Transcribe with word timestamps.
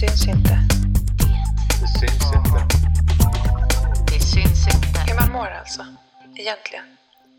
syns 0.00 0.28
inte. 0.28 0.58
Det 1.80 2.00
syns 2.00 2.32
inte. 2.36 2.66
Det 4.12 4.20
syns 4.20 4.66
inte. 4.66 5.00
Hur 5.08 5.20
man 5.20 5.32
mår 5.32 5.46
alltså, 5.46 5.82
egentligen. 6.36 6.84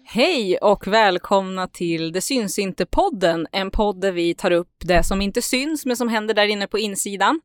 Hej 0.05 0.57
och 0.57 0.87
välkomna 0.87 1.67
till 1.67 2.11
Det 2.11 2.21
syns 2.21 2.59
inte-podden, 2.59 3.47
en 3.51 3.71
podd 3.71 4.01
där 4.01 4.11
vi 4.11 4.33
tar 4.33 4.51
upp 4.51 4.75
det 4.79 5.03
som 5.03 5.21
inte 5.21 5.41
syns 5.41 5.85
men 5.85 5.97
som 5.97 6.09
händer 6.09 6.33
där 6.33 6.47
inne 6.47 6.67
på 6.67 6.79
insidan. 6.79 7.41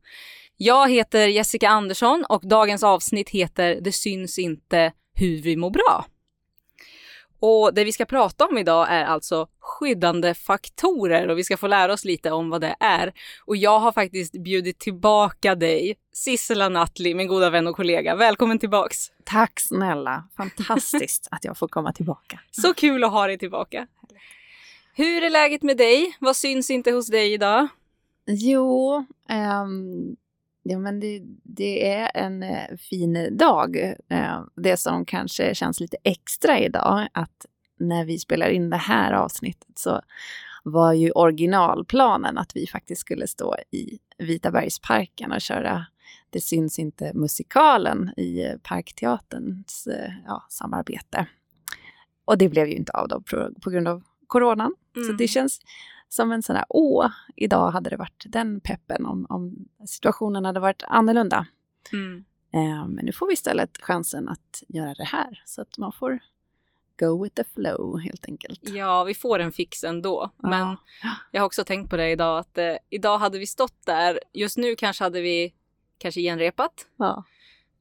Jag 0.57 0.91
heter 0.91 1.27
Jessica 1.27 1.69
Andersson 1.69 2.25
och 2.29 2.47
dagens 2.47 2.83
avsnitt 2.83 3.29
heter 3.29 3.79
Det 3.81 3.91
syns 3.91 4.39
inte 4.39 4.91
hur 5.15 5.41
vi 5.41 5.55
mår 5.55 5.69
bra. 5.69 6.05
Och 7.39 7.73
det 7.73 7.83
vi 7.83 7.91
ska 7.91 8.05
prata 8.05 8.45
om 8.45 8.57
idag 8.57 8.87
är 8.89 9.05
alltså 9.05 9.47
skyddande 9.59 10.33
faktorer 10.33 11.27
och 11.27 11.37
vi 11.37 11.43
ska 11.43 11.57
få 11.57 11.67
lära 11.67 11.93
oss 11.93 12.05
lite 12.05 12.31
om 12.31 12.49
vad 12.49 12.61
det 12.61 12.75
är. 12.79 13.13
Och 13.45 13.57
jag 13.57 13.79
har 13.79 13.91
faktiskt 13.91 14.33
bjudit 14.43 14.79
tillbaka 14.79 15.55
dig, 15.55 15.95
Sissela 16.13 16.69
Nattli, 16.69 17.13
min 17.13 17.27
goda 17.27 17.49
vän 17.49 17.67
och 17.67 17.75
kollega. 17.75 18.15
Välkommen 18.15 18.59
tillbaks! 18.59 18.97
Tack 19.23 19.59
snälla! 19.59 20.23
Fantastiskt 20.37 21.27
att 21.31 21.45
jag 21.45 21.57
får 21.57 21.67
komma 21.67 21.93
tillbaka. 21.93 22.39
Så 22.51 22.73
kul 22.73 23.03
att 23.03 23.11
ha 23.11 23.27
dig 23.27 23.37
tillbaka! 23.37 23.87
Hur 24.93 25.23
är 25.23 25.29
läget 25.29 25.63
med 25.63 25.77
dig? 25.77 26.17
Vad 26.19 26.35
syns 26.35 26.69
inte 26.69 26.91
hos 26.91 27.07
dig 27.07 27.33
idag? 27.33 27.67
Jo, 28.25 29.05
ehm, 29.29 30.15
ja, 30.69 30.79
men 30.79 30.99
det, 30.99 31.21
det 31.43 31.91
är 31.91 32.11
en 32.13 32.43
eh, 32.43 32.75
fin 32.77 33.37
dag. 33.37 33.77
Eh, 34.09 34.43
det 34.55 34.77
som 34.77 35.05
kanske 35.05 35.55
känns 35.55 35.79
lite 35.79 35.97
extra 36.03 36.59
idag, 36.59 37.07
att 37.11 37.45
när 37.79 38.05
vi 38.05 38.19
spelar 38.19 38.49
in 38.49 38.69
det 38.69 38.77
här 38.77 39.13
avsnittet 39.13 39.79
så 39.79 40.01
var 40.63 40.93
ju 40.93 41.11
originalplanen 41.11 42.37
att 42.37 42.55
vi 42.55 42.67
faktiskt 42.67 43.01
skulle 43.01 43.27
stå 43.27 43.55
i 43.71 43.99
Vitabergsparken 44.17 45.31
och 45.31 45.41
köra 45.41 45.85
Det 46.29 46.41
syns 46.41 46.79
inte 46.79 47.11
musikalen 47.13 48.09
i 48.09 48.57
Parkteaterns 48.63 49.87
eh, 49.87 50.11
ja, 50.25 50.45
samarbete. 50.49 51.27
Och 52.25 52.37
det 52.37 52.49
blev 52.49 52.67
ju 52.67 52.75
inte 52.75 52.91
av 52.91 53.07
då 53.07 53.21
på, 53.61 53.69
grund 53.69 53.87
av 53.87 54.03
coronan. 54.27 54.75
Så 54.93 54.99
Mm. 55.01 55.17
det 55.17 55.27
känns 55.27 55.59
som 56.09 56.31
en 56.31 56.43
sån 56.43 56.55
här, 56.55 56.65
åh, 56.69 57.09
idag 57.35 57.71
hade 57.71 57.89
det 57.89 57.97
varit 57.97 58.23
den 58.27 58.59
peppen 58.59 59.05
om, 59.05 59.25
om 59.29 59.67
situationen 59.87 60.45
hade 60.45 60.59
varit 60.59 60.83
annorlunda. 60.87 61.47
Mm. 61.93 62.25
Eh, 62.53 62.87
men 62.87 63.05
nu 63.05 63.11
får 63.11 63.27
vi 63.27 63.33
istället 63.33 63.77
chansen 63.81 64.29
att 64.29 64.63
göra 64.67 64.93
det 64.93 65.03
här. 65.03 65.41
Så 65.45 65.61
att 65.61 65.77
man 65.77 65.91
får 65.91 66.19
go 66.99 67.23
with 67.23 67.35
the 67.35 67.43
flow 67.43 67.99
helt 67.99 68.25
enkelt. 68.25 68.69
Ja, 68.69 69.03
vi 69.03 69.13
får 69.13 69.39
en 69.39 69.51
fix 69.51 69.83
ändå. 69.83 70.31
Ja. 70.41 70.49
Men 70.49 70.77
jag 71.31 71.41
har 71.41 71.45
också 71.45 71.63
tänkt 71.63 71.89
på 71.89 71.97
det 71.97 72.09
idag 72.09 72.39
att 72.39 72.57
eh, 72.57 72.75
idag 72.89 73.17
hade 73.17 73.39
vi 73.39 73.47
stått 73.47 73.85
där. 73.85 74.19
Just 74.33 74.57
nu 74.57 74.75
kanske 74.75 75.03
hade 75.03 75.21
vi 75.21 75.53
kanske 75.97 76.21
genrepat 76.21 76.87
Ja. 76.97 77.23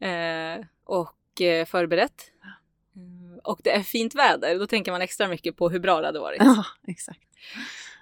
eh, 0.07 0.65
och 0.85 1.41
eh, 1.41 1.67
förberett. 1.67 2.33
Och 3.47 3.61
det 3.65 3.71
är 3.71 3.83
fint 3.83 4.15
väder. 4.15 4.59
Då 4.59 4.67
tänker 4.67 4.93
man 4.93 5.03
extra 5.03 5.29
mycket 5.29 5.57
på 5.57 5.69
hur 5.69 5.81
bra 5.81 6.01
det 6.01 6.07
hade 6.07 6.21
varit. 6.21 6.39
ja, 6.41 6.65
exakt. 6.87 7.21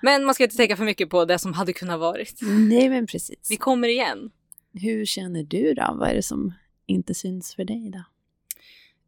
Men 0.02 0.24
man 0.24 0.34
ska 0.34 0.44
inte 0.44 0.56
tänka 0.56 0.76
för 0.76 0.84
mycket 0.84 1.10
på 1.10 1.24
det 1.24 1.38
som 1.38 1.52
hade 1.52 1.72
kunnat 1.72 2.00
varit. 2.00 2.38
Nej, 2.42 2.88
men 2.88 3.06
precis. 3.06 3.50
Vi 3.50 3.56
kommer 3.56 3.88
igen. 3.88 4.30
Hur 4.72 5.06
känner 5.06 5.42
du 5.42 5.74
då? 5.74 5.96
Vad 5.98 6.08
är 6.08 6.14
det 6.14 6.22
som 6.22 6.52
inte 6.86 7.14
syns 7.14 7.54
för 7.54 7.64
dig 7.64 7.90
då? 7.90 8.04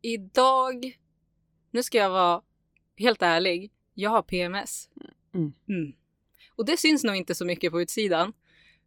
Idag, 0.02 0.98
nu 1.70 1.82
ska 1.82 1.98
jag 1.98 2.10
vara 2.10 2.42
helt 2.98 3.22
ärlig, 3.22 3.72
jag 3.94 4.10
har 4.10 4.22
PMS. 4.22 4.88
Mm. 5.34 5.52
Mm. 5.68 5.92
Och 6.56 6.66
det 6.66 6.76
syns 6.76 7.04
nog 7.04 7.16
inte 7.16 7.34
så 7.34 7.44
mycket 7.44 7.72
på 7.72 7.82
utsidan. 7.82 8.32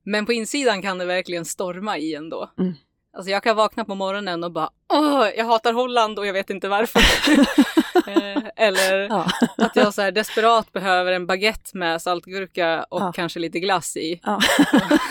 Men 0.04 0.26
på 0.26 0.34
insidan 0.34 0.82
kan 0.82 0.98
det 0.98 1.06
verkligen 1.06 1.46
storma 1.46 1.98
i 1.98 2.16
ändå. 2.16 2.52
Mm. 2.58 2.74
Alltså 3.14 3.32
jag 3.32 3.44
kan 3.44 3.56
vakna 3.56 3.86
på 3.86 3.96
morgonen 3.96 4.44
och 4.44 4.52
bara 4.52 4.70
åh, 4.94 5.28
jag 5.38 5.46
hatar 5.46 5.74
Holland 5.74 6.20
och 6.20 6.28
jag 6.28 6.34
vet 6.34 6.50
inte 6.50 6.68
varför. 6.68 7.02
Eh, 8.08 8.44
Eller 8.56 9.00
Ja. 9.00 9.28
att 9.58 9.76
jag 9.76 9.94
så 9.94 10.02
här 10.02 10.12
desperat 10.12 10.72
behöver 10.72 11.12
en 11.12 11.28
baguette 11.28 11.78
med 11.78 12.02
saltgurka 12.02 12.86
och 12.90 13.02
Ja. 13.02 13.12
kanske 13.16 13.40
lite 13.40 13.60
glass 13.60 13.98
i. 13.98 14.20
Ja. 14.24 14.40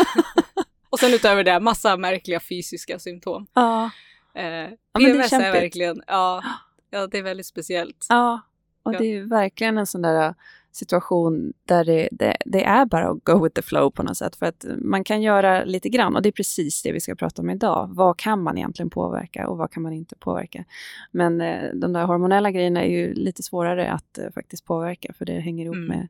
Och 0.91 0.98
sen 0.98 1.14
utöver 1.14 1.44
det, 1.44 1.60
massa 1.60 1.97
märkliga 1.97 2.41
fysiska 2.41 2.98
symptom. 2.98 3.47
ja. 3.54 3.91
Eh, 4.34 4.42
är 4.44 4.76
PMS 4.98 5.25
är, 5.25 5.28
kämpigt. 5.28 5.62
verkligen, 5.62 6.03
ja, 6.06 6.42
ja, 6.91 7.06
det 7.06 7.19
är 7.19 7.22
väldigt 7.22 7.47
speciellt. 7.47 8.06
Ja, 8.09 8.41
och 8.82 8.92
det 8.92 9.04
är 9.16 9.22
verkligen 9.22 9.78
en 9.78 9.86
sån 9.86 10.03
där 10.03 10.34
situation 10.78 11.53
där 11.65 11.84
det, 11.84 12.09
det, 12.12 12.37
det 12.44 12.65
är 12.65 12.87
bara 12.87 13.09
att 13.09 13.25
go 13.25 13.44
with 13.44 13.55
the 13.55 13.62
flow 13.62 13.91
på 13.91 14.03
något 14.03 14.16
sätt. 14.16 14.37
För 14.37 14.47
att 14.47 14.65
man 14.78 15.05
kan 15.05 15.22
göra 15.22 15.65
lite 15.65 15.89
grann 15.89 16.16
och 16.16 16.22
det 16.22 16.28
är 16.28 16.33
precis 16.33 16.83
det 16.83 16.93
vi 16.93 17.00
ska 17.00 17.15
prata 17.15 17.43
om 17.43 17.50
idag. 17.50 17.91
Vad 17.93 18.19
kan 18.19 18.43
man 18.43 18.59
egentligen 18.59 18.91
påverka 18.91 19.49
och 19.49 19.59
vad 19.59 19.71
kan 19.71 19.83
man 19.83 19.93
inte 19.93 20.16
påverka? 20.16 20.65
Men 21.11 21.41
eh, 21.41 21.75
de 21.75 21.93
där 21.93 22.05
hormonella 22.05 22.50
grejerna 22.50 22.84
är 22.84 22.91
ju 22.91 23.15
lite 23.15 23.43
svårare 23.43 23.91
att 23.91 24.19
eh, 24.19 24.31
faktiskt 24.34 24.65
påverka 24.65 25.12
för 25.12 25.25
det 25.25 25.41
hänger 25.41 25.65
ihop 25.65 25.78
Mm. 25.78 25.89
med 25.89 26.09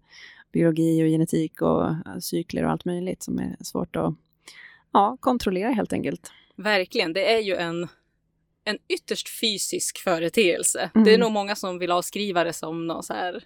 biologi 0.53 1.03
och 1.03 1.07
genetik 1.07 1.63
och 1.63 1.85
eh, 1.85 2.19
cykler 2.21 2.65
och 2.65 2.71
allt 2.71 2.85
möjligt 2.85 3.23
som 3.23 3.39
är 3.39 3.57
svårt 3.61 3.97
att 3.97 4.15
ja, 4.93 5.17
kontrollera 5.21 5.71
helt 5.71 5.93
enkelt. 5.93 6.33
Verkligen, 6.57 7.13
det 7.13 7.33
är 7.33 7.39
ju 7.39 7.55
en, 7.55 7.89
en 8.65 8.79
ytterst 8.89 9.41
fysisk 9.41 9.99
företeelse. 9.99 10.91
Mm. 10.95 11.05
Det 11.05 11.15
är 11.15 11.19
nog 11.19 11.33
många 11.33 11.57
som 11.57 11.79
vill 11.79 11.91
avskriva 11.91 12.45
det 12.45 12.53
som 12.53 12.87
någon 12.87 13.03
så 13.03 13.13
här 13.13 13.45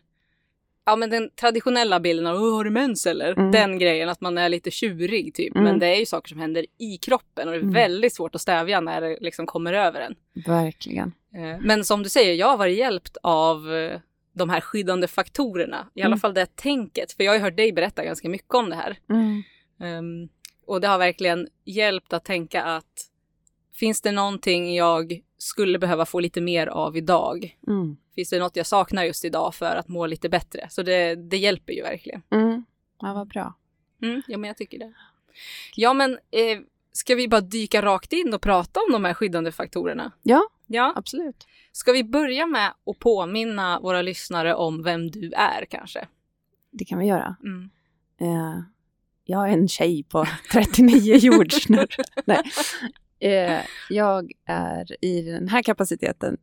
Ja 0.84 0.97
men 0.97 1.10
den 1.10 1.31
traditionella 1.41 2.00
bilden 2.00 2.26
av 2.26 2.37
"Åh, 2.37 2.56
har 2.56 2.65
du 2.65 2.70
mens 2.70 3.06
eller? 3.06 3.32
Mm. 3.38 3.50
Den 3.50 3.78
grejen 3.78 4.09
att 4.09 4.20
man 4.20 4.38
är 4.38 4.48
lite 4.48 4.70
tjurig 4.70 5.34
typ. 5.34 5.54
Mm. 5.54 5.65
Men 5.65 5.78
det 5.78 5.87
är 5.87 5.97
ju 5.98 6.06
saker 6.06 6.28
som 6.28 6.38
händer 6.41 6.66
i 6.78 6.97
kroppen 6.97 7.48
och 7.48 7.53
det 7.54 7.59
är 7.59 7.62
Mm. 7.62 7.75
väldigt 7.75 8.15
svårt 8.15 8.34
att 8.34 8.41
stävja 8.41 8.81
när 8.81 9.00
det 9.00 9.16
liksom 9.21 9.47
kommer 9.47 9.72
över 9.72 10.00
en. 10.00 10.15
Verkligen. 10.47 11.12
Eh, 11.34 11.60
Men 11.60 11.84
som 11.84 12.03
du 12.03 12.09
säger, 12.09 12.34
jag 12.34 12.47
har 12.47 12.56
varit 12.56 12.78
hjälpt 12.78 13.16
av 13.22 13.75
eh, 13.75 14.00
de 14.32 14.50
här 14.50 14.60
skyddande 14.60 15.06
faktorerna. 15.09 15.88
I 15.94 16.00
alla 16.03 16.06
Mm. 16.06 16.19
fall 16.19 16.34
det 16.34 16.56
tänket. 16.56 17.12
För 17.12 17.25
jag 17.25 17.32
har 17.32 17.37
ju 17.37 17.42
hört 17.42 17.56
dig 17.56 17.72
berätta 17.72 18.04
ganska 18.04 18.28
mycket 18.28 18.54
om 18.54 18.71
det 18.71 18.76
här. 18.76 18.98
Ehm, 19.82 20.28
och 20.66 20.81
det 20.81 20.88
har 20.88 20.98
verkligen 20.98 21.48
hjälpt 21.65 22.12
att 22.12 22.25
tänka 22.25 22.62
att 22.62 23.06
finns 23.75 24.00
det 24.00 24.12
någonting 24.12 24.75
jag 24.75 25.21
skulle 25.42 25.78
behöva 25.78 26.06
få 26.06 26.20
lite 26.20 26.41
mer 26.41 26.66
av 26.66 26.97
idag? 26.97 27.58
Mm. 27.66 27.97
Finns 28.14 28.30
det 28.30 28.38
något 28.38 28.56
jag 28.56 28.66
saknar 28.66 29.04
just 29.04 29.25
idag 29.25 29.54
för 29.54 29.76
att 29.76 29.88
må 29.88 30.06
lite 30.06 30.28
bättre? 30.28 30.66
Så 30.70 30.82
det, 30.82 31.14
det 31.14 31.36
hjälper 31.36 31.72
ju 31.72 31.82
verkligen. 31.82 32.22
Mm. 32.30 32.64
Ja, 33.00 33.12
vad 33.14 33.28
bra. 33.28 33.54
Mm, 34.03 34.22
ja, 34.26 34.38
men 34.38 34.48
jag 34.48 34.56
tycker 34.56 34.78
det. 34.78 34.92
Ja, 35.76 35.92
men 35.92 36.12
eh, 36.12 36.58
ska 36.92 37.14
vi 37.14 37.28
bara 37.28 37.41
dyka 37.41 37.82
rakt 37.82 38.12
in 38.12 38.34
och 38.34 38.41
prata 38.42 38.80
om 38.80 38.92
de 38.92 39.04
här 39.04 39.14
skyddande 39.14 39.53
faktorerna? 39.53 40.12
Ja, 40.22 40.42
Ja. 40.66 40.92
absolut. 40.97 41.47
Ska 41.72 41.92
vi 41.92 42.04
börja 42.04 42.47
med 42.47 42.74
att 42.86 42.98
påminna 42.98 43.80
våra 43.80 44.03
lyssnare 44.03 44.54
om 44.54 44.82
vem 44.82 45.10
du 45.10 45.32
är 45.32 45.64
kanske? 45.64 46.06
Det 46.70 46.84
kan 46.84 46.98
vi 46.98 47.06
göra. 47.06 47.36
Mm. 47.42 47.70
Eh, 48.20 48.60
jag 49.24 49.48
är 49.48 49.53
en 49.53 49.69
tjej 49.69 50.03
på 50.03 50.26
39 50.53 51.16
jordsnurr. 51.16 51.94
Nej. 52.24 52.42
Eh, 53.22 53.60
jag 53.91 54.33
är 54.44 55.05
i 55.05 55.22
den 55.22 55.49
här 55.49 55.62
kapaciteten 55.62 56.37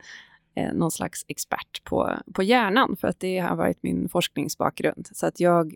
eh, 0.55 0.73
någon 0.73 0.91
slags 0.91 1.25
expert 1.27 1.83
på, 1.83 2.11
på 2.33 2.43
hjärnan, 2.43 2.95
för 2.95 3.07
att 3.07 3.19
det 3.19 3.39
har 3.39 3.55
varit 3.55 3.83
min 3.83 4.09
forskningsbakgrund. 4.09 5.09
Så 5.11 5.25
att 5.25 5.39
jag 5.39 5.75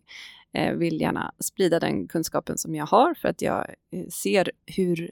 eh, 0.54 0.74
vill 0.74 1.02
gärna 1.02 1.34
sprida 1.40 1.80
den 1.80 2.08
kunskapen 2.08 2.58
som 2.58 2.76
jag 2.76 2.86
har, 2.86 3.14
för 3.14 3.30
att 3.30 3.42
jag 3.42 3.76
eh, 3.92 4.08
ser 4.08 4.52
hur 4.66 5.12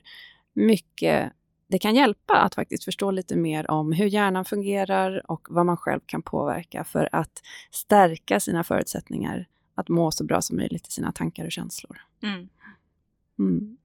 mycket 0.54 1.32
det 1.68 1.80
kan 1.80 1.96
hjälpa 1.96 2.34
att 2.34 2.56
faktiskt 2.56 2.84
förstå 2.84 3.12
lite 3.12 3.36
mer 3.36 3.72
om 3.72 3.92
hur 3.92 4.06
hjärnan 4.06 4.46
fungerar 4.46 5.32
och 5.32 5.48
vad 5.50 5.66
man 5.66 5.78
själv 5.78 6.00
kan 6.06 6.22
påverka 6.22 6.84
för 6.84 7.10
att 7.12 7.42
stärka 7.72 8.40
sina 8.40 8.64
förutsättningar 8.64 9.48
att 9.76 9.90
må 9.90 10.12
så 10.12 10.24
bra 10.24 10.42
som 10.42 10.58
möjligt 10.58 10.88
i 10.88 10.92
sina 10.92 11.12
tankar 11.12 11.46
och 11.46 11.52
känslor. 11.52 12.02
Mm. 12.24 12.50
Mm. 13.40 13.78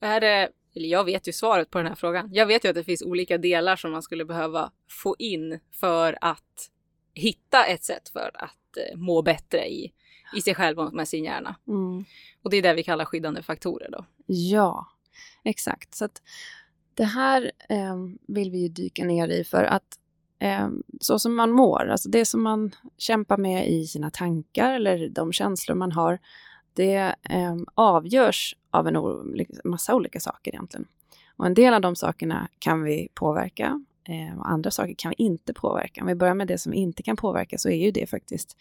Är 0.00 0.20
det, 0.20 0.48
eller 0.74 0.88
jag 0.88 1.04
vet 1.04 1.28
ju 1.28 1.32
svaret 1.32 1.70
på 1.70 1.78
den 1.78 1.86
här 1.86 1.94
frågan. 1.94 2.28
Jag 2.32 2.46
vet 2.46 2.64
ju 2.64 2.68
att 2.68 2.74
det 2.74 2.84
finns 2.84 3.02
olika 3.02 3.38
delar 3.38 3.76
som 3.76 3.92
man 3.92 4.02
skulle 4.02 4.24
behöva 4.24 4.70
få 4.88 5.16
in 5.18 5.60
för 5.72 6.18
att 6.20 6.70
hitta 7.14 7.64
ett 7.64 7.84
sätt 7.84 8.08
för 8.08 8.30
att 8.34 8.76
eh, 8.76 8.98
må 8.98 9.22
bättre 9.22 9.68
i, 9.70 9.92
i 10.36 10.40
sig 10.40 10.54
själv 10.54 10.78
och 10.78 10.92
med 10.92 11.08
sin 11.08 11.24
hjärna. 11.24 11.56
Mm. 11.68 12.04
Och 12.42 12.50
det 12.50 12.56
är 12.56 12.62
det 12.62 12.74
vi 12.74 12.82
kallar 12.82 13.04
skyddande 13.04 13.42
faktorer 13.42 13.90
då. 13.90 14.04
Ja, 14.26 14.86
exakt. 15.44 15.94
Så 15.94 16.04
att 16.04 16.22
det 16.94 17.04
här 17.04 17.50
eh, 17.68 17.96
vill 18.28 18.50
vi 18.50 18.58
ju 18.58 18.68
dyka 18.68 19.04
ner 19.04 19.28
i 19.28 19.44
för 19.44 19.64
att 19.64 19.98
eh, 20.38 20.68
så 21.00 21.18
som 21.18 21.34
man 21.34 21.50
mår, 21.50 21.88
alltså 21.88 22.08
det 22.08 22.24
som 22.24 22.42
man 22.42 22.74
kämpar 22.98 23.36
med 23.36 23.70
i 23.70 23.86
sina 23.86 24.10
tankar 24.10 24.74
eller 24.74 25.08
de 25.08 25.32
känslor 25.32 25.76
man 25.76 25.92
har, 25.92 26.18
det 26.74 27.14
eh, 27.22 27.56
avgörs 27.74 28.56
av 28.70 28.88
en 28.88 28.96
massa 29.64 29.94
olika 29.94 30.20
saker 30.20 30.50
egentligen. 30.50 30.86
Och 31.36 31.46
en 31.46 31.54
del 31.54 31.74
av 31.74 31.80
de 31.80 31.96
sakerna 31.96 32.48
kan 32.58 32.82
vi 32.82 33.08
påverka 33.14 33.84
eh, 34.08 34.38
och 34.38 34.50
andra 34.50 34.70
saker 34.70 34.94
kan 34.98 35.12
vi 35.16 35.24
inte 35.24 35.54
påverka. 35.54 36.00
Om 36.00 36.06
vi 36.06 36.14
börjar 36.14 36.34
med 36.34 36.46
det 36.46 36.58
som 36.58 36.72
vi 36.72 36.78
inte 36.78 37.02
kan 37.02 37.16
påverka 37.16 37.58
så 37.58 37.68
är 37.68 37.84
ju 37.84 37.90
det 37.90 38.10
faktiskt 38.10 38.56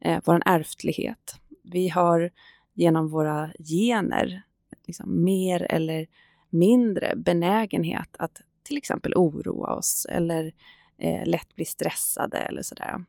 eh, 0.00 0.20
vår 0.24 0.42
ärftlighet. 0.46 1.36
Vi 1.62 1.88
har 1.88 2.30
genom 2.74 3.08
våra 3.08 3.50
gener 3.58 4.42
liksom 4.86 5.24
mer 5.24 5.62
eller 5.62 6.06
mindre 6.50 7.12
benägenhet 7.16 8.16
att 8.18 8.40
till 8.62 8.76
exempel 8.76 9.14
oroa 9.16 9.74
oss 9.74 10.06
eller 10.10 10.52
eh, 10.98 11.26
lätt 11.26 11.54
bli 11.54 11.64
stressade 11.64 12.38
eller 12.38 12.62
sådär. 12.62 13.04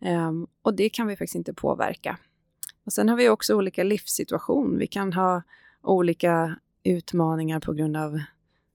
Um, 0.00 0.46
och 0.62 0.74
det 0.74 0.88
kan 0.88 1.06
vi 1.06 1.16
faktiskt 1.16 1.34
inte 1.34 1.54
påverka. 1.54 2.18
Och 2.88 2.92
sen 2.92 3.08
har 3.08 3.16
vi 3.16 3.28
också 3.28 3.54
olika 3.54 3.84
livssituation. 3.84 4.78
Vi 4.78 4.86
kan 4.86 5.12
ha 5.12 5.42
olika 5.82 6.56
utmaningar 6.82 7.60
på 7.60 7.72
grund 7.72 7.96
av 7.96 8.20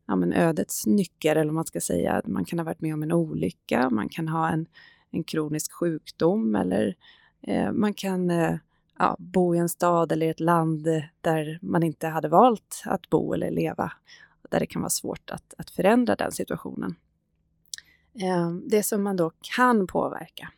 ja, 0.07 0.15
men 0.15 0.33
ödets 0.33 0.86
nycker, 0.86 1.36
eller 1.36 1.45
vad 1.45 1.54
man 1.54 1.65
ska 1.65 1.81
säga. 1.81 2.21
Man 2.25 2.45
kan 2.45 2.60
ha 2.60 2.63
varit 2.63 2.81
med 2.81 2.94
om 2.94 3.04
en 3.04 3.12
olycka, 3.12 3.89
man 3.89 4.10
kan 4.10 4.27
ha 4.27 4.50
en, 4.50 4.65
en 5.12 5.24
kronisk 5.24 5.71
sjukdom 5.71 6.56
eller 6.56 6.95
eh, 7.42 7.71
man 7.71 7.94
kan 7.94 8.31
eh, 8.31 8.56
ja, 9.00 9.15
bo 9.19 9.56
i 9.56 9.57
en 9.57 9.69
stad 9.69 10.12
eller 10.12 10.25
i 10.25 10.30
ett 10.30 10.39
land 10.39 10.88
där 11.21 11.59
man 11.62 11.83
inte 11.83 12.07
hade 12.07 12.27
valt 12.27 12.83
att 12.86 13.09
bo 13.09 13.33
eller 13.33 13.51
leva, 13.51 13.92
där 14.50 14.59
det 14.59 14.66
kan 14.66 14.81
vara 14.81 14.89
svårt 14.89 15.30
att, 15.31 15.54
att 15.57 15.69
förändra 15.69 16.16
den 16.16 16.31
situationen. 16.31 16.95
Eh, 18.21 18.51
det 18.51 18.83
som 18.83 19.04
man 19.04 19.16
då 19.16 19.31
kan 19.56 19.88
påverka, 19.88 20.51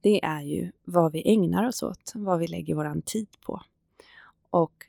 det 0.00 0.24
är 0.24 0.40
ju 0.40 0.72
vad 0.84 1.12
vi 1.12 1.32
ägnar 1.32 1.68
oss 1.68 1.82
åt, 1.82 2.12
vad 2.14 2.38
vi 2.38 2.46
lägger 2.46 2.74
vår 2.74 3.00
tid 3.00 3.28
på. 3.40 3.62
Och 4.50 4.86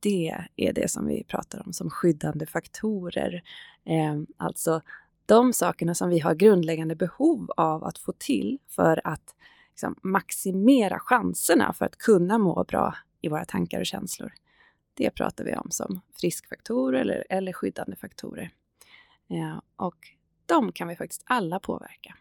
det 0.00 0.36
är 0.56 0.72
det 0.72 0.90
som 0.90 1.06
vi 1.06 1.24
pratar 1.24 1.62
om 1.66 1.72
som 1.72 1.90
skyddande 1.90 2.46
faktorer. 2.46 3.42
Eh, 3.84 4.20
alltså 4.36 4.80
de 5.26 5.52
sakerna 5.52 5.94
som 5.94 6.08
vi 6.08 6.18
har 6.18 6.34
grundläggande 6.34 6.94
behov 6.94 7.50
av 7.56 7.84
att 7.84 7.98
få 7.98 8.12
till 8.12 8.58
för 8.68 9.00
att 9.04 9.34
liksom, 9.70 9.96
maximera 10.02 10.98
chanserna 10.98 11.72
för 11.72 11.84
att 11.84 11.96
kunna 11.96 12.38
må 12.38 12.64
bra 12.64 12.94
i 13.20 13.28
våra 13.28 13.44
tankar 13.44 13.80
och 13.80 13.86
känslor. 13.86 14.32
Det 14.94 15.10
pratar 15.10 15.44
vi 15.44 15.56
om 15.56 15.70
som 15.70 16.00
friskfaktorer 16.20 17.00
eller, 17.00 17.24
eller 17.30 17.52
skyddande 17.52 17.96
faktorer. 17.96 18.50
Eh, 19.30 19.60
och 19.76 19.96
de 20.46 20.72
kan 20.72 20.88
vi 20.88 20.96
faktiskt 20.96 21.22
alla 21.26 21.60
påverka. 21.60 22.14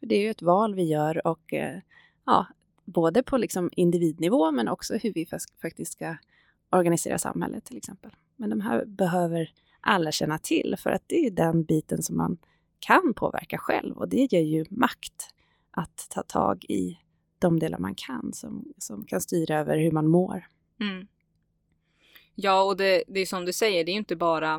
För 0.00 0.06
Det 0.06 0.14
är 0.14 0.20
ju 0.20 0.30
ett 0.30 0.42
val 0.42 0.74
vi 0.74 0.82
gör 0.82 1.26
och 1.26 1.52
eh, 1.52 1.78
ja, 2.26 2.46
både 2.84 3.22
på 3.22 3.36
liksom 3.36 3.70
individnivå 3.72 4.50
men 4.50 4.68
också 4.68 4.94
hur 4.94 5.12
vi 5.12 5.26
faktiskt 5.62 5.92
ska 5.92 6.16
organisera 6.70 7.18
samhället 7.18 7.64
till 7.64 7.76
exempel. 7.76 8.10
Men 8.36 8.50
de 8.50 8.60
här 8.60 8.84
behöver 8.84 9.50
alla 9.80 10.12
känna 10.12 10.38
till 10.38 10.76
för 10.78 10.90
att 10.90 11.02
det 11.06 11.26
är 11.26 11.30
den 11.30 11.64
biten 11.64 12.02
som 12.02 12.16
man 12.16 12.38
kan 12.78 13.14
påverka 13.14 13.58
själv 13.58 13.96
och 13.96 14.08
det 14.08 14.32
ger 14.32 14.40
ju 14.40 14.64
makt 14.70 15.34
att 15.70 16.06
ta 16.10 16.22
tag 16.22 16.64
i 16.64 16.98
de 17.38 17.58
delar 17.58 17.78
man 17.78 17.94
kan 17.94 18.32
som, 18.32 18.72
som 18.78 19.04
kan 19.04 19.20
styra 19.20 19.58
över 19.58 19.78
hur 19.78 19.90
man 19.90 20.06
mår. 20.06 20.46
Mm. 20.80 21.06
Ja, 22.34 22.62
och 22.62 22.76
det, 22.76 23.04
det 23.08 23.20
är 23.20 23.26
som 23.26 23.44
du 23.44 23.52
säger, 23.52 23.84
det 23.84 23.90
är 23.90 23.92
ju 23.92 23.98
inte 23.98 24.16
bara 24.16 24.54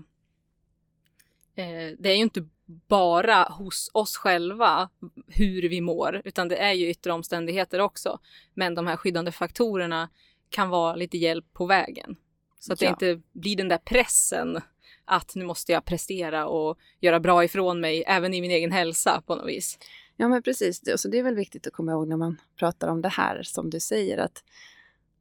eh, 1.55 1.95
det 1.99 2.09
är 2.09 2.15
ju 2.15 2.21
inte 2.21 2.47
bara 2.65 3.44
hos 3.44 3.89
oss 3.94 4.17
själva 4.17 4.89
hur 5.27 5.69
vi 5.69 5.81
mår, 5.81 6.21
utan 6.25 6.47
det 6.47 6.57
är 6.57 6.73
ju 6.73 6.89
yttre 6.89 7.13
omständigheter 7.13 7.79
också. 7.79 8.19
Men 8.53 8.75
de 8.75 8.88
här 8.88 8.97
skyddande 8.97 9.31
faktorerna 9.31 10.09
kan 10.50 10.69
vara 10.69 10.95
lite 10.95 11.17
hjälp 11.17 11.45
på 11.53 11.65
vägen. 11.65 12.15
Så 12.59 12.73
att 12.73 12.81
ja. 12.81 12.95
det 13.00 13.09
inte 13.09 13.23
blir 13.33 13.56
den 13.56 13.67
där 13.67 13.77
pressen 13.77 14.62
att 15.06 15.35
nu 15.35 15.45
måste 15.45 15.71
jag 15.71 15.85
prestera 15.85 16.47
och 16.47 16.79
göra 17.00 17.19
bra 17.19 17.44
ifrån 17.44 17.79
mig 17.79 18.03
även 18.07 18.33
i 18.33 18.41
min 18.41 18.51
egen 18.51 18.71
hälsa 18.71 19.23
på 19.25 19.35
något 19.35 19.47
vis. 19.47 19.79
Ja 20.17 20.27
men 20.27 20.44
precis, 20.44 20.79
det, 20.79 20.97
så 20.97 21.07
det 21.07 21.19
är 21.19 21.23
väl 21.23 21.35
viktigt 21.35 21.67
att 21.67 21.73
komma 21.73 21.91
ihåg 21.91 22.07
när 22.07 22.17
man 22.17 22.41
pratar 22.59 22.88
om 22.88 23.01
det 23.01 23.09
här 23.09 23.44
som 23.44 23.69
du 23.69 23.79
säger 23.79 24.17
att 24.17 24.44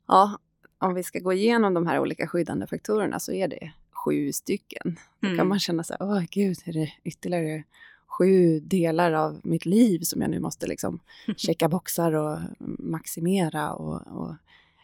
ja, 0.08 0.38
om 0.79 0.94
vi 0.94 1.02
ska 1.02 1.19
gå 1.19 1.32
igenom 1.32 1.75
de 1.75 1.87
här 1.87 1.99
olika 1.99 2.26
skyddande 2.26 2.67
faktorerna 2.67 3.20
så 3.20 3.32
är 3.32 3.49
det 3.49 3.73
sju 4.05 4.33
stycken. 4.33 4.97
Då 5.21 5.27
mm. 5.27 5.39
kan 5.39 5.49
man 5.49 5.59
känna 5.61 5.85
så 5.85 5.93
här, 5.93 6.03
åh 6.03 6.23
gud, 6.31 6.56
är 6.65 6.73
det 6.73 6.93
ytterligare 7.05 7.65
sju 8.06 8.61
delar 8.61 9.12
av 9.12 9.41
mitt 9.45 9.67
liv 9.67 10.01
som 10.01 10.23
jag 10.23 10.31
nu 10.31 10.41
måste 10.41 10.67
liksom 10.67 11.01
checka 11.37 11.69
boxar 11.69 12.12
och 12.12 12.39
maximera 12.79 13.73
och, 13.73 14.06
och 14.06 14.35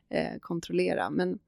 eh, 0.08 0.38
kontrollera. 0.40 1.10
Men 1.10 1.38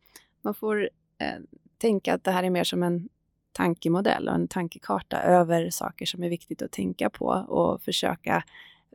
man 0.42 0.54
får 0.54 0.90
eh, 1.18 1.40
tänka 1.78 2.14
att 2.14 2.24
det 2.24 2.30
här 2.30 2.42
är 2.42 2.50
mer 2.50 2.64
som 2.64 2.82
en 2.82 3.08
tankemodell 3.52 4.28
och 4.28 4.34
en 4.34 4.48
tankekarta 4.48 5.22
över 5.22 5.70
saker 5.70 6.06
som 6.06 6.22
är 6.22 6.28
viktigt 6.28 6.62
att 6.62 6.72
tänka 6.72 7.10
på 7.10 7.26
och 7.48 7.82
försöka 7.82 8.44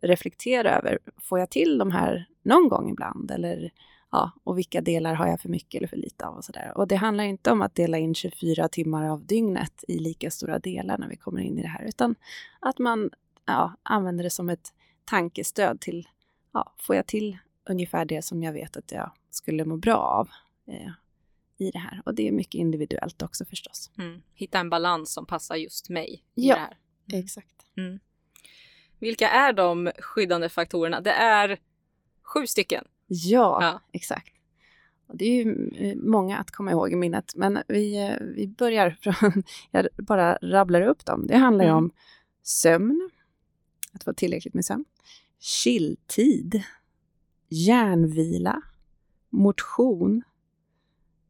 reflektera 0.01 0.77
över. 0.77 0.99
Får 1.17 1.39
jag 1.39 1.49
till 1.49 1.77
de 1.77 1.91
här 1.91 2.25
någon 2.43 2.69
gång 2.69 2.89
ibland? 2.89 3.31
Eller 3.31 3.71
ja, 4.11 4.31
och 4.43 4.57
vilka 4.57 4.81
delar 4.81 5.13
har 5.13 5.27
jag 5.27 5.41
för 5.41 5.49
mycket 5.49 5.79
eller 5.79 5.87
för 5.87 5.97
lite 5.97 6.25
av 6.25 6.35
och 6.35 6.45
sådär. 6.45 6.71
Och 6.75 6.87
det 6.87 6.95
handlar 6.95 7.23
inte 7.23 7.51
om 7.51 7.61
att 7.61 7.75
dela 7.75 7.97
in 7.97 8.15
24 8.15 8.67
timmar 8.67 9.09
av 9.09 9.25
dygnet 9.25 9.83
i 9.87 9.99
lika 9.99 10.31
stora 10.31 10.59
delar 10.59 10.97
när 10.97 11.09
vi 11.09 11.15
kommer 11.15 11.41
in 11.41 11.59
i 11.59 11.61
det 11.61 11.67
här, 11.67 11.85
utan 11.85 12.15
att 12.59 12.79
man 12.79 13.09
ja, 13.45 13.73
använder 13.83 14.23
det 14.23 14.29
som 14.29 14.49
ett 14.49 14.73
tankestöd 15.05 15.79
till, 15.79 16.07
ja, 16.53 16.73
får 16.77 16.95
jag 16.95 17.07
till 17.07 17.37
ungefär 17.69 18.05
det 18.05 18.21
som 18.21 18.43
jag 18.43 18.53
vet 18.53 18.77
att 18.77 18.91
jag 18.91 19.11
skulle 19.29 19.65
må 19.65 19.77
bra 19.77 19.97
av 19.97 20.29
eh, 20.67 20.91
i 21.57 21.71
det 21.71 21.79
här. 21.79 22.01
Och 22.05 22.15
det 22.15 22.27
är 22.27 22.31
mycket 22.31 22.55
individuellt 22.55 23.21
också 23.21 23.45
förstås. 23.45 23.91
Mm. 23.97 24.21
Hitta 24.33 24.59
en 24.59 24.69
balans 24.69 25.13
som 25.13 25.25
passar 25.25 25.55
just 25.55 25.89
mig 25.89 26.23
i 26.35 26.47
ja, 26.47 26.55
det 26.55 26.61
här. 26.61 26.77
Mm. 27.11 27.23
exakt. 27.23 27.65
Mm. 27.77 27.99
Vilka 28.99 29.29
är 29.29 29.53
de 29.53 29.91
skyddande 29.99 30.49
faktorerna? 30.49 31.01
Det 31.01 31.11
är 31.11 31.59
sju 32.23 32.47
stycken. 32.47 32.85
Ja, 33.07 33.57
ja. 33.61 33.81
exakt. 33.91 34.33
Och 35.07 35.17
det 35.17 35.25
är 35.25 35.43
ju 35.45 35.69
eh, 35.75 35.95
många 35.95 36.37
att 36.37 36.51
komma 36.51 36.71
ihåg 36.71 36.91
i 36.91 36.95
minnet, 36.95 37.35
men 37.35 37.59
vi, 37.67 38.07
eh, 38.07 38.25
vi 38.35 38.47
börjar 38.47 38.89
från, 39.01 39.43
jag 39.71 39.87
bara 39.97 40.37
rabblar 40.41 40.81
upp 40.81 41.05
dem. 41.05 41.27
Det 41.27 41.37
handlar 41.37 41.65
ju 41.65 41.69
mm. 41.71 41.83
om 41.83 41.91
sömn, 42.43 43.09
att 43.91 44.03
få 44.03 44.13
tillräckligt 44.13 44.53
med 44.53 44.65
sömn, 44.65 44.85
chilltid, 45.39 46.63
järnvila, 47.49 48.61
motion, 49.29 50.23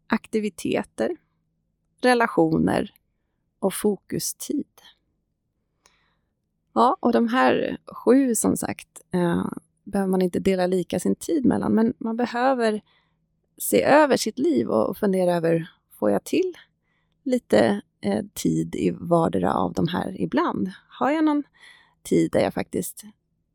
aktiviteter, 0.08 1.18
relationer 2.02 2.94
och 3.60 3.74
fokustid. 3.74 4.82
Ja, 6.74 6.98
och 7.00 7.12
de 7.12 7.28
här 7.28 7.78
sju 7.86 8.36
som 8.36 8.58
sagt 8.58 9.02
eh, 9.12 9.46
behöver 9.92 10.12
man 10.12 10.22
inte 10.22 10.40
dela 10.40 10.68
lika 10.68 11.00
sin 11.00 11.16
tid 11.16 11.46
mellan, 11.46 11.74
men 11.74 11.94
man 11.98 12.18
behöver 12.18 12.82
se 13.58 13.84
över 13.84 14.18
sitt 14.18 14.40
liv 14.40 14.70
och 14.70 14.98
fundera 14.98 15.36
över, 15.36 15.70
får 16.00 16.12
jag 16.12 16.24
till 16.24 16.54
lite 17.24 17.82
eh, 18.02 18.26
tid 18.34 18.76
i 18.76 18.92
vardera 18.92 19.54
av 19.54 19.74
de 19.74 19.88
här 19.88 20.22
ibland? 20.22 20.72
Har 20.90 21.12
jag 21.12 21.24
någon 21.24 21.44
tid 22.04 22.32
där 22.32 22.40
jag 22.40 22.54
faktiskt 22.54 23.04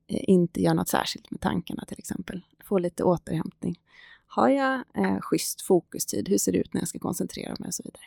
eh, 0.07 0.21
inte 0.23 0.63
gör 0.63 0.75
något 0.75 0.89
särskilt 0.89 1.31
med 1.31 1.41
tankarna 1.41 1.85
till 1.85 1.99
exempel? 1.99 2.41
Får 2.65 2.81
lite 2.81 3.05
återhämtning. 3.05 3.79
Har 4.27 4.49
jag 4.49 4.85
eh, 4.95 5.21
schysst 5.21 5.63
fokustid? 5.63 6.29
Hur 6.29 6.39
ser 6.39 6.53
det 6.53 6.59
ut 6.59 6.75
när 6.75 6.81
jag 6.81 6.89
ska 6.89 6.99
koncentrera 6.99 7.57
mig 7.59 7.67
och 7.67 7.75
så 7.75 7.83
vidare? 7.83 8.05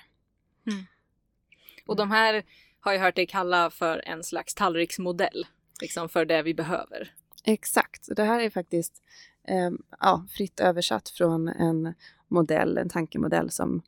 Mm. 0.72 0.86
Och 1.86 1.96
de 1.96 2.12
här 2.12 2.44
har 2.79 2.94
jag 2.94 3.01
hört 3.01 3.15
dig 3.15 3.27
kalla 3.27 3.70
för 3.70 4.03
en 4.05 4.24
slags 4.24 4.55
tallriksmodell, 4.55 5.48
liksom 5.82 6.10
för 6.10 6.25
det 6.25 6.41
vi 6.41 6.53
behöver. 6.53 7.13
Exakt. 7.48 8.10
Det 8.16 8.24
här 8.24 8.40
är 8.40 8.50
faktiskt 8.50 9.04
eh, 9.48 9.72
ja, 10.00 10.25
fritt 10.30 10.60
översatt 10.60 11.10
från 11.10 11.48
en 11.48 11.94
modell, 12.28 12.78
en 12.78 12.90
tankemodell 12.90 13.52
som 13.52 13.82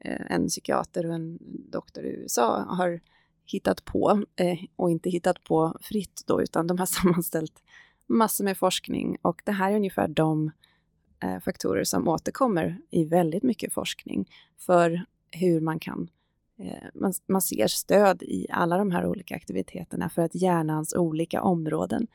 eh, 0.00 0.32
en 0.32 0.48
psykiater 0.48 1.06
och 1.06 1.14
en 1.14 1.38
doktor 1.70 2.04
i 2.04 2.08
USA 2.08 2.64
har 2.68 3.00
hittat 3.44 3.84
på 3.84 4.24
eh, 4.36 4.58
och 4.76 4.90
inte 4.90 5.10
hittat 5.10 5.44
på 5.44 5.78
fritt 5.80 6.22
då, 6.26 6.42
utan 6.42 6.66
de 6.66 6.78
har 6.78 6.86
sammanställt 7.02 7.62
massor 8.06 8.44
med 8.44 8.58
forskning 8.58 9.18
och 9.22 9.42
det 9.44 9.52
här 9.52 9.72
är 9.72 9.76
ungefär 9.76 10.08
de 10.08 10.50
eh, 11.22 11.38
faktorer 11.40 11.84
som 11.84 12.08
återkommer 12.08 12.78
i 12.90 13.04
väldigt 13.04 13.42
mycket 13.42 13.72
forskning 13.72 14.30
för 14.58 15.04
hur 15.30 15.60
man 15.60 15.78
kan 15.78 16.10
eh, 16.58 16.88
man, 16.94 17.12
man 17.26 17.42
ser 17.42 17.66
stöd 17.66 18.22
i 18.22 18.46
alla 18.50 18.78
de 18.78 18.90
här 18.90 19.06
olika 19.06 19.36
aktiviteterna 19.36 20.08
för 20.08 20.22
att 20.22 20.34
hjärnans 20.34 20.94
olika 20.94 21.42
områden 21.42 22.06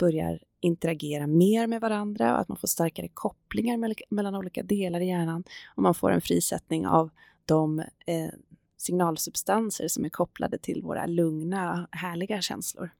börjar 0.00 0.38
interagera 0.60 1.26
mer 1.26 1.66
med 1.66 1.80
varandra 1.80 2.34
och 2.34 2.40
att 2.40 2.48
man 2.48 2.58
får 2.58 2.68
starkare 2.68 3.08
kopplingar 3.08 3.94
mellan 4.14 4.34
olika 4.34 4.62
delar 4.62 5.00
i 5.00 5.08
hjärnan 5.08 5.44
och 5.74 5.82
man 5.82 5.94
får 5.94 6.10
en 6.10 6.20
frisättning 6.20 6.86
av 6.86 7.10
de 7.44 7.78
eh, 8.06 8.30
signalsubstanser 8.76 9.88
som 9.88 10.04
är 10.04 10.08
kopplade 10.08 10.58
till 10.58 10.82
våra 10.82 11.06
lugna, 11.06 11.88
härliga 11.92 12.40
känslor. 12.40 12.90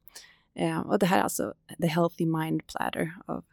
Eh, 0.55 0.81
och 0.81 0.99
det 0.99 1.07
här 1.07 1.19
är 1.19 1.23
alltså 1.23 1.55
The 1.81 1.87
Healthy 1.87 2.27
Mind 2.27 2.67
Platter 2.67 3.17
av 3.27 3.45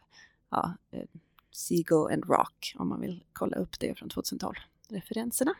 ja, 0.51 0.73
eh, 0.91 1.03
Siegel 1.51 2.13
and 2.13 2.25
Rock 2.25 2.73
om 2.75 2.89
man 2.89 3.01
vill 3.01 3.23
kolla 3.33 3.57
upp 3.57 3.79
det 3.79 3.97
från 3.97 4.09
2012, 4.09 4.55
referenserna. 4.89 5.53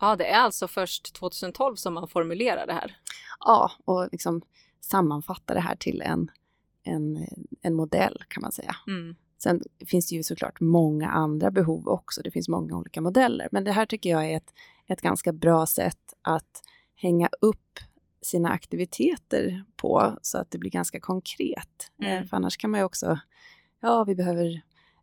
Ja, 0.00 0.16
det 0.16 0.26
är 0.26 0.38
alltså 0.38 0.68
först 0.68 1.14
2012 1.14 1.76
som 1.76 1.94
man 1.94 2.08
formulerar 2.08 2.66
det 2.66 2.72
här? 2.72 2.96
Ja, 3.40 3.70
och 3.84 4.08
liksom 4.12 4.42
sammanfattar 4.80 5.54
det 5.54 5.60
här 5.60 5.76
till 5.76 6.02
en 6.02 6.30
en, 6.84 7.26
en 7.62 7.74
modell 7.74 8.24
kan 8.28 8.40
man 8.40 8.52
säga. 8.52 8.76
Mm. 8.86 9.16
Sen 9.38 9.60
finns 9.86 10.08
det 10.08 10.14
ju 10.14 10.22
såklart 10.22 10.60
många 10.60 11.10
andra 11.10 11.50
behov 11.50 11.88
också. 11.88 12.22
Det 12.22 12.30
finns 12.30 12.48
många 12.48 12.76
olika 12.76 13.00
modeller. 13.00 13.48
Men 13.52 13.64
det 13.64 13.72
här 13.72 13.86
tycker 13.86 14.10
jag 14.10 14.30
är 14.30 14.36
ett, 14.36 14.54
ett 14.86 15.00
ganska 15.00 15.32
bra 15.32 15.66
sätt 15.66 16.14
att 16.22 16.62
hänga 16.96 17.28
upp 17.40 17.78
sina 18.22 18.50
aktiviteter 18.50 19.64
på 19.76 20.18
så 20.22 20.38
att 20.38 20.50
det 20.50 20.58
blir 20.58 20.70
ganska 20.70 21.00
konkret. 21.00 21.90
Mm. 22.02 22.22
Eh, 22.22 22.28
För 22.28 22.36
annars 22.36 22.56
kan 22.56 22.70
man 22.70 22.80
ju 22.80 22.84
också, 22.84 23.18
ja 23.80 24.04
vi 24.04 24.14
behöver 24.14 24.62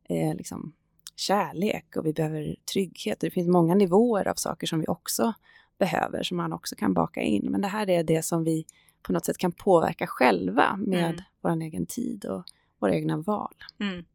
eh, 0.09 0.35
liksom 0.35 0.73
kärlek 1.15 1.95
och 1.95 2.05
vi 2.05 2.13
behöver 2.13 2.55
trygghet. 2.73 3.19
Det 3.19 3.31
finns 3.31 3.47
många 3.47 3.75
nivåer 3.75 4.27
av 4.27 4.35
saker 4.35 4.67
som 4.67 4.79
vi 4.79 4.85
också 4.87 5.33
behöver, 5.79 6.23
som 6.23 6.37
man 6.37 6.53
också 6.53 6.75
kan 6.75 6.93
baka 6.93 7.21
in. 7.21 7.51
Men 7.51 7.61
det 7.61 7.67
här 7.67 7.89
är 7.89 8.03
det 8.03 8.25
som 8.25 8.43
vi 8.43 8.65
på 9.01 9.13
något 9.13 9.25
sätt 9.25 9.37
kan 9.37 9.51
påverka 9.51 10.07
själva 10.07 10.75
med 10.77 11.09
Mm. 11.09 11.21
Vår 11.41 11.61
egen 11.61 11.85
tid 11.85 12.25
och 12.25 12.43
våra 12.79 12.95
egna 12.95 13.17
val. 13.17 13.53
Mm. 13.79 14.05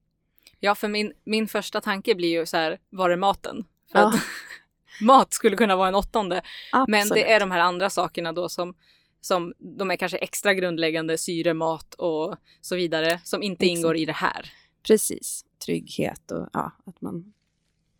Ja, 0.60 0.74
för 0.74 0.88
min, 0.88 1.12
min 1.24 1.48
första 1.48 1.80
tanke 1.80 2.14
blir 2.14 2.28
ju 2.28 2.46
så 2.46 2.56
här, 2.56 2.78
var 2.90 3.10
är 3.10 3.16
maten? 3.16 3.64
För 3.92 3.98
Ja. 3.98 4.08
att 4.08 4.14
mat 5.00 5.32
skulle 5.32 5.56
kunna 5.56 5.76
vara 5.76 5.88
en 5.88 5.94
åttonde. 5.94 6.42
Men 6.72 6.82
Absolut. 7.00 7.14
det 7.14 7.32
är 7.32 7.40
de 7.40 7.50
här 7.50 7.60
andra 7.60 7.90
sakerna 7.90 8.32
då 8.32 8.48
som, 8.48 8.74
som 9.20 9.54
de 9.58 9.90
är 9.90 9.96
kanske 9.96 10.18
extra 10.18 10.54
grundläggande, 10.54 11.18
syre, 11.18 11.54
mat 11.54 11.94
och 11.94 12.36
så 12.60 12.76
vidare, 12.76 13.20
som 13.24 13.42
inte 13.42 13.64
Exakt. 13.64 13.78
ingår 13.78 13.96
i 13.96 14.04
det 14.04 14.12
här. 14.12 14.52
Precis, 14.86 15.44
trygghet 15.66 16.30
och 16.30 16.48
ja, 16.52 16.72
att 16.86 17.00
man 17.00 17.32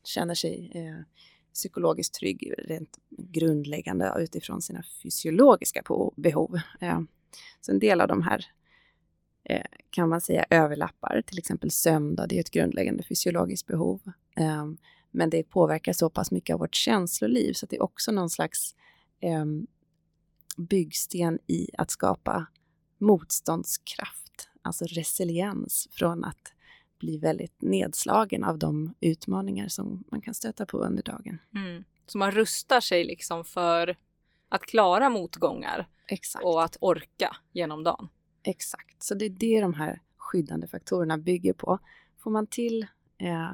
känner 0.04 0.34
sig 0.34 0.72
eh, 0.74 1.04
psykologiskt 1.54 2.14
trygg 2.14 2.52
rent 2.58 2.98
grundläggande 3.10 4.14
utifrån 4.18 4.62
sina 4.62 4.82
fysiologiska 5.02 5.82
behov. 6.16 6.60
Eh, 6.80 7.00
så 7.60 7.72
en 7.72 7.78
del 7.78 8.00
av 8.00 8.08
de 8.08 8.22
här 8.22 8.46
eh, 9.48 9.66
kan 9.90 10.08
man 10.08 10.20
säga 10.20 10.46
överlappar, 10.50 11.22
till 11.26 11.38
exempel 11.38 11.70
sömn, 11.70 12.16
då, 12.16 12.26
det 12.26 12.36
är 12.36 12.40
ett 12.40 12.50
grundläggande 12.50 13.02
fysiologiskt 13.02 13.66
behov. 13.66 14.00
Eh, 14.36 14.66
men 15.10 15.30
det 15.30 15.42
påverkar 15.42 15.92
så 15.92 16.10
pass 16.10 16.30
mycket 16.30 16.54
av 16.54 16.60
vårt 16.60 16.74
känsloliv 16.74 17.52
så 17.52 17.66
att 17.66 17.70
det 17.70 17.76
är 17.76 17.82
också 17.82 18.12
någon 18.12 18.30
slags 18.30 18.74
eh, 19.20 19.44
byggsten 20.56 21.38
i 21.46 21.70
att 21.78 21.90
skapa 21.90 22.46
motståndskraft, 22.98 24.48
alltså 24.62 24.84
resiliens 24.84 25.88
från 25.90 26.24
att 26.24 26.52
bli 26.98 27.18
väldigt 27.18 27.62
nedslagen 27.62 28.44
av 28.44 28.58
de 28.58 28.94
utmaningar 29.00 29.68
som 29.68 30.04
man 30.10 30.20
kan 30.20 30.34
stöta 30.34 30.66
på 30.66 30.78
under 30.78 31.02
dagen. 31.02 31.38
Mm. 31.54 31.84
Så 32.06 32.18
man 32.18 32.30
rustar 32.30 32.80
sig 32.80 33.04
liksom 33.04 33.44
för 33.44 33.96
att 34.48 34.62
klara 34.62 35.10
motgångar 35.10 35.88
Exakt. 36.08 36.44
och 36.44 36.64
att 36.64 36.76
orka 36.80 37.36
genom 37.52 37.84
dagen. 37.84 38.08
Exakt. 38.46 39.02
Så 39.02 39.14
det 39.14 39.24
är 39.24 39.30
det 39.30 39.60
de 39.60 39.74
här 39.74 40.00
skyddande 40.16 40.66
faktorerna 40.66 41.18
bygger 41.18 41.52
på. 41.52 41.78
Får 42.18 42.30
man 42.30 42.46
till 42.46 42.86
eh, 43.18 43.52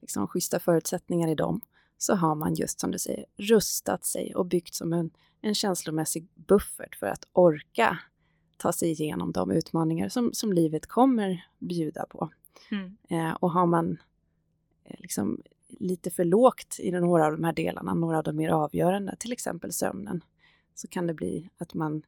liksom 0.00 0.28
schyssta 0.28 0.60
förutsättningar 0.60 1.28
i 1.28 1.34
dem 1.34 1.60
så 1.98 2.14
har 2.14 2.34
man 2.34 2.54
just 2.54 2.80
som 2.80 2.90
du 2.90 2.98
säger 2.98 3.24
rustat 3.36 4.04
sig 4.04 4.34
och 4.34 4.46
byggt 4.46 4.74
som 4.74 4.92
en, 4.92 5.10
en 5.40 5.54
känslomässig 5.54 6.28
buffert 6.34 6.96
för 6.96 7.06
att 7.06 7.28
orka 7.32 7.98
ta 8.56 8.72
sig 8.72 8.90
igenom 8.90 9.32
de 9.32 9.50
utmaningar 9.50 10.08
som, 10.08 10.32
som 10.32 10.52
livet 10.52 10.86
kommer 10.86 11.46
bjuda 11.58 12.06
på. 12.06 12.30
Mm. 12.70 12.96
Eh, 13.08 13.34
och 13.34 13.50
har 13.50 13.66
man 13.66 13.98
eh, 14.84 14.96
liksom 14.98 15.42
lite 15.68 16.10
för 16.10 16.24
lågt 16.24 16.76
i 16.78 16.90
några 16.90 17.26
av 17.26 17.32
de 17.32 17.44
här 17.44 17.52
delarna, 17.52 17.94
några 17.94 18.18
av 18.18 18.24
de 18.24 18.36
mer 18.36 18.48
avgörande, 18.48 19.16
till 19.18 19.32
exempel 19.32 19.72
sömnen, 19.72 20.24
så 20.74 20.88
kan 20.88 21.06
det 21.06 21.14
bli 21.14 21.50
att 21.58 21.74
man 21.74 22.02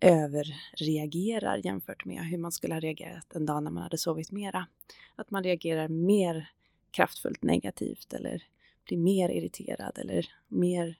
överreagerar 0.00 1.56
jämfört 1.64 2.04
med 2.04 2.24
hur 2.24 2.38
man 2.38 2.52
skulle 2.52 2.74
ha 2.74 2.80
reagerat 2.80 3.34
en 3.34 3.46
dag 3.46 3.62
när 3.62 3.70
man 3.70 3.82
hade 3.82 3.98
sovit 3.98 4.32
mera. 4.32 4.66
Att 5.16 5.30
man 5.30 5.42
reagerar 5.44 5.88
mer 5.88 6.50
kraftfullt 6.90 7.42
negativt 7.42 8.12
eller 8.12 8.42
blir 8.84 8.98
mer 8.98 9.28
irriterad 9.28 9.98
eller 9.98 10.26
mer, 10.48 10.98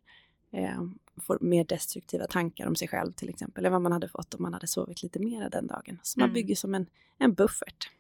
eh, 0.53 0.83
får 1.23 1.39
mer 1.41 1.65
destruktiva 1.65 2.27
tankar 2.27 2.67
om 2.67 2.77
sig 2.77 2.89
själv 2.89 3.13
till 3.13 3.29
exempel, 3.29 3.65
än 3.67 3.73
vad 3.73 3.83
man 3.83 3.93
hade 3.93 4.09
fått 4.09 4.35
om 4.35 4.43
man 4.43 4.53
hade 4.53 4.67
sovit 4.67 5.03
lite 5.03 5.19
mera 5.19 5.49
den 5.49 5.67
dagen. 5.67 5.99
Så 6.03 6.21
man 6.21 6.29
Mm. 6.29 6.35
bygger 6.35 6.55
som 6.55 6.75
en, 6.75 6.87
en 7.19 7.35
buffert. 7.35 7.91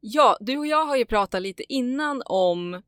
Ja, 0.00 0.36
du 0.40 0.58
och 0.58 0.66
jag 0.66 0.84
har 0.86 0.96
ju 0.96 1.04
pratat 1.04 1.42
lite 1.42 1.72
innan 1.72 2.22
om 2.26 2.82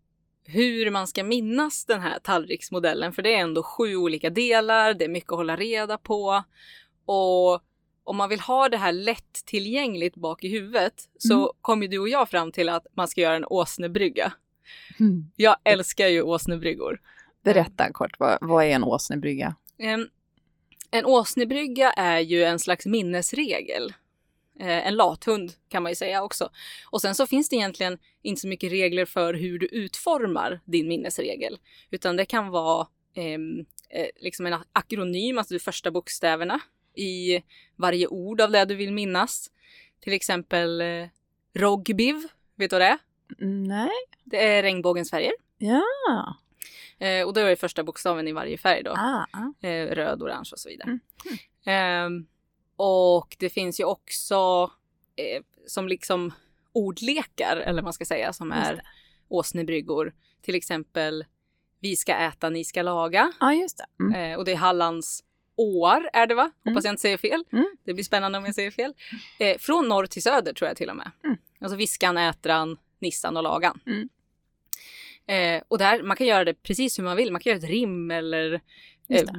hur 0.46 0.90
man 0.90 1.06
ska 1.06 1.24
minnas 1.24 1.84
den 1.84 2.00
här 2.00 2.18
tallriksmodellen, 2.18 3.12
för 3.12 3.22
det 3.22 3.34
är 3.34 3.38
ändå 3.38 3.62
sju 3.62 3.96
olika 3.96 4.30
delar, 4.30 4.94
det 4.94 5.04
är 5.04 5.08
mycket 5.08 5.32
att 5.32 5.38
hålla 5.38 5.56
reda 5.56 5.98
på. 5.98 6.42
Och 7.06 7.62
om 8.04 8.16
man 8.16 8.28
vill 8.28 8.40
ha 8.40 8.68
det 8.68 8.76
här 8.76 8.92
lättillgängligt 8.92 10.16
bak 10.16 10.44
i 10.44 10.48
huvudet 10.48 10.94
så 11.18 11.34
Mm. 11.34 11.48
kom 11.60 11.82
ju 11.82 11.88
du 11.88 11.98
och 11.98 12.08
jag 12.08 12.28
fram 12.28 12.52
till 12.52 12.68
att 12.68 12.86
man 12.96 13.08
ska 13.08 13.20
göra 13.20 13.36
en 13.36 13.44
åsnebrygga. 13.44 14.32
Jag 15.36 15.56
älskar 15.64 16.06
ju 16.06 16.22
åsnebryggor. 16.22 17.00
Berätta 17.44 17.92
kort, 17.92 18.18
vad, 18.18 18.38
vad 18.40 18.64
är 18.64 18.68
en 18.70 18.84
åsnebrygga? 18.84 19.54
Em, 19.78 20.08
En 20.90 21.04
åsnebrygga 21.06 21.90
är 21.92 22.18
ju 22.20 22.44
en 22.44 22.58
slags 22.58 22.86
minnesregel. 22.86 23.92
Eh, 24.60 24.86
En 24.86 24.96
lathund 24.96 25.52
kan 25.68 25.82
man 25.82 25.92
ju 25.92 25.96
säga 25.96 26.22
också. 26.22 26.50
Och 26.90 27.00
sen 27.00 27.14
så 27.14 27.26
finns 27.26 27.48
det 27.48 27.56
egentligen 27.56 27.98
inte 28.22 28.40
så 28.40 28.48
mycket 28.48 28.72
regler 28.72 29.04
för 29.04 29.34
hur 29.34 29.58
du 29.58 29.66
utformar 29.66 30.60
din 30.64 30.88
minnesregel. 30.88 31.58
Utan 31.90 32.16
det 32.16 32.24
kan 32.24 32.48
vara 32.48 32.86
em, 33.14 33.66
eh, 33.90 34.06
liksom 34.16 34.46
en 34.46 34.58
akronym, 34.72 35.38
alltså 35.38 35.54
de 35.54 35.60
första 35.60 35.90
bokstäverna 35.90 36.60
i 36.94 37.42
varje 37.76 38.06
ord 38.06 38.40
av 38.40 38.50
det 38.50 38.64
du 38.64 38.74
vill 38.74 38.92
minnas. 38.92 39.50
Till 40.00 40.12
exempel 40.12 40.80
eh, 40.80 41.06
Rogbiv, 41.54 42.14
vet 42.56 42.70
du 42.70 42.74
vad 42.74 42.80
det 42.80 42.86
är? 42.86 42.98
Nej. 43.68 43.90
Det 44.24 44.44
är 44.44 44.62
regnbågens 44.62 45.10
färger. 45.10 45.32
Ja. 45.58 46.36
Eh, 46.98 47.26
och 47.26 47.34
då 47.34 47.40
är 47.40 47.50
det 47.50 47.56
första 47.56 47.84
bokstaven 47.84 48.28
i 48.28 48.32
varje 48.32 48.58
färg 48.58 48.82
då. 48.82 48.90
Ah, 48.90 49.26
ah. 49.30 49.66
eh, 49.66 49.86
röd, 49.94 50.22
orange 50.22 50.48
och 50.52 50.58
så 50.58 50.68
vidare. 50.68 50.88
Mm. 50.88 50.98
Ehm, 51.64 52.26
och 52.76 53.36
det 53.38 53.50
finns 53.50 53.80
ju 53.80 53.84
också 53.84 54.70
eh, 55.16 55.42
som 55.66 55.88
liksom 55.88 56.32
ordlekar, 56.72 57.56
eller 57.56 57.74
vad 57.74 57.84
man 57.84 57.92
ska 57.92 58.04
säga, 58.04 58.32
som 58.32 58.52
är 58.52 58.82
åsnebryggor. 59.28 60.14
Till 60.42 60.54
exempel 60.54 61.24
Vi 61.80 61.96
ska 61.96 62.14
äta, 62.14 62.50
ni 62.50 62.64
ska 62.64 62.82
laga. 62.82 63.32
Ja, 63.40 63.54
just 63.54 63.78
det. 63.78 64.04
Mm. 64.04 64.32
Eh, 64.32 64.38
och 64.38 64.44
det 64.44 64.52
är 64.52 64.56
Hallands 64.56 65.22
åar 65.56 66.10
är 66.12 66.26
det 66.26 66.34
va? 66.34 66.42
Hoppas 66.42 66.66
Mm. 66.66 66.80
jag 66.84 66.92
inte 66.92 67.00
säger 67.00 67.16
fel. 67.16 67.44
Mm. 67.52 67.76
Det 67.84 67.94
blir 67.94 68.04
spännande 68.04 68.38
om 68.38 68.44
jag 68.44 68.54
säger 68.54 68.70
fel. 68.70 68.94
Eh, 69.38 69.58
från 69.58 69.88
norr 69.88 70.06
till 70.06 70.22
söder 70.22 70.52
tror 70.52 70.68
jag 70.68 70.76
till 70.76 70.90
och 70.90 70.96
med. 70.96 71.10
Mm. 71.24 71.36
Alltså 71.60 71.76
Viskan, 71.76 72.16
Ätran, 72.18 72.78
Nissan 72.98 73.36
och 73.36 73.42
Lagan. 73.42 73.80
Mm. 73.86 74.08
Eh, 75.26 75.62
och 75.68 75.78
där, 75.78 76.02
man 76.02 76.16
kan 76.16 76.26
göra 76.26 76.44
det 76.44 76.54
precis 76.62 76.98
hur 76.98 77.04
man 77.04 77.16
vill. 77.16 77.32
Man 77.32 77.40
kan 77.40 77.50
göra 77.50 77.58
ett 77.64 77.70
rim 77.70 78.10
eller. 78.10 78.60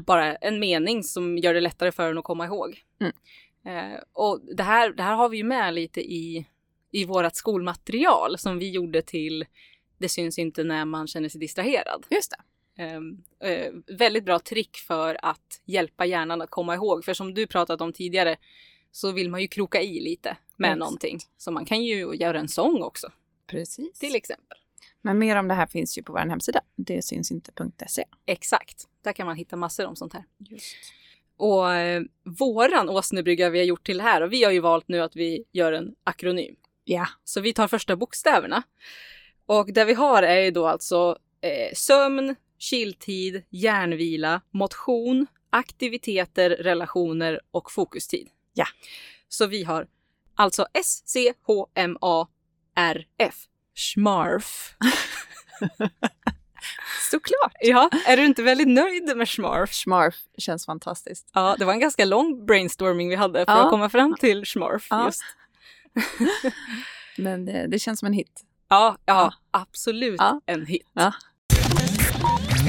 Bara 0.06 0.36
en 0.36 0.60
mening 0.60 1.04
som 1.04 1.38
gör 1.38 1.54
det 1.54 1.62
lättare 1.62 1.92
för 1.92 2.12
en 2.12 2.18
att 2.18 2.24
komma 2.24 2.46
ihåg. 2.46 2.84
Mm. 3.00 3.14
Eh, 3.66 4.00
och 4.14 4.42
det 4.56 4.64
här, 4.64 4.94
det 4.94 5.04
här 5.04 5.16
har 5.16 5.30
vi 5.30 5.38
ju 5.38 5.44
med 5.44 5.74
lite 5.74 6.02
i, 6.02 6.46
i 6.92 7.06
vårt 7.06 7.36
skolmaterial 7.36 8.38
som 8.38 8.60
vi 8.60 8.70
gjorde 8.70 9.02
till 9.02 9.46
Det 9.98 10.10
syns 10.10 10.40
inte 10.40 10.64
när 10.64 10.86
man 10.86 11.08
känner 11.08 11.30
sig 11.30 11.42
distraherad. 11.42 12.06
Just. 12.10 12.34
Ehm, 12.78 13.24
eh, 13.40 13.74
väldigt 13.98 14.26
bra 14.26 14.40
trick 14.40 14.78
för 14.78 15.18
att 15.22 15.62
hjälpa 15.66 16.06
hjärnan 16.06 16.42
att 16.42 16.50
komma 16.50 16.76
ihåg. 16.76 17.06
För 17.06 17.14
som 17.14 17.34
du 17.34 17.48
pratat 17.48 17.82
om 17.82 17.94
tidigare 17.94 18.38
så 18.92 19.12
vill 19.12 19.30
man 19.30 19.42
ju 19.42 19.48
kroka 19.48 19.82
i 19.82 20.00
lite 20.00 20.38
med 20.58 20.68
Exakt. 20.68 20.80
någonting. 20.80 21.20
Så 21.38 21.52
man 21.52 21.66
kan 21.66 21.84
ju 21.84 22.16
göra 22.16 22.40
en 22.40 22.48
sång 22.48 22.84
också, 22.84 23.12
Precis. 23.48 24.00
till 24.00 24.16
exempel. 24.16 24.58
Men 25.08 25.20
mer 25.20 25.36
om 25.36 25.48
det 25.48 25.54
här 25.54 25.68
finns 25.68 25.98
ju 25.98 26.04
på 26.04 26.14
vår 26.14 26.20
hemsida. 26.20 26.62
Det 26.76 27.02
syns 27.02 27.32
inte.se. 27.32 28.04
Exakt, 28.26 28.88
där 29.02 29.14
kan 29.14 29.26
man 29.26 29.36
hitta 29.36 29.56
massor 29.56 29.86
om 29.86 29.96
sånt 29.96 30.14
här. 30.14 30.24
Just. 30.38 30.76
Och 31.38 31.74
eh, 31.74 32.02
våran 32.40 32.90
åsnebrygga 32.90 33.50
vi 33.50 33.60
har 33.60 33.66
gjort 33.66 33.86
till 33.86 33.98
det 33.98 34.04
här 34.04 34.22
och 34.22 34.34
vi 34.34 34.44
har 34.44 34.52
ju 34.52 34.60
valt 34.60 34.88
nu 34.88 35.02
att 35.02 35.16
vi 35.16 35.44
gör 35.52 35.72
en 35.72 35.96
akronym. 36.04 36.56
Ja. 36.84 37.08
Så 37.24 37.42
vi 37.42 37.54
tar 37.54 37.68
första 37.68 37.96
bokstäverna. 37.96 38.64
Och 39.46 39.74
det 39.74 39.86
vi 39.86 39.94
har 39.94 40.24
är 40.24 40.40
ju 40.40 40.52
då 40.52 40.68
alltså 40.68 41.18
eh, 41.42 41.74
sömn, 41.74 42.36
chilltid, 42.58 43.44
hjärnvila, 43.50 44.42
motion, 44.52 45.28
aktiviteter, 45.50 46.50
relationer 46.50 47.42
och 47.52 47.72
fokustid. 47.72 48.30
Ja. 48.54 48.66
Så 49.28 49.46
vi 49.46 49.64
har 49.64 49.88
alltså 50.36 50.68
S-C-H-M-A-R-F. 50.74 51.48
Schmarf. 53.78 54.76
Såklart. 57.12 57.54
Ja, 57.60 57.90
är 58.08 58.18
du 58.18 58.26
inte 58.26 58.44
väldigt 58.44 58.68
nöjd 58.68 59.18
med 59.18 59.30
schmarf? 59.30 59.72
Schmarf 59.74 60.16
känns 60.38 60.66
fantastiskt. 60.66 61.30
Ja, 61.34 61.56
det 61.60 61.66
var 61.66 61.74
en 61.74 61.80
ganska 61.80 62.06
lång 62.06 62.46
brainstorming 62.46 63.10
vi 63.10 63.16
hade 63.16 63.46
för 63.46 63.52
Ja. 63.54 63.64
att 63.64 63.70
komma 63.70 63.90
fram 63.90 64.16
till 64.20 64.46
schmarf. 64.46 64.88
Ja. 64.90 65.06
Just. 65.06 65.22
Men 67.18 67.46
det, 67.46 67.68
det 67.68 67.80
känns 67.80 68.00
som 68.00 68.06
en 68.06 68.14
hit. 68.14 68.42
Ja, 68.70 68.98
ja, 69.06 69.34
absolut 69.52 70.16
Ja. 70.20 70.42
en 70.46 70.66
hit. 70.66 70.88
Ja. 70.94 71.14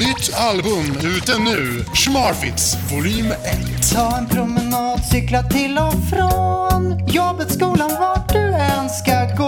Nytt 0.01 0.35
album 0.37 0.85
ute 1.17 1.39
nu. 1.39 1.85
Schmarfits 1.95 2.77
volym 2.93 3.27
1. 3.27 3.37
Ta 3.95 4.19
en 4.19 4.27
promenad 4.29 5.01
Cykla 5.05 5.43
till 5.43 5.79
och 5.79 5.95
från 6.11 7.07
jobbet, 7.09 7.53
skolan, 7.55 7.91
vart 8.01 8.33
du 8.33 8.39
än 8.55 8.89
ska 8.89 9.13
gå. 9.39 9.48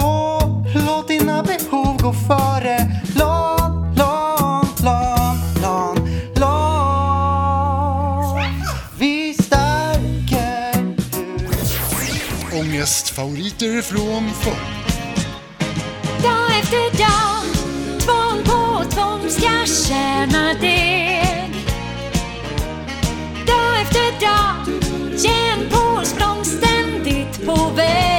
Gå 2.11 2.17
före. 2.17 2.76
LAN, 3.14 3.95
LAN, 3.97 4.67
LAN, 4.85 5.37
LAN, 5.62 6.09
LAN. 6.37 8.40
Vi 8.99 9.35
stärker 9.35 10.81
ut. 10.81 11.14
Ångestfavoriter 12.61 13.83
från 13.83 14.31
förr. 14.31 14.52
Dag 16.23 16.59
efter 16.61 16.99
dag, 16.99 17.45
tvång 18.00 18.45
på 18.45 18.85
tvång 18.90 19.31
ska 19.31 19.67
tjäna 19.88 20.55
deg. 20.61 21.55
Dag 23.47 23.81
efter 23.83 24.21
dag, 24.21 24.67
jämn 25.17 25.69
på 25.71 26.05
språng, 26.05 26.45
ständigt 26.45 27.47
på 27.47 27.71
väg. 27.76 28.10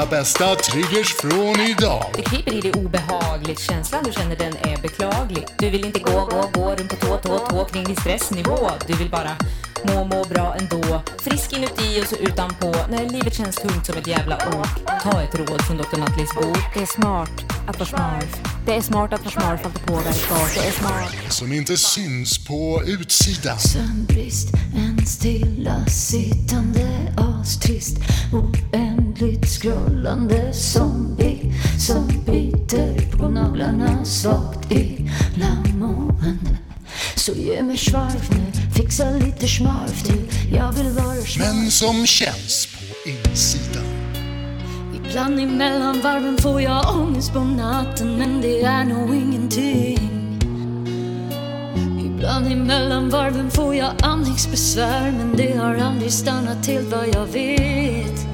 Dina 0.00 0.10
bästa 0.10 0.54
triggers 0.54 1.14
från 1.14 1.60
idag. 1.60 2.04
Det 2.16 2.22
kryper 2.22 2.54
i 2.54 2.60
dig 2.60 2.72
obehagligt, 2.72 3.60
känslan 3.60 4.04
du 4.04 4.12
känner 4.12 4.36
den 4.36 4.56
är 4.56 4.82
beklaglig. 4.82 5.46
Du 5.58 5.70
vill 5.70 5.84
inte 5.84 6.00
gå, 6.00 6.24
gå, 6.24 6.50
gå 6.54 6.74
runt 6.74 6.90
på 6.90 6.96
tå, 6.96 7.16
tå, 7.16 7.38
tå 7.38 7.64
kring 7.64 7.84
din 7.84 7.96
stressnivå. 7.96 8.70
Du 8.86 8.92
vill 8.92 9.10
bara 9.10 9.36
må, 9.84 10.04
må 10.04 10.24
bra 10.24 10.56
ändå. 10.58 11.02
Frisk 11.18 11.52
inuti 11.52 12.02
och 12.02 12.06
så 12.06 12.16
utanpå. 12.16 12.74
När 12.90 13.08
livet 13.08 13.34
känns 13.34 13.56
tungt 13.56 13.86
som 13.86 13.96
ett 13.96 14.06
jävla 14.06 14.36
ok. 14.36 15.02
Ta 15.02 15.22
ett 15.22 15.34
råd 15.34 15.62
från 15.62 15.76
Dr. 15.76 15.98
Nattlis 15.98 16.34
bok. 16.34 16.58
Det 16.74 16.82
är 16.82 16.86
smart 16.86 17.30
att 17.68 17.78
vara 17.78 17.88
smart. 17.88 18.40
Det 18.66 18.72
är 18.72 18.80
smart 18.80 19.12
att 19.12 19.20
vara 19.20 19.30
smart 19.30 19.60
för 19.60 19.68
att 19.68 19.74
det 19.74 19.86
påverkar. 19.86 20.62
Det 20.62 20.68
är 20.68 20.72
smart. 20.72 21.32
Som 21.32 21.52
inte 21.52 21.76
syns 21.76 22.46
på 22.46 22.82
utsidan. 22.86 23.58
Sömnbrist, 23.58 24.48
en 24.76 25.06
stillasittande 25.06 26.89
Scrollande 29.60 30.52
zombie 30.52 31.52
som 31.78 32.08
biter 32.26 33.16
på 33.16 33.28
naglarna 33.28 34.04
svagt 34.04 34.72
illamående 34.72 36.58
Så 37.16 37.32
ge 37.32 37.62
mig 37.62 37.78
svarv 37.78 38.30
nu, 38.30 38.72
fixa 38.76 39.10
lite 39.10 39.48
smurf 39.48 40.02
du 40.08 40.28
Jag 40.56 40.72
vill 40.72 40.88
vara 40.88 41.14
smart. 41.14 41.48
Men 41.48 41.70
som 41.70 42.06
känns 42.06 42.66
på 42.66 43.10
insidan. 43.10 43.84
Ibland 44.94 45.40
emellan 45.40 46.00
varven 46.00 46.38
får 46.38 46.62
jag 46.62 46.96
ångest 46.96 47.32
på 47.32 47.40
natten 47.40 48.18
men 48.18 48.40
det 48.40 48.62
är 48.62 48.84
nog 48.84 49.14
ingenting. 49.14 50.10
Ibland 52.06 52.52
emellan 52.52 53.10
varven 53.10 53.50
får 53.50 53.74
jag 53.74 53.90
andningsbesvär 54.02 55.12
men 55.12 55.36
det 55.36 55.56
har 55.56 55.74
aldrig 55.74 56.12
stannat 56.12 56.64
till 56.64 56.82
vad 56.90 57.08
jag 57.08 57.26
vet 57.26 58.29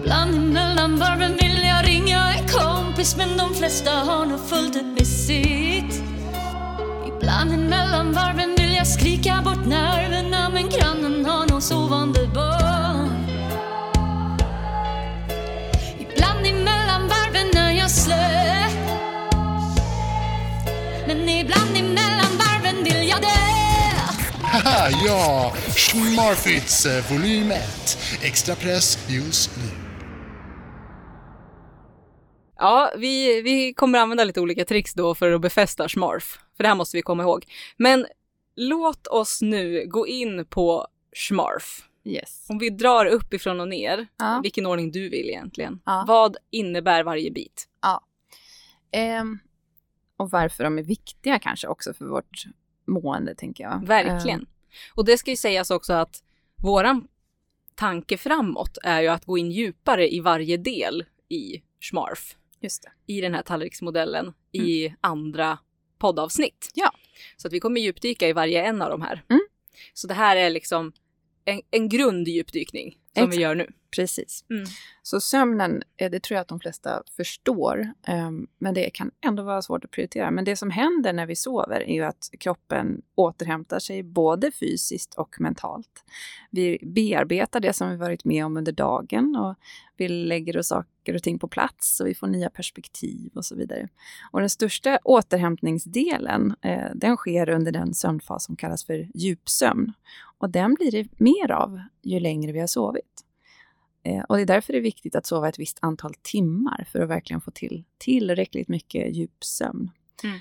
Ibland 0.00 0.34
emellan 0.34 0.98
varven 0.98 1.36
vill 1.36 1.62
jag 1.64 1.88
ringa 1.88 2.32
en 2.32 2.48
kompis 2.48 3.16
men 3.16 3.36
de 3.36 3.54
flesta 3.54 3.90
har 3.90 4.26
nog 4.26 4.48
fullt 4.48 4.76
upp 4.76 4.98
med 4.98 5.06
sitt 5.06 6.02
Ibland 7.06 7.52
emellan 7.52 8.12
varven 8.12 8.54
vill 8.58 8.74
jag 8.74 8.86
skrika 8.86 9.42
bort 9.44 9.66
nerverna 9.66 10.50
men 10.50 10.68
grannen 10.68 11.24
har 11.24 11.46
nog 11.46 11.62
sovande 11.62 12.26
barn 12.26 13.26
Ibland 16.00 16.46
emellan 16.46 17.08
varven 17.08 17.56
är 17.56 17.70
jag 17.70 17.90
slö 17.90 18.68
Men 21.06 21.28
ibland 21.28 21.76
emellan 21.76 22.38
varven 22.38 22.84
vill 22.84 23.08
jag 23.08 23.20
dö 23.20 23.28
Haha, 24.42 24.90
ja! 25.06 25.52
Schmarfits 25.76 26.86
eh, 26.86 27.04
volym 27.10 27.50
1. 27.50 27.98
Extra 28.22 28.54
press 28.54 28.98
just 29.08 29.50
nu. 29.56 29.79
Ja, 32.60 32.92
vi, 32.96 33.42
vi 33.42 33.74
kommer 33.74 33.98
använda 33.98 34.24
lite 34.24 34.40
olika 34.40 34.64
tricks 34.64 34.94
då 34.94 35.14
för 35.14 35.32
att 35.32 35.40
befästa 35.40 35.88
Schmarf. 35.88 36.38
För 36.56 36.62
det 36.64 36.68
här 36.68 36.74
måste 36.76 36.96
vi 36.96 37.02
komma 37.02 37.22
ihåg. 37.22 37.46
Men 37.76 38.06
låt 38.56 39.06
oss 39.06 39.42
nu 39.42 39.86
gå 39.88 40.06
in 40.06 40.44
på 40.44 40.86
Schmarf. 41.16 41.86
Yes. 42.04 42.46
Om 42.50 42.58
vi 42.58 42.70
drar 42.70 43.06
uppifrån 43.06 43.60
och 43.60 43.68
ner, 43.68 44.06
Ja. 44.18 44.40
vilken 44.42 44.66
ordning 44.66 44.90
du 44.92 45.08
vill 45.08 45.28
egentligen. 45.28 45.80
Ja. 45.84 46.04
Vad 46.08 46.36
innebär 46.50 47.04
varje 47.04 47.30
bit? 47.30 47.68
Ehm, 48.92 49.38
och 50.16 50.30
varför 50.30 50.64
de 50.64 50.78
är 50.78 50.82
viktiga 50.82 51.38
kanske 51.38 51.68
också 51.68 51.94
för 51.94 52.04
vårt 52.04 52.44
mående, 52.86 53.34
tänker 53.34 53.64
jag. 53.64 53.86
Verkligen. 53.86 54.40
Ehm, 54.40 54.46
Och 54.94 55.04
det 55.04 55.18
ska 55.18 55.30
ju 55.30 55.36
sägas 55.36 55.70
också 55.70 55.92
att 55.92 56.22
våran 56.56 57.08
tanke 57.74 58.16
framåt 58.18 58.78
är 58.82 59.00
ju 59.00 59.08
att 59.08 59.24
gå 59.24 59.38
in 59.38 59.50
djupare 59.50 60.14
i 60.14 60.20
varje 60.20 60.56
del 60.56 61.04
i 61.28 61.62
Schmarf. 61.80 62.36
I 63.06 63.20
den 63.20 63.34
här 63.34 63.42
tallriksmodellen 63.42 64.32
i 64.52 64.94
andra 65.00 65.58
poddavsnitt. 65.98 66.70
Ja. 66.74 66.92
Så 67.36 67.48
att 67.48 67.52
vi 67.52 67.60
kommer 67.60 67.80
djupdyka 67.80 68.28
i 68.28 68.32
varje 68.32 68.64
en 68.64 68.82
av 68.82 68.90
de 68.90 69.02
här. 69.02 69.24
Mm. 69.28 69.42
Så 69.94 70.06
det 70.06 70.14
här 70.14 70.36
är 70.36 70.50
liksom 70.50 70.92
en, 71.44 71.62
en 71.70 71.88
grunddjupdykning 71.88 72.96
som 73.14 73.22
Exakt. 73.22 73.38
vi 73.38 73.42
gör 73.42 73.54
nu. 73.54 73.66
Precis. 73.90 74.44
Mm. 74.50 74.64
Så 75.02 75.20
sömnen, 75.20 75.82
eh, 75.96 76.10
det 76.10 76.22
tror 76.22 76.36
jag 76.36 76.42
att 76.42 76.48
de 76.48 76.60
flesta 76.60 77.02
förstår, 77.16 77.92
ehm, 78.06 78.46
men 78.58 78.74
det 78.74 78.90
kan 78.90 79.10
ändå 79.24 79.42
vara 79.42 79.62
svårt 79.62 79.84
att 79.84 79.90
prioritera. 79.90 80.30
Men 80.30 80.44
det 80.44 80.56
som 80.56 80.70
händer 80.70 81.12
när 81.12 81.26
vi 81.26 81.36
sover 81.36 81.80
är 81.80 81.94
ju 81.94 82.02
att 82.04 82.30
kroppen 82.40 83.02
återhämtar 83.14 83.78
sig 83.78 84.02
både 84.02 84.50
fysiskt 84.50 85.14
och 85.14 85.40
mentalt. 85.40 86.04
Vi 86.50 86.78
bearbetar 86.82 87.60
det 87.60 87.72
som 87.72 87.90
vi 87.90 87.96
varit 87.96 88.24
med 88.24 88.44
om 88.44 88.56
under 88.56 88.72
dagen 88.72 89.36
och 89.36 89.54
vi 89.96 90.08
lägger 90.08 90.58
oss 90.58 90.68
saker 90.68 91.14
och 91.14 91.22
ting 91.22 91.38
på 91.38 91.48
plats 91.48 92.00
och 92.00 92.06
vi 92.06 92.14
får 92.14 92.26
nya 92.26 92.50
perspektiv 92.50 93.30
och 93.34 93.44
så 93.44 93.56
vidare. 93.56 93.88
Och 94.30 94.40
den 94.40 94.50
största 94.50 94.98
återhämtningsdelen, 95.04 96.54
eh, 96.60 96.90
den 96.94 97.16
sker 97.16 97.48
under 97.48 97.72
den 97.72 97.94
sömnfas 97.94 98.44
som 98.44 98.56
kallas 98.56 98.84
för 98.84 99.08
djupsömn. 99.14 99.92
Och 100.40 100.50
den 100.50 100.74
blir 100.74 100.90
det 100.90 101.20
mer 101.20 101.50
av 101.50 101.80
ju 102.02 102.20
längre 102.20 102.52
vi 102.52 102.60
har 102.60 102.66
sovit. 102.66 103.24
Eh, 104.02 104.22
och 104.22 104.36
det 104.36 104.42
är 104.42 104.46
därför 104.46 104.72
det 104.72 104.78
är 104.78 104.82
viktigt 104.82 105.16
att 105.16 105.26
sova 105.26 105.48
ett 105.48 105.58
visst 105.58 105.78
antal 105.82 106.14
timmar 106.22 106.86
för 106.92 107.00
att 107.00 107.08
verkligen 107.08 107.40
få 107.40 107.50
till 107.50 107.84
tillräckligt 107.98 108.68
mycket 108.68 109.16
djupsömn. 109.16 109.90
Mm. 110.24 110.38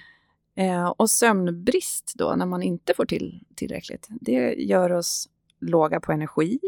Eh, 0.56 0.86
och 0.86 1.10
sömnbrist 1.10 2.14
då, 2.16 2.36
när 2.38 2.46
man 2.46 2.64
inte 2.64 2.94
får 2.94 3.06
till 3.06 3.44
tillräckligt, 3.56 4.08
det 4.10 4.54
gör 4.54 4.92
oss 4.92 5.30
låga 5.60 6.00
på 6.00 6.12
energi, 6.12 6.60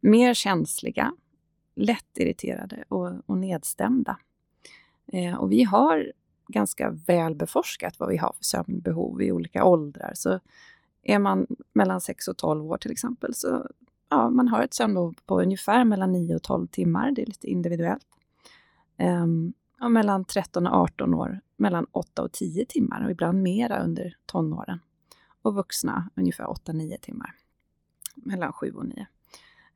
mer 0.00 0.34
känsliga, 0.34 1.12
lättirriterade 1.76 2.84
och, 2.88 3.12
och 3.26 3.38
nedstämda. 3.38 4.18
Eh, 5.12 5.34
och 5.34 5.52
vi 5.52 5.62
har 5.62 6.12
ganska 6.48 6.90
väl 6.90 7.34
beforskat 7.34 7.98
vad 7.98 8.08
vi 8.08 8.16
har 8.16 8.32
för 8.36 8.44
sömnbehov 8.44 9.22
i 9.22 9.32
olika 9.32 9.64
åldrar. 9.64 10.12
Så 10.14 10.40
är 11.04 11.18
man 11.18 11.46
mellan 11.72 12.00
6 12.00 12.28
och 12.28 12.36
12 12.36 12.66
år 12.66 12.78
till 12.78 12.92
exempel 12.92 13.34
så 13.34 13.66
ja, 14.08 14.30
man 14.30 14.48
har 14.48 14.62
ett 14.62 14.74
sömnbehov 14.74 15.14
på 15.26 15.40
ungefär 15.40 15.84
mellan 15.84 16.12
9 16.12 16.34
och 16.34 16.42
12 16.42 16.66
timmar. 16.66 17.12
Det 17.12 17.22
är 17.22 17.26
lite 17.26 17.46
individuellt. 17.46 18.06
Um, 18.98 19.52
och 19.80 19.90
mellan 19.90 20.24
13 20.24 20.66
och 20.66 20.74
18 20.74 21.14
år 21.14 21.40
mellan 21.56 21.86
8 21.92 22.22
och 22.22 22.32
10 22.32 22.66
timmar 22.66 23.04
och 23.04 23.10
ibland 23.10 23.42
mera 23.42 23.82
under 23.82 24.16
tonåren. 24.26 24.78
Och 25.42 25.54
vuxna 25.54 26.10
ungefär 26.14 26.44
8-9 26.44 27.00
timmar. 27.00 27.34
Mellan 28.14 28.52
7 28.52 28.70
och 28.70 28.86
9. 28.86 29.06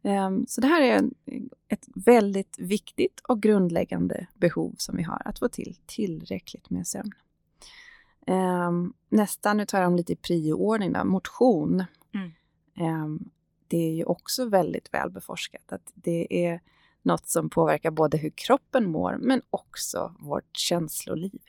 Um, 0.02 0.10
ehm, 0.12 0.46
så 0.46 0.60
det 0.60 0.66
här 0.66 0.82
är 0.82 0.96
en, 0.96 1.14
ett 1.68 1.88
väldigt 1.94 2.58
viktigt 2.58 3.20
och 3.28 3.42
grundläggande 3.42 4.26
behov 4.34 4.74
som 4.78 4.96
vi 4.96 5.02
har, 5.02 5.22
att 5.24 5.38
få 5.38 5.48
till 5.48 5.76
tillräckligt 5.86 6.70
med 6.70 6.86
sömn. 6.86 7.12
Um, 8.28 8.92
nästa, 9.08 9.54
nu 9.54 9.66
tar 9.66 9.78
jag 9.78 9.86
dem 9.86 9.96
lite 9.96 10.12
i 10.12 10.16
prioordning, 10.16 10.92
då, 10.92 11.04
motion. 11.04 11.84
Mm. 12.14 13.04
Um, 13.04 13.30
det 13.68 13.76
är 13.76 13.92
ju 13.92 14.04
också 14.04 14.48
väldigt 14.48 14.94
väl 14.94 15.10
beforskat 15.10 15.72
att 15.72 15.92
det 15.94 16.46
är 16.46 16.60
något 17.02 17.26
som 17.26 17.50
påverkar 17.50 17.90
både 17.90 18.18
hur 18.18 18.30
kroppen 18.30 18.90
mår 18.90 19.16
men 19.20 19.42
också 19.50 20.14
vårt 20.18 20.56
känsloliv. 20.56 21.40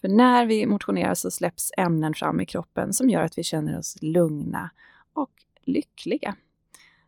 För 0.00 0.08
när 0.08 0.46
vi 0.46 0.66
motionerar 0.66 1.14
så 1.14 1.30
släpps 1.30 1.72
ämnen 1.76 2.14
fram 2.14 2.40
i 2.40 2.46
kroppen 2.46 2.92
som 2.92 3.10
gör 3.10 3.22
att 3.22 3.38
vi 3.38 3.42
känner 3.42 3.78
oss 3.78 3.96
lugna 4.00 4.70
och 5.12 5.32
lyckliga. 5.62 6.36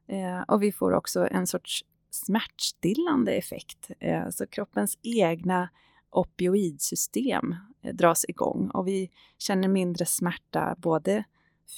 Eh, 0.07 0.41
och 0.41 0.63
vi 0.63 0.73
får 0.73 0.93
också 0.93 1.29
en 1.31 1.47
sorts 1.47 1.85
smärtstillande 2.11 3.33
effekt. 3.33 3.91
Eh, 4.01 4.29
så 4.31 4.47
kroppens 4.47 4.99
egna 5.03 5.69
opioidsystem 6.15 7.55
eh, 7.83 7.95
dras 7.95 8.25
igång 8.29 8.71
och 8.71 8.89
vi 8.89 9.11
känner 9.39 9.69
mindre 9.69 10.07
smärta 10.07 10.75
både 10.79 11.25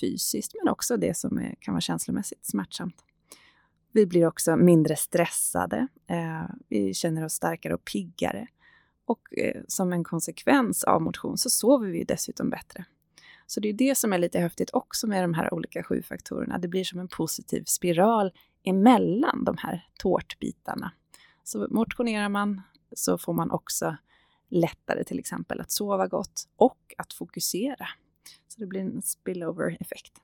fysiskt 0.00 0.54
men 0.62 0.72
också 0.72 0.96
det 0.96 1.16
som 1.16 1.38
är, 1.38 1.54
kan 1.60 1.74
vara 1.74 1.80
känslomässigt 1.80 2.46
smärtsamt. 2.46 3.04
Vi 3.92 4.06
blir 4.06 4.26
också 4.26 4.56
mindre 4.56 4.96
stressade. 4.96 5.88
Eh, 6.06 6.44
vi 6.68 6.94
känner 6.94 7.24
oss 7.24 7.32
starkare 7.32 7.74
och 7.74 7.84
piggare. 7.84 8.46
Och 9.04 9.38
eh, 9.38 9.62
som 9.68 9.92
en 9.92 10.04
konsekvens 10.04 10.84
av 10.84 11.02
motion 11.02 11.38
så 11.38 11.50
sover 11.50 11.88
vi 11.88 12.04
dessutom 12.04 12.50
bättre. 12.50 12.84
Så 13.46 13.60
det 13.60 13.68
är 13.68 13.72
det 13.72 13.98
som 13.98 14.12
är 14.12 14.18
lite 14.18 14.38
häftigt 14.38 14.70
också 14.72 15.06
med 15.06 15.24
de 15.24 15.34
här 15.34 15.54
olika 15.54 15.82
sju 15.82 16.02
faktorerna. 16.02 16.58
Det 16.58 16.68
blir 16.68 16.84
som 16.84 17.00
en 17.00 17.08
positiv 17.08 17.64
spiral 17.66 18.32
emellan 18.64 19.44
de 19.44 19.56
här 19.58 19.86
tårtbitarna. 19.98 20.92
Så 21.44 21.66
motionerar 21.70 22.28
man 22.28 22.62
så 22.92 23.18
får 23.18 23.32
man 23.32 23.50
också 23.50 23.96
lättare 24.48 25.04
till 25.04 25.18
exempel 25.18 25.60
att 25.60 25.70
sova 25.70 26.06
gott 26.06 26.48
och 26.56 26.94
att 26.98 27.12
fokusera. 27.12 27.88
Så 28.48 28.60
det 28.60 28.66
blir 28.66 28.80
en 28.80 29.02
spillover-effekt. 29.02 30.20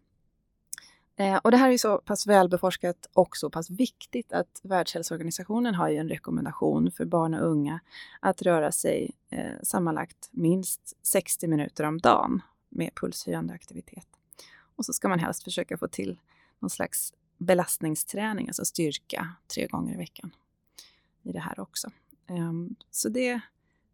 Eh, 1.17 1.37
och 1.37 1.51
det 1.51 1.57
här 1.57 1.71
är 1.71 1.79
så 1.79 1.99
pass 1.99 2.27
välbeforskat 2.27 3.07
och 3.13 3.37
så 3.37 3.51
pass 3.51 3.71
viktigt 3.71 4.33
att 4.33 4.61
Världshälsoorganisationen 4.63 5.75
har 5.75 5.89
ju 5.89 5.97
en 5.97 6.09
rekommendation 6.09 6.91
för 6.91 7.05
barn 7.05 7.35
och 7.35 7.51
unga 7.51 7.81
att 8.21 8.43
röra 8.43 8.73
sig 8.73 9.11
eh, 9.31 9.61
sammanlagt 9.63 10.29
minst 10.31 10.97
60 11.03 11.47
minuter 11.47 11.85
om 11.85 11.99
dagen 11.99 12.43
med 12.69 12.91
pulshöjande 12.95 13.55
aktivitet. 13.55 14.07
Och 14.77 14.85
så 14.85 14.93
ska 14.93 15.09
man 15.09 15.19
helst 15.19 15.45
försöka 15.45 15.79
få 15.79 15.89
till 15.89 16.19
någon 16.59 16.71
slags 16.71 17.15
belastningsträning, 17.39 18.49
alltså 18.49 18.65
styrka, 18.65 19.29
tre 19.55 19.67
gånger 19.67 19.95
i 19.95 19.97
veckan 19.97 20.35
i 21.23 21.33
det 21.33 21.41
här 21.41 21.61
också. 21.61 21.91
Um, 22.29 22.77
så 22.91 23.09
det, 23.09 23.41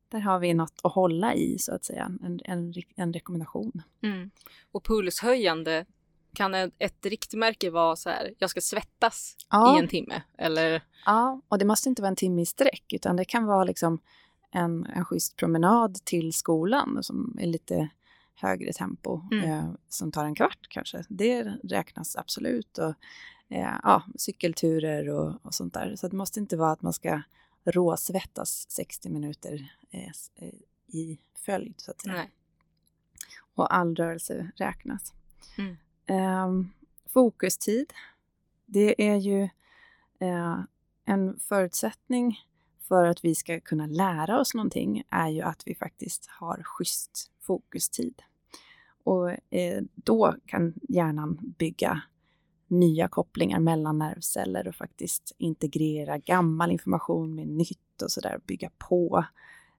där 0.09 0.19
har 0.19 0.39
vi 0.39 0.55
något 0.55 0.81
att 0.83 0.93
hålla 0.93 1.35
i, 1.35 1.59
så 1.59 1.75
att 1.75 1.85
säga, 1.85 2.11
en, 2.23 2.41
en, 2.45 2.75
en 2.97 3.13
rekommendation. 3.13 3.83
Mm. 4.03 4.31
Och 4.73 4.85
pulshöjande, 4.85 5.85
kan 6.35 6.55
ett, 6.55 7.07
riktmärke 7.07 7.71
vara 7.71 7.97
så 7.97 8.11
här, 8.11 8.35
jag 8.39 8.51
ska 8.51 8.61
svettas 8.61 9.37
Ja. 9.51 9.77
i 9.77 9.81
en 9.83 9.89
timme? 9.89 10.23
Eller? 10.39 10.83
Ja, 11.07 11.41
och 11.49 11.59
det 11.59 11.65
måste 11.65 11.89
inte 11.89 12.03
vara 12.03 12.09
en 12.11 12.17
timme 12.17 12.43
i 12.43 12.47
sträck, 12.47 12.93
utan 12.93 13.17
det 13.17 13.25
kan 13.25 13.47
vara 13.47 13.65
liksom 13.65 13.99
en, 14.51 14.87
en 14.87 15.05
schysst 15.05 15.37
promenad 15.37 15.95
till 16.05 16.33
skolan 16.33 16.99
som 17.03 17.37
är 17.41 17.47
lite 17.47 17.89
högre 18.35 18.73
tempo, 18.73 19.21
Mm. 19.33 19.51
eh, 19.51 19.65
som 19.89 20.13
tar 20.13 20.25
en 20.25 20.35
kvart 20.35 20.67
kanske. 20.69 21.05
Det 21.09 21.43
räknas 21.65 22.17
absolut. 22.17 22.79
Och, 22.79 22.95
eh, 23.49 23.75
ja, 23.83 24.03
cykelturer 24.17 25.09
och, 25.09 25.35
och 25.47 25.55
sånt 25.55 25.75
där. 25.75 25.97
Så 25.97 26.09
det 26.09 26.17
måste 26.17 26.41
inte 26.41 26.57
vara 26.57 26.73
att 26.73 26.83
man 26.83 26.93
ska 26.93 27.23
råsvettas 27.71 28.67
60 28.71 29.09
minuter 29.09 29.73
eh, 29.91 30.11
eh, 30.35 30.55
i 30.87 31.19
följd, 31.35 31.75
så 31.77 31.91
att 31.91 32.01
säga. 32.01 32.15
Nej. 32.15 32.31
Och 33.55 33.75
all 33.75 33.95
rörelse 33.95 34.51
räknas. 34.57 35.13
Mm. 35.59 35.77
Ehm, 36.07 36.69
fokustid, 37.07 37.93
det 38.67 39.09
är 39.09 39.17
ju 39.17 39.43
eh, 40.19 40.61
en 41.05 41.39
förutsättning 41.39 42.39
för 42.81 43.07
att 43.07 43.25
vi 43.25 43.35
ska 43.35 43.61
kunna 43.61 43.87
lära 43.87 44.41
oss 44.41 44.55
någonting 44.55 45.03
är 45.11 45.29
ju 45.29 45.43
att 45.43 45.63
vi 45.67 45.75
faktiskt 45.75 46.27
har 46.27 46.63
schysst 46.63 47.31
fokustid. 47.41 48.23
Och 49.05 49.31
eh, 49.31 49.83
då 49.95 50.35
kan 50.47 50.75
hjärnan 50.89 51.55
bygga 51.59 52.03
nya 52.69 53.09
kopplingar 53.09 53.59
mellan 53.61 53.99
nervceller 53.99 54.69
och 54.69 54.75
faktiskt 54.75 55.33
integrera 55.39 56.19
gammal 56.19 56.71
information 56.71 57.35
med 57.35 57.49
nytt 57.49 58.03
och 58.03 58.11
sådär, 58.11 58.41
bygga 58.47 58.71
på 58.79 59.25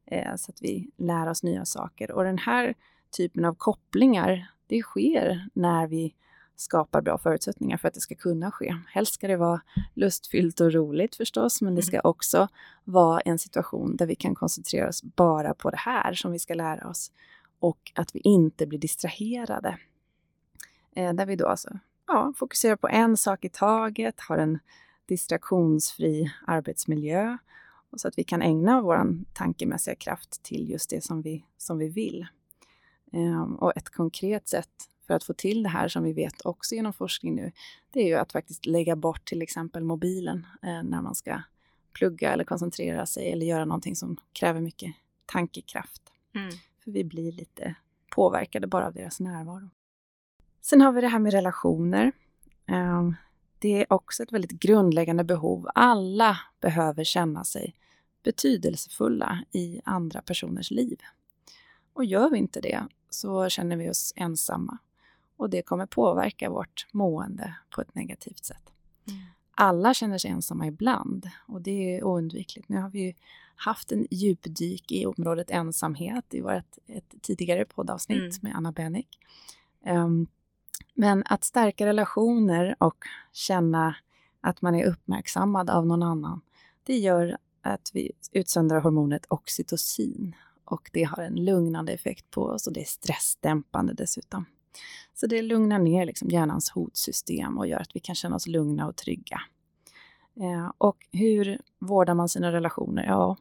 eh, 0.05 0.35
så 0.35 0.51
att 0.51 0.61
vi 0.61 0.91
lär 0.97 1.29
oss 1.29 1.43
nya 1.43 1.65
saker. 1.65 2.11
Och 2.11 2.23
den 2.23 2.37
här 2.37 2.73
typen 3.17 3.45
av 3.45 3.53
kopplingar, 3.53 4.51
det 4.67 4.81
sker 4.81 5.49
när 5.53 5.87
vi 5.87 6.15
skapar 6.55 7.01
bra 7.01 7.17
förutsättningar 7.17 7.77
för 7.77 7.87
att 7.87 7.93
det 7.93 7.99
ska 7.99 8.15
kunna 8.15 8.51
ske. 8.51 8.75
Helst 8.87 9.13
ska 9.13 9.27
det 9.27 9.37
vara 9.37 9.61
lustfyllt 9.93 10.59
och 10.59 10.73
roligt 10.73 11.15
förstås, 11.15 11.61
men 11.61 11.75
det 11.75 11.81
ska 11.81 12.01
också 12.01 12.47
vara 12.83 13.19
en 13.19 13.39
situation 13.39 13.95
där 13.95 14.05
vi 14.05 14.15
kan 14.15 14.35
koncentrera 14.35 14.89
oss 14.89 15.03
bara 15.03 15.53
på 15.53 15.69
det 15.69 15.77
här 15.77 16.13
som 16.13 16.31
vi 16.31 16.39
ska 16.39 16.53
lära 16.53 16.89
oss 16.89 17.11
och 17.59 17.91
att 17.95 18.15
vi 18.15 18.19
inte 18.19 18.67
blir 18.67 18.79
distraherade. 18.79 19.77
Eh, 20.95 21.13
där 21.13 21.25
vi 21.25 21.35
då 21.35 21.47
alltså 21.47 21.69
ja, 22.09 22.33
fokuserar 22.37 22.75
på 22.75 22.87
en 22.87 23.17
sak 23.17 23.45
i 23.45 23.49
taget, 23.49 24.19
har 24.19 24.37
en 24.37 24.59
distraktionsfri 25.05 26.31
arbetsmiljö 26.47 27.37
och 27.89 27.99
så 27.99 28.07
att 28.07 28.17
vi 28.17 28.23
kan 28.23 28.41
ägna 28.41 28.81
vår 28.81 29.17
tankemässiga 29.33 29.95
kraft 29.95 30.43
till 30.43 30.69
just 30.69 30.89
det 30.89 31.03
som 31.03 31.21
vi, 31.21 31.45
som 31.57 31.77
vi 31.77 31.89
vill. 31.89 32.27
Ehm, 33.11 33.55
och 33.55 33.77
ett 33.77 33.89
konkret 33.89 34.47
sätt 34.47 34.69
för 35.07 35.13
att 35.13 35.23
få 35.23 35.33
till 35.33 35.63
det 35.63 35.69
här 35.69 35.87
som 35.87 36.03
vi 36.03 36.13
vet 36.13 36.45
också 36.45 36.75
genom 36.75 36.93
forskning 36.93 37.35
nu, 37.35 37.51
det 37.91 37.99
är 37.99 38.07
ju 38.07 38.15
att 38.15 38.31
faktiskt 38.31 38.65
lägga 38.65 38.95
bort 38.95 39.25
till 39.25 39.41
exempel 39.41 39.83
mobilen 39.83 40.47
eh, 40.63 40.83
när 40.83 41.01
man 41.01 41.15
ska 41.15 41.41
plugga 41.93 42.33
eller 42.33 42.43
koncentrera 42.43 43.05
sig 43.05 43.31
eller 43.31 43.45
göra 43.45 43.65
någonting 43.65 43.95
som 43.95 44.17
kräver 44.33 44.61
mycket 44.61 44.95
tankekraft. 45.25 46.01
Mm. 46.35 46.51
För 46.83 46.91
vi 46.91 47.03
blir 47.03 47.31
lite 47.31 47.75
påverkade 48.09 48.67
bara 48.67 48.87
av 48.87 48.93
deras 48.93 49.19
närvaro. 49.19 49.69
Sen 50.61 50.81
har 50.81 50.91
vi 50.91 51.01
det 51.01 51.07
här 51.07 51.19
med 51.19 51.33
relationer. 51.33 52.11
Ehm, 52.67 53.15
Det 53.61 53.81
är 53.81 53.93
också 53.93 54.23
ett 54.23 54.31
väldigt 54.31 54.51
grundläggande 54.51 55.23
behov. 55.23 55.67
Alla 55.75 56.37
behöver 56.61 57.03
känna 57.03 57.43
sig 57.43 57.75
betydelsefulla 58.23 59.43
i 59.51 59.81
andra 59.85 60.21
personers 60.21 60.71
liv. 60.71 60.97
Och 61.93 62.05
gör 62.05 62.29
vi 62.29 62.37
inte 62.37 62.61
det 62.61 62.83
så 63.09 63.49
känner 63.49 63.75
vi 63.77 63.89
oss 63.89 64.13
ensamma 64.15 64.77
och 65.37 65.49
det 65.49 65.61
kommer 65.61 65.85
påverka 65.85 66.49
vårt 66.49 66.87
mående 66.91 67.55
på 67.75 67.81
ett 67.81 67.95
negativt 67.95 68.45
sätt. 68.45 68.71
Mm. 69.07 69.19
Alla 69.51 69.93
känner 69.93 70.17
sig 70.17 70.31
ensamma 70.31 70.67
ibland 70.67 71.29
och 71.47 71.61
det 71.61 71.95
är 71.97 72.03
oundvikligt. 72.03 72.69
Nu 72.69 72.77
har 72.77 72.89
vi 72.89 73.15
haft 73.55 73.91
en 73.91 74.07
djupdyk 74.11 74.91
i 74.91 75.05
området 75.05 75.51
ensamhet 75.51 76.33
i 76.33 76.41
vårt 76.41 76.77
ett 76.87 77.15
tidigare 77.21 77.65
poddavsnitt 77.65 78.17
Mm. 78.19 78.31
med 78.41 78.55
Anna 78.55 78.71
Bennick. 78.71 79.19
Ehm, 79.85 80.27
men 80.93 81.23
att 81.25 81.43
stärka 81.43 81.85
relationer 81.85 82.75
och 82.79 83.05
känna 83.33 83.95
att 84.41 84.61
man 84.61 84.75
är 84.75 84.85
uppmärksammad 84.85 85.69
av 85.69 85.85
någon 85.85 86.03
annan, 86.03 86.41
det 86.83 86.97
gör 86.97 87.37
att 87.61 87.91
vi 87.93 88.11
utsöndrar 88.31 88.81
hormonet 88.81 89.25
oxytocin 89.29 90.35
och 90.65 90.89
det 90.93 91.03
har 91.03 91.23
en 91.23 91.45
lugnande 91.45 91.91
effekt 91.93 92.31
på 92.31 92.43
oss 92.43 92.67
och 92.67 92.73
det 92.73 92.81
är 92.81 92.85
stressdämpande 92.85 93.93
dessutom. 93.93 94.45
Så 95.13 95.27
det 95.27 95.41
lugnar 95.41 95.79
ner 95.79 96.05
liksom 96.05 96.29
hjärnans 96.29 96.69
hotsystem 96.69 97.57
och 97.57 97.67
gör 97.67 97.79
att 97.79 97.95
vi 97.95 97.99
kan 97.99 98.15
känna 98.15 98.35
oss 98.35 98.47
lugna 98.47 98.87
och 98.87 98.95
trygga. 98.95 99.41
Eh, 100.39 100.71
och 100.77 101.07
hur 101.11 101.61
vårdar 101.79 102.13
man 102.13 102.29
sina 102.29 102.51
relationer? 102.51 103.05
Ja, 103.05 103.37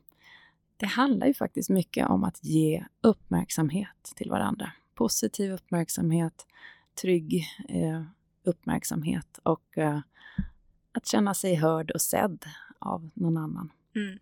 det 0.77 0.87
handlar 0.87 1.27
ju 1.27 1.35
faktiskt 1.35 1.71
mycket 1.71 2.09
om 2.09 2.25
att 2.25 2.45
ge 2.45 2.85
uppmärksamhet 3.01 4.13
till 4.17 4.31
varandra. 4.31 4.73
Positiv 4.95 5.53
uppmärksamhet, 5.53 6.47
trygg 7.01 7.47
eh, 7.69 8.03
uppmärksamhet 8.43 9.39
och 9.43 9.79
eh, 9.79 10.01
att 10.93 11.07
känna 11.07 11.35
sig 11.35 11.55
hörd 11.55 11.91
och 11.91 12.01
sedd 12.01 12.45
av 12.79 13.11
någon 13.15 13.37
annan. 13.37 13.73
Mm. 13.95 14.19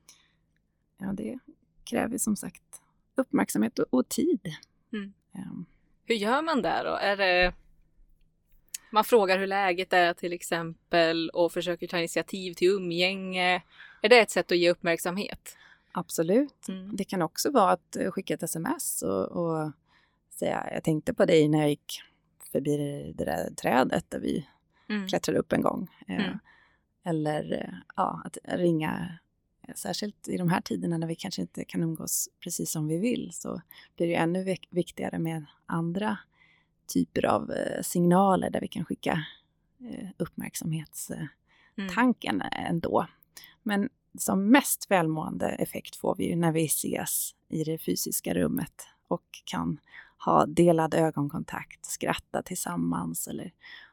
Ja, 0.99 1.13
det 1.13 1.39
kräver 1.85 2.19
som 2.19 2.37
sagt 2.37 2.63
uppmärksamhet 3.15 3.79
och, 3.79 3.87
och 3.91 4.09
tid. 4.09 4.41
Mm. 4.93 5.13
Ehm, 5.33 5.67
Hur 6.05 6.15
gör 6.15 6.43
man 6.43 6.63
där 6.63 6.85
då? 6.85 6.91
Är 6.91 7.17
det... 7.17 7.55
Man 8.91 9.05
frågar 9.05 9.39
hur 9.39 9.47
läget 9.47 9.93
är 9.93 10.15
till 10.15 10.33
exempel 10.33 11.31
och 11.31 11.53
försöker 11.53 11.87
ta 11.87 11.99
initiativ 11.99 12.55
till 12.55 12.69
umgänge. 12.69 13.63
Är 14.03 14.09
det 14.09 14.21
ett 14.21 14.31
sätt 14.31 14.53
att 14.53 14.59
ge 14.59 14.71
uppmärksamhet? 14.71 15.57
absolut. 15.97 16.69
Mm. 16.69 16.97
Det 16.97 17.05
kan 17.05 17.23
också 17.23 17.51
vara 17.51 17.73
att 17.73 17.97
skicka 18.11 18.35
ett 18.35 18.43
sms 18.43 19.03
och, 19.03 19.27
och 19.27 19.73
säga 20.31 20.69
jag 20.73 20.85
tänkte 20.85 21.15
på 21.15 21.25
dig 21.25 21.49
när 21.49 21.59
jag 21.59 21.69
gick 21.69 22.03
förbi 22.53 22.77
det 23.17 23.25
där 23.25 23.51
trädet 23.55 24.11
där 24.11 24.19
vi 24.19 24.47
Mm. 24.89 25.09
klättrade 25.09 25.39
upp 25.39 25.53
en 25.53 25.63
gång. 25.63 25.89
Eh, 26.09 26.27
Mm. 26.27 26.39
Eller 27.05 27.53
eh, 27.53 27.75
ja, 27.97 28.23
att 28.25 28.39
ringa, 28.45 29.19
eh, 29.69 29.75
särskilt 29.75 30.29
i 30.29 30.37
de 30.37 30.49
här 30.49 30.61
tiderna 30.61 30.99
när 30.99 31.07
vi 31.07 31.15
kanske 31.15 31.43
inte 31.43 31.65
kan 31.65 31.83
umgås 31.83 32.29
precis 32.41 32.71
som 32.71 32.89
vi 32.89 32.99
vill, 32.99 33.31
så 33.33 33.61
blir 33.97 34.07
det 34.07 34.15
ännu 34.15 34.45
vik- 34.45 34.69
viktigare 34.71 35.19
med 35.19 35.45
andra 35.67 36.19
typer 36.93 37.27
av 37.27 37.53
signaler 37.83 38.51
där 38.51 38.61
vi 38.61 38.69
kan 38.69 38.85
skicka 38.85 39.25
uppmärksamhetstanken 40.17 42.41
Mm. 42.43 42.67
ändå. 42.67 43.07
Men 43.63 43.89
som 44.19 44.51
mest 44.51 44.91
välmående 44.91 45.49
effekt 45.49 45.97
får 45.97 46.15
vi 46.17 46.29
ju 46.29 46.37
när 46.37 46.53
vi 46.53 46.65
ses 46.65 47.35
i 47.49 47.65
det 47.65 47.79
fysiska 47.79 48.35
rummet 48.35 48.87
och 49.09 49.25
kan 49.45 49.81
ha 50.27 50.47
delad 50.47 50.95
ögonkontakt, 50.95 51.85
skratta 51.87 52.43
tillsammans 52.43 53.29
eller 53.29 53.53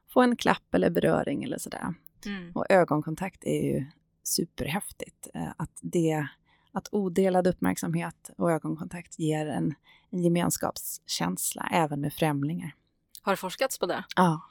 få 0.09 0.21
en 0.21 0.35
klapp 0.35 0.73
eller 0.75 0.89
beröring 0.89 1.43
eller 1.43 1.57
sådär. 1.57 1.93
Mm. 2.25 2.51
Och 2.55 2.65
ögonkontakt 2.69 3.43
är 3.43 3.63
ju 3.63 3.85
superhäftigt. 4.23 5.27
eh, 5.33 5.51
Att, 5.57 5.79
det, 5.81 6.27
att 6.71 6.87
odelad 6.91 7.47
uppmärksamhet 7.47 8.29
och 8.37 8.51
ögonkontakt 8.51 9.19
ger 9.19 9.45
en, 9.47 9.73
en 10.09 10.19
gemenskapskänsla 10.23 11.67
även 11.71 12.01
med 12.01 12.13
främlingar. 12.13 12.75
Har 13.21 13.33
det 13.33 13.37
forskats 13.37 13.79
på 13.79 13.85
det? 13.85 14.03
Ja, 14.15 14.41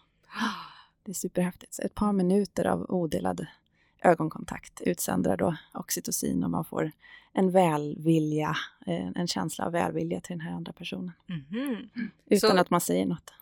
det 1.04 1.10
är 1.10 1.14
superhäftigt. 1.14 1.74
Så 1.74 1.82
ett 1.82 1.94
par 1.94 2.12
minuter 2.12 2.66
av 2.66 2.86
odelad 2.90 3.46
ögonkontakt 4.04 4.80
utsöndrar 4.80 5.36
då 5.36 5.56
oxytocin 5.74 6.44
och 6.44 6.50
man 6.50 6.64
får 6.64 6.90
en 7.32 7.50
välvilja, 7.50 8.56
eh, 8.86 9.06
en 9.14 9.26
känsla 9.26 9.64
av 9.66 9.72
välvilja 9.72 10.20
till 10.20 10.32
den 10.32 10.40
här 10.40 10.52
andra 10.52 10.72
personen. 10.72 11.12
Mhm. 11.26 11.76
Utan 12.30 12.50
Så- 12.50 12.56
att 12.58 12.70
man 12.70 12.80
säger 12.80 13.06
något. 13.06 13.32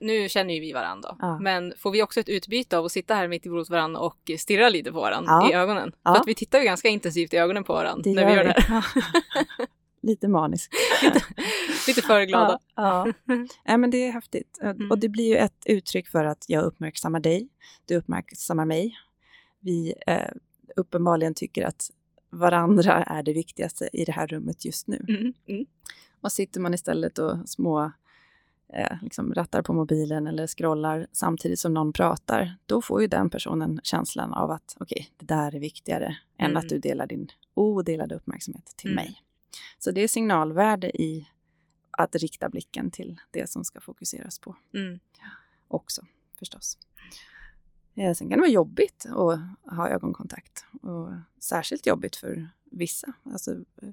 Nu 0.00 0.28
känner 0.28 0.54
ju 0.54 0.60
vi 0.60 0.72
varandra, 0.72 1.16
Ja. 1.20 1.38
men 1.38 1.72
får 1.78 1.90
vi 1.90 2.02
också 2.02 2.20
ett 2.20 2.28
utbyte 2.28 2.78
av 2.78 2.84
att 2.84 2.92
sitta 2.92 3.14
här 3.14 3.28
mitt 3.28 3.46
emot 3.46 3.70
varandra 3.70 4.00
och 4.00 4.30
stirra 4.38 4.68
lite 4.68 4.92
på 4.92 5.00
varandra 5.00 5.32
Ja. 5.32 5.50
i 5.50 5.54
ögonen? 5.54 5.92
Ja. 6.02 6.14
För 6.14 6.20
att 6.20 6.28
vi 6.28 6.34
tittar 6.34 6.58
ju 6.58 6.64
ganska 6.64 6.88
intensivt 6.88 7.34
i 7.34 7.36
ögonen 7.36 7.64
på 7.64 7.72
varandra 7.72 8.10
när 8.12 8.26
vi 8.26 8.32
gör 8.34 8.44
det 8.44 8.60
här. 8.60 8.84
Lite 10.02 10.28
manisk. 10.28 10.70
lite 11.88 12.02
för 12.02 12.22
glada. 12.22 12.58
Ja, 12.74 13.08
ja. 13.08 13.36
Nej, 13.64 13.78
men 13.78 13.90
det 13.90 14.06
är 14.08 14.12
häftigt. 14.12 14.58
Mm. 14.62 14.90
Och 14.90 14.98
det 14.98 15.08
blir 15.08 15.28
ju 15.28 15.36
ett 15.36 15.62
uttryck 15.66 16.08
för 16.08 16.24
att 16.24 16.44
jag 16.48 16.64
uppmärksammar 16.64 17.20
dig, 17.20 17.48
du 17.86 17.96
uppmärksammar 17.96 18.64
mig. 18.64 18.96
Vi 19.60 19.94
eh, 20.06 20.30
uppenbarligen 20.76 21.34
tycker 21.34 21.66
att 21.66 21.90
varandra 22.30 23.02
är 23.04 23.22
det 23.22 23.32
viktigaste 23.32 23.88
i 23.92 24.04
det 24.04 24.12
här 24.12 24.26
rummet 24.26 24.64
just 24.64 24.86
nu. 24.86 25.04
Mm. 25.08 25.32
Mm. 25.46 25.66
Och 26.20 26.32
sitter 26.32 26.60
man 26.60 26.74
istället 26.74 27.18
och 27.18 27.48
små 27.48 27.92
eh, 28.72 28.96
liksom 29.02 29.34
rattar 29.34 29.62
på 29.62 29.72
mobilen 29.72 30.26
eller 30.26 30.46
scrollar 30.46 31.06
samtidigt 31.12 31.58
som 31.58 31.74
någon 31.74 31.92
pratar, 31.92 32.56
då 32.66 32.82
får 32.82 33.00
ju 33.02 33.06
den 33.06 33.30
personen 33.30 33.80
känslan 33.82 34.34
av 34.34 34.50
att 34.50 34.76
okej, 34.80 35.10
det 35.16 35.26
där 35.26 35.54
är 35.54 35.60
viktigare 35.60 36.16
än 36.38 36.46
Mm. 36.50 36.56
att 36.56 36.68
du 36.68 36.78
delar 36.78 37.06
din 37.06 37.28
odelade 37.54 38.14
uppmärksamhet 38.14 38.66
till 38.76 38.90
Mm. 38.92 39.04
mig. 39.04 39.22
Så 39.78 39.90
det 39.90 40.00
är 40.00 40.08
signalvärde 40.08 41.02
i 41.02 41.28
att 41.90 42.14
rikta 42.16 42.48
blicken 42.48 42.90
till 42.90 43.20
det 43.30 43.50
som 43.50 43.64
ska 43.64 43.80
fokuseras 43.80 44.38
på 44.38 44.56
Mm. 44.74 44.98
också 45.68 46.02
förstås. 46.38 46.78
Eh, 47.98 48.14
Sen 48.14 48.28
kan 48.28 48.38
det 48.38 48.42
vara 48.42 48.50
jobbigt 48.50 49.06
att 49.06 49.40
ha 49.76 49.88
ögonkontakt 49.88 50.64
och 50.82 51.08
särskilt 51.40 51.86
jobbigt 51.86 52.16
för 52.16 52.48
vissa. 52.70 53.12
Alltså, 53.32 53.50
eh, 53.52 53.88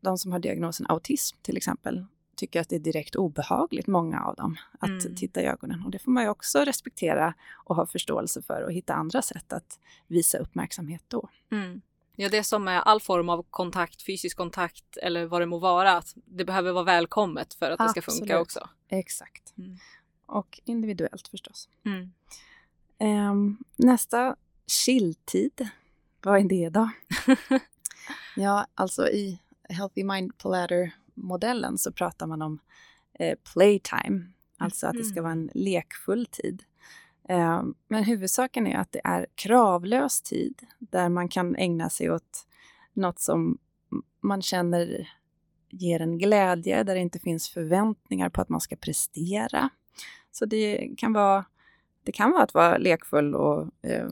de 0.00 0.18
som 0.18 0.32
har 0.32 0.38
diagnosen 0.38 0.86
autism 0.88 1.36
till 1.42 1.56
exempel 1.56 2.06
tycker 2.36 2.60
att 2.60 2.68
det 2.68 2.76
är 2.76 2.80
direkt 2.80 3.16
obehagligt, 3.16 3.86
många 3.86 4.24
av 4.24 4.34
dem, 4.36 4.56
att 4.78 4.88
Mm. 5.04 5.16
titta 5.16 5.42
i 5.42 5.44
ögonen. 5.46 5.82
Och 5.84 5.90
det 5.90 5.98
får 5.98 6.10
man 6.12 6.22
ju 6.22 6.28
också 6.28 6.58
respektera 6.58 7.34
och 7.52 7.76
ha 7.76 7.86
förståelse 7.86 8.42
för 8.42 8.62
och 8.62 8.72
hitta 8.72 8.94
andra 8.94 9.22
sätt 9.22 9.52
att 9.52 9.78
visa 10.06 10.38
uppmärksamhet 10.38 11.02
då. 11.08 11.28
Mm. 11.50 11.80
Ja, 12.16 12.28
det 12.28 12.44
som 12.44 12.68
är 12.68 12.80
all 12.80 13.00
form 13.00 13.28
av 13.28 13.42
kontakt, 13.50 14.02
fysisk 14.02 14.36
kontakt 14.36 14.96
eller 14.96 15.26
vad 15.26 15.40
det 15.42 15.46
må 15.46 15.58
vara, 15.58 15.92
att 15.96 16.14
det 16.24 16.44
behöver 16.44 16.72
vara 16.72 16.84
välkommet 16.84 17.54
för 17.54 17.70
att 17.70 17.78
det 17.78 17.88
ska 17.88 18.02
funka 18.02 18.22
Absolut. 18.22 18.40
också. 18.42 18.68
Exakt. 18.88 19.54
Mm. 19.58 19.76
Och 20.26 20.60
individuellt 20.64 21.28
förstås. 21.28 21.68
Mm. 23.02 23.16
Ehm, 23.16 23.56
nästa, 23.76 24.36
chilltid. 24.66 25.68
Vad 26.22 26.40
är 26.40 26.44
det 26.44 26.68
då? 26.68 26.90
ja, 28.36 28.66
alltså 28.74 29.08
i 29.08 29.40
Healthy 29.68 30.04
Mind 30.04 30.38
Platter-modellen 30.38 31.78
så 31.78 31.92
pratar 31.92 32.26
man 32.26 32.42
om 32.42 32.58
eh, 33.18 33.38
playtime. 33.52 34.26
Alltså 34.58 34.86
att 34.86 34.96
det 34.96 35.04
ska 35.04 35.22
vara 35.22 35.32
en 35.32 35.50
lekfull 35.54 36.26
tid. 36.26 36.62
Ehm, 37.28 37.74
men 37.88 38.04
huvudsaken 38.04 38.66
är 38.66 38.76
att 38.76 38.92
det 38.92 39.00
är 39.04 39.26
kravlös 39.34 40.22
tid 40.22 40.62
där 40.78 41.08
man 41.08 41.28
kan 41.28 41.56
ägna 41.56 41.90
sig 41.90 42.10
åt 42.10 42.46
något 42.92 43.20
som 43.20 43.58
man 44.20 44.42
känner 44.42 45.08
ger 45.70 46.00
en 46.00 46.18
glädje, 46.18 46.82
där 46.82 46.94
det 46.94 47.00
inte 47.00 47.18
finns 47.18 47.48
förväntningar 47.48 48.30
på 48.30 48.40
att 48.40 48.48
man 48.48 48.60
ska 48.60 48.76
prestera. 48.76 49.70
Så 50.30 50.46
det 50.46 50.90
kan 50.96 51.12
vara, 51.12 51.44
det 52.02 52.12
kan 52.12 52.30
vara 52.30 52.42
att 52.42 52.54
vara 52.54 52.78
lekfull 52.78 53.34
och 53.34 53.68
eh, 53.82 54.08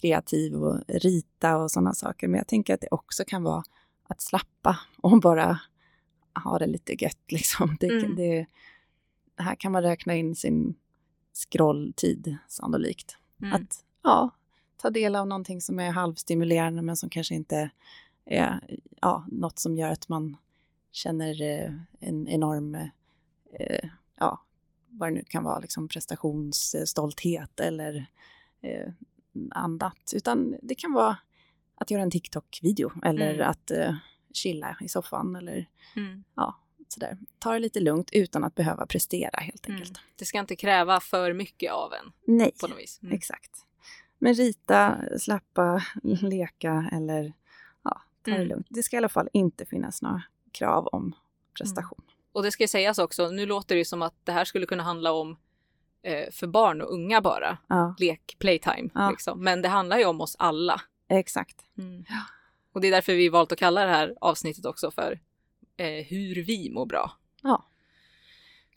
kreativ 0.00 0.54
och 0.54 0.80
rita 0.88 1.56
och 1.56 1.70
sådana 1.70 1.94
saker. 1.94 2.28
Men 2.28 2.38
jag 2.38 2.46
tänker 2.46 2.74
att 2.74 2.80
det 2.80 2.88
också 2.90 3.24
kan 3.26 3.42
vara 3.42 3.62
att 4.08 4.20
slappa 4.20 4.78
och 5.02 5.20
bara 5.20 5.60
ha 6.44 6.58
det 6.58 6.66
lite 6.66 7.04
gött. 7.04 7.32
Liksom. 7.32 7.76
Det, 7.80 7.86
Mm. 7.86 8.16
det, 8.16 8.46
här 9.36 9.54
kan 9.54 9.72
man 9.72 9.82
räkna 9.82 10.14
in 10.14 10.34
sin 10.36 10.74
scrolltid 11.32 12.36
sannolikt. 12.48 13.16
Mm. 13.42 13.52
Att 13.52 13.84
ja, 14.02 14.30
ta 14.76 14.90
del 14.90 15.16
av 15.16 15.26
någonting 15.26 15.60
som 15.60 15.80
är 15.80 15.90
halvstimulerande 15.90 16.82
men 16.82 16.96
som 16.96 17.10
kanske 17.10 17.34
inte 17.34 17.70
är 18.24 18.78
ja, 19.00 19.24
något 19.28 19.58
som 19.58 19.76
gör 19.76 19.88
att 19.90 20.08
man 20.08 20.36
känner 20.92 21.42
eh, 21.42 21.72
en 22.00 22.28
enorm, 22.28 22.74
eh, 23.52 23.88
ja, 24.18 24.40
vad 24.98 25.08
det 25.08 25.14
nu 25.14 25.24
kan 25.28 25.44
vara, 25.44 25.58
liksom 25.58 25.88
prestationsstolthet 25.88 27.60
eller 27.60 28.06
eh, 28.60 28.92
annat. 29.50 30.12
Utan 30.14 30.56
det 30.62 30.74
kan 30.74 30.92
vara 30.92 31.16
att 31.74 31.90
göra 31.90 32.02
en 32.02 32.10
TikTok-video 32.10 32.92
eller 33.04 33.34
Mm. 33.34 33.50
att 33.50 33.70
eh, 33.70 33.94
chilla 34.32 34.76
i 34.80 34.88
soffan 34.88 35.36
eller 35.36 35.68
Mm. 35.96 36.24
ja, 36.34 36.58
sådär. 36.88 37.18
Ta 37.38 37.52
det 37.52 37.58
lite 37.58 37.80
lugnt 37.80 38.10
utan 38.12 38.44
att 38.44 38.54
behöva 38.54 38.86
prestera 38.86 39.40
helt 39.40 39.66
Mm. 39.68 39.80
enkelt. 39.80 39.98
Det 40.16 40.24
ska 40.24 40.38
inte 40.38 40.56
kräva 40.56 41.00
för 41.00 41.32
mycket 41.32 41.72
av 41.72 41.92
en 41.92 42.12
Nej, 42.36 42.52
på 42.60 42.66
något 42.66 42.78
vis. 42.78 43.00
Mm. 43.02 43.14
exakt. 43.14 43.50
Men 44.18 44.34
rita, 44.34 44.98
slappa, 45.18 45.82
leka 46.02 46.88
eller 46.92 47.32
ja, 47.82 48.00
ta 48.22 48.30
det 48.30 48.36
Mm. 48.36 48.48
lugnt. 48.48 48.66
Det 48.70 48.82
ska 48.82 48.96
i 48.96 48.98
alla 48.98 49.08
fall 49.08 49.28
inte 49.32 49.66
finnas 49.66 50.02
några 50.02 50.22
krav 50.52 50.86
om 50.86 51.14
prestation. 51.58 52.02
Och 52.34 52.42
det 52.42 52.50
ska 52.50 52.68
sägas 52.68 52.98
också, 52.98 53.30
nu 53.30 53.46
låter 53.46 53.76
det 53.76 53.84
som 53.84 54.02
att 54.02 54.14
det 54.24 54.32
här 54.32 54.44
skulle 54.44 54.66
kunna 54.66 54.82
handla 54.82 55.12
om 55.12 55.36
eh, 56.02 56.30
för 56.30 56.46
barn 56.46 56.80
och 56.80 56.92
unga 56.92 57.20
bara, 57.20 57.58
Ja, 57.68 57.94
lek, 57.98 58.36
playtime. 58.38 58.90
Ja. 58.94 59.10
Liksom. 59.10 59.44
Men 59.44 59.62
det 59.62 59.68
handlar 59.68 59.98
ju 59.98 60.04
om 60.04 60.20
oss 60.20 60.36
alla. 60.38 60.80
exakt. 61.08 61.64
Och 62.72 62.80
det 62.80 62.86
är 62.88 62.90
därför 62.90 63.12
vi 63.12 63.28
valt 63.28 63.52
att 63.52 63.58
kalla 63.58 63.84
det 63.84 63.90
här 63.90 64.14
avsnittet 64.20 64.66
också 64.66 64.90
för 64.90 65.20
eh, 65.76 66.04
hur 66.06 66.42
vi 66.42 66.70
mår 66.70 66.86
bra. 66.86 67.12
Ja, 67.42 67.66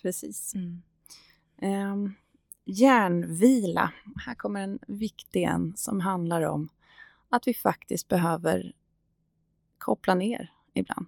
precis. 0.01 0.53
Um, 1.61 2.15
järnvila. 2.65 3.91
Här 4.25 4.35
kommer 4.35 4.61
en 4.61 4.79
viktig 4.87 5.43
en 5.43 5.73
som 5.77 5.99
handlar 5.99 6.41
om 6.41 6.69
att 7.29 7.47
vi 7.47 7.53
faktiskt 7.53 8.07
behöver 8.07 8.73
koppla 9.77 10.15
ner 10.15 10.51
ibland. 10.73 11.07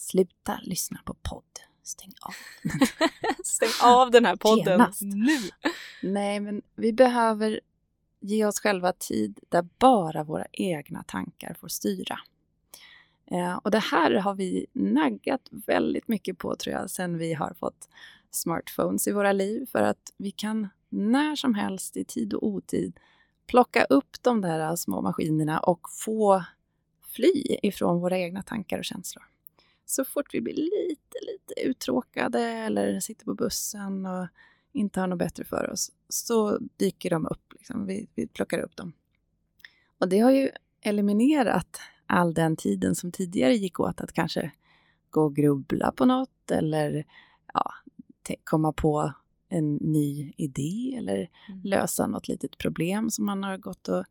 Sluta 0.00 0.60
lyssna 0.62 1.00
på 1.04 1.14
podd. 1.14 1.44
Stäng 1.82 2.12
av. 2.20 2.34
Stäng 3.44 3.88
av 3.88 4.10
den 4.10 4.24
här 4.24 4.36
podden 4.36 4.64
Genast. 4.64 5.02
nu! 5.02 5.38
Nej, 6.02 6.40
men 6.40 6.62
vi 6.74 6.92
behöver 6.92 7.60
ge 8.20 8.44
oss 8.44 8.60
själva 8.60 8.92
tid 8.92 9.40
där 9.48 9.68
bara 9.78 10.24
våra 10.24 10.46
egna 10.52 11.02
tankar 11.02 11.54
får 11.60 11.68
styra. 11.68 12.18
Eh, 13.30 13.56
och 13.56 13.70
det 13.70 13.78
här 13.78 14.14
har 14.14 14.34
vi 14.34 14.66
naggat 14.72 15.48
väldigt 15.50 16.08
mycket 16.08 16.38
på 16.38 16.56
tror 16.56 16.74
jag 16.74 16.90
sen 16.90 17.18
vi 17.18 17.34
har 17.34 17.54
fått 17.54 17.88
smartphones 18.30 19.08
i 19.08 19.12
våra 19.12 19.32
liv 19.32 19.66
för 19.72 19.82
att 19.82 20.12
vi 20.16 20.30
kan 20.30 20.68
när 20.88 21.36
som 21.36 21.54
helst 21.54 21.96
i 21.96 22.04
tid 22.04 22.34
och 22.34 22.46
otid 22.46 23.00
plocka 23.46 23.84
upp 23.84 24.16
de 24.22 24.40
där 24.40 24.76
små 24.76 25.00
maskinerna 25.00 25.60
och 25.60 25.80
få 26.04 26.44
fly 27.02 27.58
ifrån 27.62 28.00
våra 28.00 28.18
egna 28.18 28.42
tankar 28.42 28.78
och 28.78 28.84
känslor. 28.84 29.29
Så 29.90 30.04
fort 30.04 30.34
vi 30.34 30.40
blir 30.40 30.54
lite, 30.54 31.18
lite 31.22 31.68
uttråkade 31.68 32.40
eller 32.40 33.00
sitter 33.00 33.24
på 33.24 33.34
bussen 33.34 34.06
och 34.06 34.28
inte 34.72 35.00
har 35.00 35.06
något 35.06 35.18
bättre 35.18 35.44
för 35.44 35.70
oss, 35.70 35.92
så 36.08 36.58
dyker 36.58 37.10
de 37.10 37.26
upp. 37.26 37.52
Liksom. 37.52 37.86
Vi, 37.86 38.08
vi 38.14 38.26
plockar 38.26 38.58
upp 38.58 38.76
dem. 38.76 38.92
Och 39.98 40.08
det 40.08 40.18
har 40.18 40.30
ju 40.30 40.50
eliminerat 40.80 41.80
all 42.06 42.34
den 42.34 42.56
tiden 42.56 42.94
som 42.94 43.12
tidigare 43.12 43.54
gick 43.54 43.80
åt 43.80 44.00
att 44.00 44.12
kanske 44.12 44.52
gå 45.10 45.22
och 45.24 45.36
grubbla 45.36 45.92
på 45.92 46.04
något 46.04 46.50
eller 46.50 47.04
ja, 47.54 47.72
komma 48.44 48.72
på 48.72 49.12
en 49.48 49.74
ny 49.74 50.32
idé 50.36 50.94
eller 50.98 51.30
Mm. 51.48 51.60
lösa 51.64 52.06
något 52.06 52.28
litet 52.28 52.58
problem 52.58 53.10
som 53.10 53.26
man 53.26 53.42
har 53.42 53.56
gått 53.56 53.88
och 53.88 54.04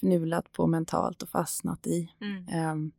fnulat 0.00 0.52
på 0.52 0.66
mentalt 0.66 1.22
och 1.22 1.28
fastnat 1.28 1.86
i. 1.86 2.12
Mm. 2.20 2.48
Ehm, 2.48 2.92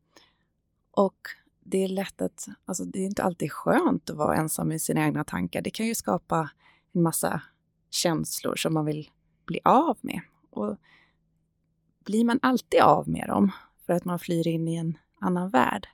och 0.92 1.18
det 1.66 1.84
är 1.84 1.88
lätt 1.88 2.22
att, 2.22 2.48
alltså 2.66 2.86
det 2.86 3.00
är 3.00 3.06
inte 3.06 3.24
alltid 3.24 3.52
skönt 3.52 4.10
att 4.10 4.18
vara 4.18 4.36
ensam 4.36 4.68
med 4.68 4.82
sina 4.82 5.06
egna 5.06 5.24
tankar. 5.24 5.62
Det 5.62 5.70
kan 5.70 5.86
ju 5.86 5.96
skapa 5.96 6.50
en 6.94 7.02
massa 7.02 7.42
känslor 7.90 8.56
som 8.56 8.74
man 8.74 8.86
vill 8.86 9.10
bli 9.46 9.60
av 9.64 9.98
med. 10.02 10.22
Och 10.50 10.78
blir 12.06 12.26
man 12.26 12.40
alltid 12.42 12.82
av 12.82 13.10
med 13.10 13.28
dem 13.28 13.52
för 13.86 13.94
att 13.94 14.06
man 14.06 14.20
flyr 14.20 14.48
in 14.48 14.68
i 14.68 14.76
en 14.76 14.98
annan 15.20 15.50
värld, 15.50 15.88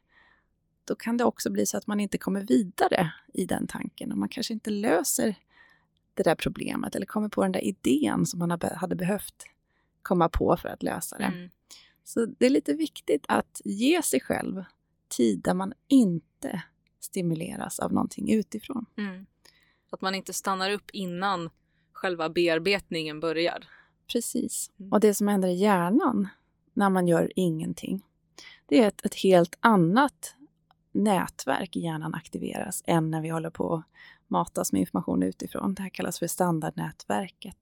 då 0.85 0.95
kan 0.95 1.17
det 1.17 1.23
också 1.23 1.49
bli 1.49 1.65
så 1.65 1.77
att 1.77 1.87
man 1.87 1.99
inte 1.99 2.17
kommer 2.17 2.41
vidare 2.41 3.13
i 3.33 3.45
den 3.45 3.67
tanken 3.67 4.11
och 4.11 4.17
man 4.17 4.29
kanske 4.29 4.53
inte 4.53 4.69
löser 4.69 5.35
det 6.13 6.23
där 6.23 6.35
problemet 6.35 6.95
eller 6.95 7.05
kommer 7.05 7.29
på 7.29 7.43
den 7.43 7.51
där 7.51 7.63
idén 7.63 8.25
som 8.25 8.39
man 8.39 8.51
hade 8.75 8.95
behövt 8.95 9.45
komma 10.01 10.29
på 10.29 10.57
för 10.57 10.69
att 10.69 10.83
lösa 10.83 11.17
det. 11.17 11.23
Mm. 11.23 11.49
Så 12.03 12.25
det 12.25 12.45
är 12.45 12.49
lite 12.49 12.73
viktigt 12.73 13.25
att 13.27 13.61
ge 13.65 14.01
sig 14.01 14.19
själv 14.19 14.63
tid 15.09 15.41
där 15.41 15.53
man 15.53 15.73
inte 15.87 16.63
stimuleras 16.99 17.79
av 17.79 17.93
någonting 17.93 18.31
utifrån. 18.31 18.85
Mm. 18.97 19.25
Att 19.89 20.01
man 20.01 20.15
inte 20.15 20.33
stannar 20.33 20.71
upp 20.71 20.89
innan 20.93 21.49
själva 21.93 22.29
bearbetningen 22.29 23.19
börjar. 23.19 23.67
Precis. 24.13 24.71
Mm. 24.79 24.91
Och 24.91 24.99
det 24.99 25.13
som 25.13 25.27
händer 25.27 25.47
i 25.47 25.55
hjärnan 25.55 26.27
när 26.73 26.89
man 26.89 27.07
gör 27.07 27.31
ingenting, 27.35 28.05
det 28.65 28.83
är 28.83 28.87
att 28.87 29.05
ett 29.05 29.15
helt 29.15 29.57
annat 29.59 30.35
nätverk 30.91 31.75
i 31.75 31.79
hjärnan 31.79 32.13
aktiveras 32.13 32.83
än 32.85 33.11
när 33.11 33.21
vi 33.21 33.29
håller 33.29 33.49
på 33.49 33.73
att 33.73 33.83
matas 34.27 34.71
med 34.71 34.79
information 34.79 35.23
utifrån. 35.23 35.73
Det 35.73 35.81
här 35.81 35.89
kallas 35.89 36.19
för 36.19 36.27
standardnätverket. 36.27 37.57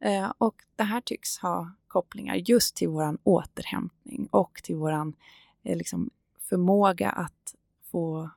Eh, 0.00 0.32
och 0.38 0.54
det 0.76 0.84
här 0.84 1.00
tycks 1.00 1.38
ha 1.38 1.70
kopplingar 1.88 2.34
just 2.34 2.76
till 2.76 2.88
vår 2.88 3.18
återhämtning 3.22 4.28
och 4.30 4.60
till 4.62 4.76
vår 4.76 4.92
eh, 5.62 5.76
liksom, 5.76 6.10
förmåga 6.44 7.10
att 7.10 7.54
få 7.82 8.30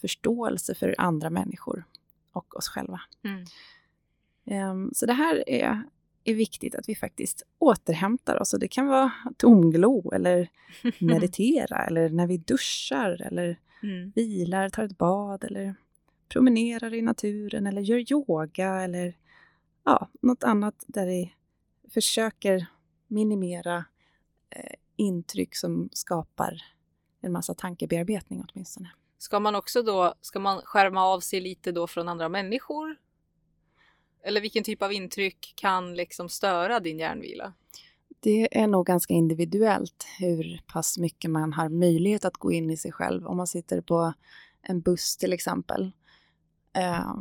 förståelse 0.00 0.74
för 0.74 0.94
andra 0.98 1.30
människor 1.30 1.84
och 2.32 2.56
oss 2.56 2.68
själva. 2.68 3.00
Mm. 3.24 3.44
Ehm, 4.46 4.90
Så 4.94 5.06
det 5.06 5.12
här 5.12 5.48
är, 5.48 5.82
är 6.24 6.34
viktigt 6.34 6.74
att 6.74 6.88
vi 6.88 6.94
faktiskt 6.94 7.42
återhämtar 7.58 8.40
oss. 8.42 8.54
Och 8.54 8.60
det 8.60 8.68
kan 8.68 8.86
vara 8.86 9.12
tomglo 9.36 10.10
eller 10.12 10.48
meditera 11.00 11.86
eller 11.86 12.08
när 12.08 12.26
vi 12.26 12.36
duschar 12.38 13.22
eller 13.22 13.58
Mm. 13.82 14.12
vilar, 14.14 14.68
tar 14.68 14.82
ett 14.84 14.98
bad 14.98 15.44
eller 15.44 15.74
promenerar 16.28 16.94
i 16.94 17.02
naturen 17.02 17.66
eller 17.66 17.82
gör 17.82 18.12
yoga 18.12 18.80
eller 18.82 19.16
ja, 19.84 20.08
något 20.20 20.44
annat 20.44 20.84
där 20.86 21.06
vi 21.06 21.34
försöker 21.90 22.66
minimera 23.06 23.84
eh, 24.50 24.74
intryck 24.96 25.56
som 25.56 25.88
skapar 25.92 26.62
en 27.20 27.32
massa 27.32 27.54
tankebearbetning 27.54 28.44
åtminstone. 28.48 28.90
Ska 29.18 29.40
man 29.40 29.54
också 29.54 29.82
då, 29.82 30.14
ska 30.20 30.38
man 30.38 30.60
skärma 30.64 31.04
av 31.04 31.20
sig 31.20 31.40
lite 31.40 31.72
då 31.72 31.86
från 31.86 32.08
andra 32.08 32.28
människor? 32.28 32.96
Eller 34.22 34.40
vilken 34.40 34.64
typ 34.64 34.82
av 34.82 34.92
intryck 34.92 35.52
kan 35.56 35.94
liksom 35.94 36.28
störa 36.28 36.80
din 36.80 36.98
hjärnvila? 36.98 37.52
Det 38.20 38.58
är 38.58 38.66
nog 38.66 38.86
ganska 38.86 39.14
individuellt 39.14 40.06
hur 40.18 40.62
pass 40.66 40.98
mycket 40.98 41.30
man 41.30 41.52
har 41.52 41.68
möjlighet 41.68 42.24
att 42.24 42.36
gå 42.36 42.52
in 42.52 42.70
i 42.70 42.76
sig 42.76 42.92
själv. 42.92 43.26
Om 43.26 43.36
man 43.36 43.46
sitter 43.46 43.80
på 43.80 44.12
en 44.62 44.80
buss 44.80 45.16
till 45.16 45.32
exempel. 45.32 45.92
Eh, 46.72 47.14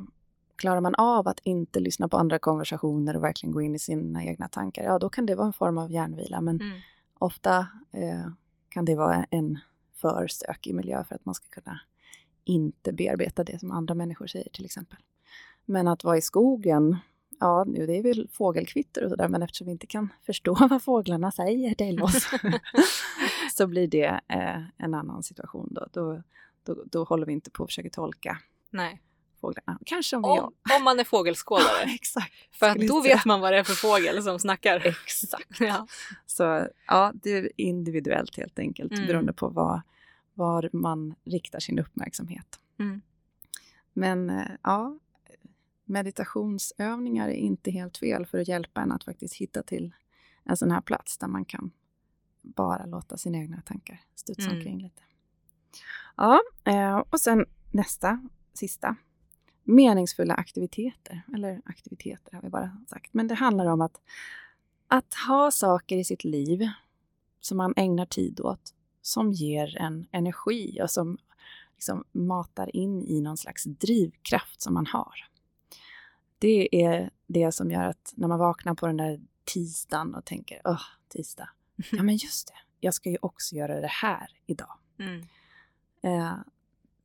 klarar 0.55 0.81
man 0.81 0.95
av 0.95 1.27
att 1.27 1.39
inte 1.43 1.79
lyssna 1.79 2.07
på 2.07 2.17
andra 2.17 2.39
konversationer 2.39 3.15
och 3.17 3.23
verkligen 3.23 3.53
gå 3.53 3.61
in 3.61 3.75
i 3.75 3.79
sina 3.79 4.23
egna 4.23 4.47
tankar, 4.47 4.83
ja 4.83 4.99
då 4.99 5.09
kan 5.09 5.25
det 5.25 5.35
vara 5.35 5.47
en 5.47 5.53
form 5.53 5.77
av 5.77 5.91
hjärnvila. 5.91 6.41
Men 6.41 6.61
Mm. 6.61 6.79
ofta 7.19 7.57
eh, 7.91 8.27
kan 8.69 8.85
det 8.85 8.95
vara 8.95 9.23
en 9.23 9.59
för 10.01 10.27
stökig 10.27 10.75
miljö 10.75 11.03
för 11.03 11.15
att 11.15 11.25
man 11.25 11.35
ska 11.35 11.49
kunna 11.49 11.79
inte 12.43 12.93
bearbeta 12.93 13.43
det 13.43 13.59
som 13.59 13.71
andra 13.71 13.95
människor 13.95 14.27
säger 14.27 14.49
till 14.49 14.65
exempel. 14.65 14.97
Men 15.65 15.87
att 15.87 16.03
vara 16.03 16.17
i 16.17 16.21
skogen, 16.21 16.97
ja 17.39 17.63
nu 17.67 17.85
det 17.85 17.97
är 17.97 18.03
väl 18.03 18.29
fågelkvitter 18.31 19.03
och 19.03 19.09
sådär 19.09 19.27
men 19.27 19.43
eftersom 19.43 19.65
vi 19.65 19.71
inte 19.71 19.87
kan 19.87 20.09
förstå 20.25 20.53
vad 20.69 20.83
fåglarna 20.83 21.31
säger 21.31 21.75
till 21.75 22.01
oss 22.03 22.29
så 23.53 23.67
blir 23.67 23.87
det 23.87 24.21
eh, 24.27 24.63
en 24.77 24.93
annan 24.93 25.23
situation 25.23 25.69
då. 25.71 25.87
Då, 25.93 26.23
då. 26.63 26.83
då 26.85 27.03
håller 27.03 27.25
vi 27.25 27.33
inte 27.33 27.51
på 27.51 27.63
att 27.63 27.69
försöka 27.69 27.89
tolka 27.89 28.37
Nej. 28.69 29.01
Fåglarna. 29.41 29.79
Kanske 29.85 30.15
om. 30.15 30.23
Om, 30.25 30.53
om 30.77 30.83
man 30.83 30.99
är 30.99 31.03
fågelskådare. 31.03 31.83
Exakt. 31.95 32.33
För 32.51 32.69
att 32.69 32.87
då 32.87 33.01
vet 33.01 33.25
man 33.25 33.39
vad 33.41 33.53
det 33.53 33.59
är 33.59 33.63
för 33.63 33.73
fågel 33.73 34.23
som 34.23 34.39
snackar. 34.39 34.87
Exakt. 34.87 35.47
Ja. 35.59 35.87
Så 36.25 36.67
ja, 36.87 37.11
det 37.15 37.31
är 37.31 37.49
individuellt 37.57 38.37
helt 38.37 38.59
enkelt 38.59 38.91
Mm. 38.91 39.07
beroende 39.07 39.33
på 39.33 39.49
vad, 39.49 39.81
var 40.33 40.69
man 40.73 41.15
riktar 41.25 41.59
sin 41.59 41.79
uppmärksamhet. 41.79 42.59
Mm. 42.79 43.01
Men 43.93 44.29
eh, 44.29 44.47
ja, 44.63 44.99
meditationsövningar 45.85 47.27
är 47.29 47.33
inte 47.33 47.71
helt 47.71 47.97
fel 47.97 48.25
för 48.25 48.39
att 48.39 48.47
hjälpa 48.47 48.81
en 48.81 48.91
att 48.91 49.03
faktiskt 49.03 49.35
hitta 49.35 49.63
till 49.63 49.93
en 50.43 50.57
sån 50.57 50.71
här 50.71 50.81
plats 50.81 51.17
där 51.17 51.27
man 51.27 51.45
kan 51.45 51.71
bara 52.41 52.85
låta 52.85 53.17
sina 53.17 53.37
egna 53.37 53.61
tankar 53.65 53.99
studsa 54.15 54.41
Mm. 54.41 54.57
omkring 54.57 54.81
lite. 54.81 55.01
Ja, 56.17 56.41
eh, 56.63 56.97
och 56.97 57.19
sen 57.19 57.45
nästa, 57.71 58.29
sista. 58.53 58.95
Meningsfulla 59.67 60.33
aktiviteter, 60.33 61.21
eller 61.33 61.61
aktiviteter 61.65 62.33
har 62.33 62.41
vi 62.41 62.49
bara 62.49 62.77
sagt. 62.87 63.13
Men 63.13 63.27
det 63.27 63.35
handlar 63.35 63.65
om 63.65 63.81
att, 63.81 64.01
att 64.87 65.13
ha 65.27 65.51
saker 65.51 65.97
i 65.97 66.03
sitt 66.03 66.23
liv 66.23 66.69
som 67.39 67.57
man 67.57 67.73
ägnar 67.75 68.05
tid 68.05 68.39
åt 68.39 68.73
som 69.01 69.31
ger 69.31 69.77
en 69.77 70.07
energi 70.11 70.79
och 70.83 70.91
som 70.91 71.17
liksom 71.73 72.03
matar 72.11 72.75
in 72.75 73.03
i 73.03 73.21
någon 73.21 73.37
slags 73.37 73.63
drivkraft 73.63 74.61
som 74.61 74.73
man 74.73 74.85
har. 74.85 75.27
Det 76.39 76.83
är 76.85 77.09
det 77.27 77.51
som 77.51 77.71
gör 77.71 77.83
att 77.83 78.13
när 78.15 78.27
man 78.27 78.39
vaknar 78.39 78.75
på 78.75 78.87
den 78.87 78.97
där 78.97 79.21
tisdagen 79.45 80.15
och 80.15 80.25
tänker 80.25 80.61
åh, 80.63 80.81
tisdag. 81.07 81.49
Ja, 81.91 82.03
men 82.03 82.15
just 82.15 82.47
det. 82.47 82.53
Jag 82.79 82.93
ska 82.93 83.09
ju 83.09 83.17
också 83.21 83.55
göra 83.55 83.81
det 83.81 83.87
här 83.87 84.27
idag. 84.45 84.77
Mm. 84.99 85.21
Eh, 86.01 86.37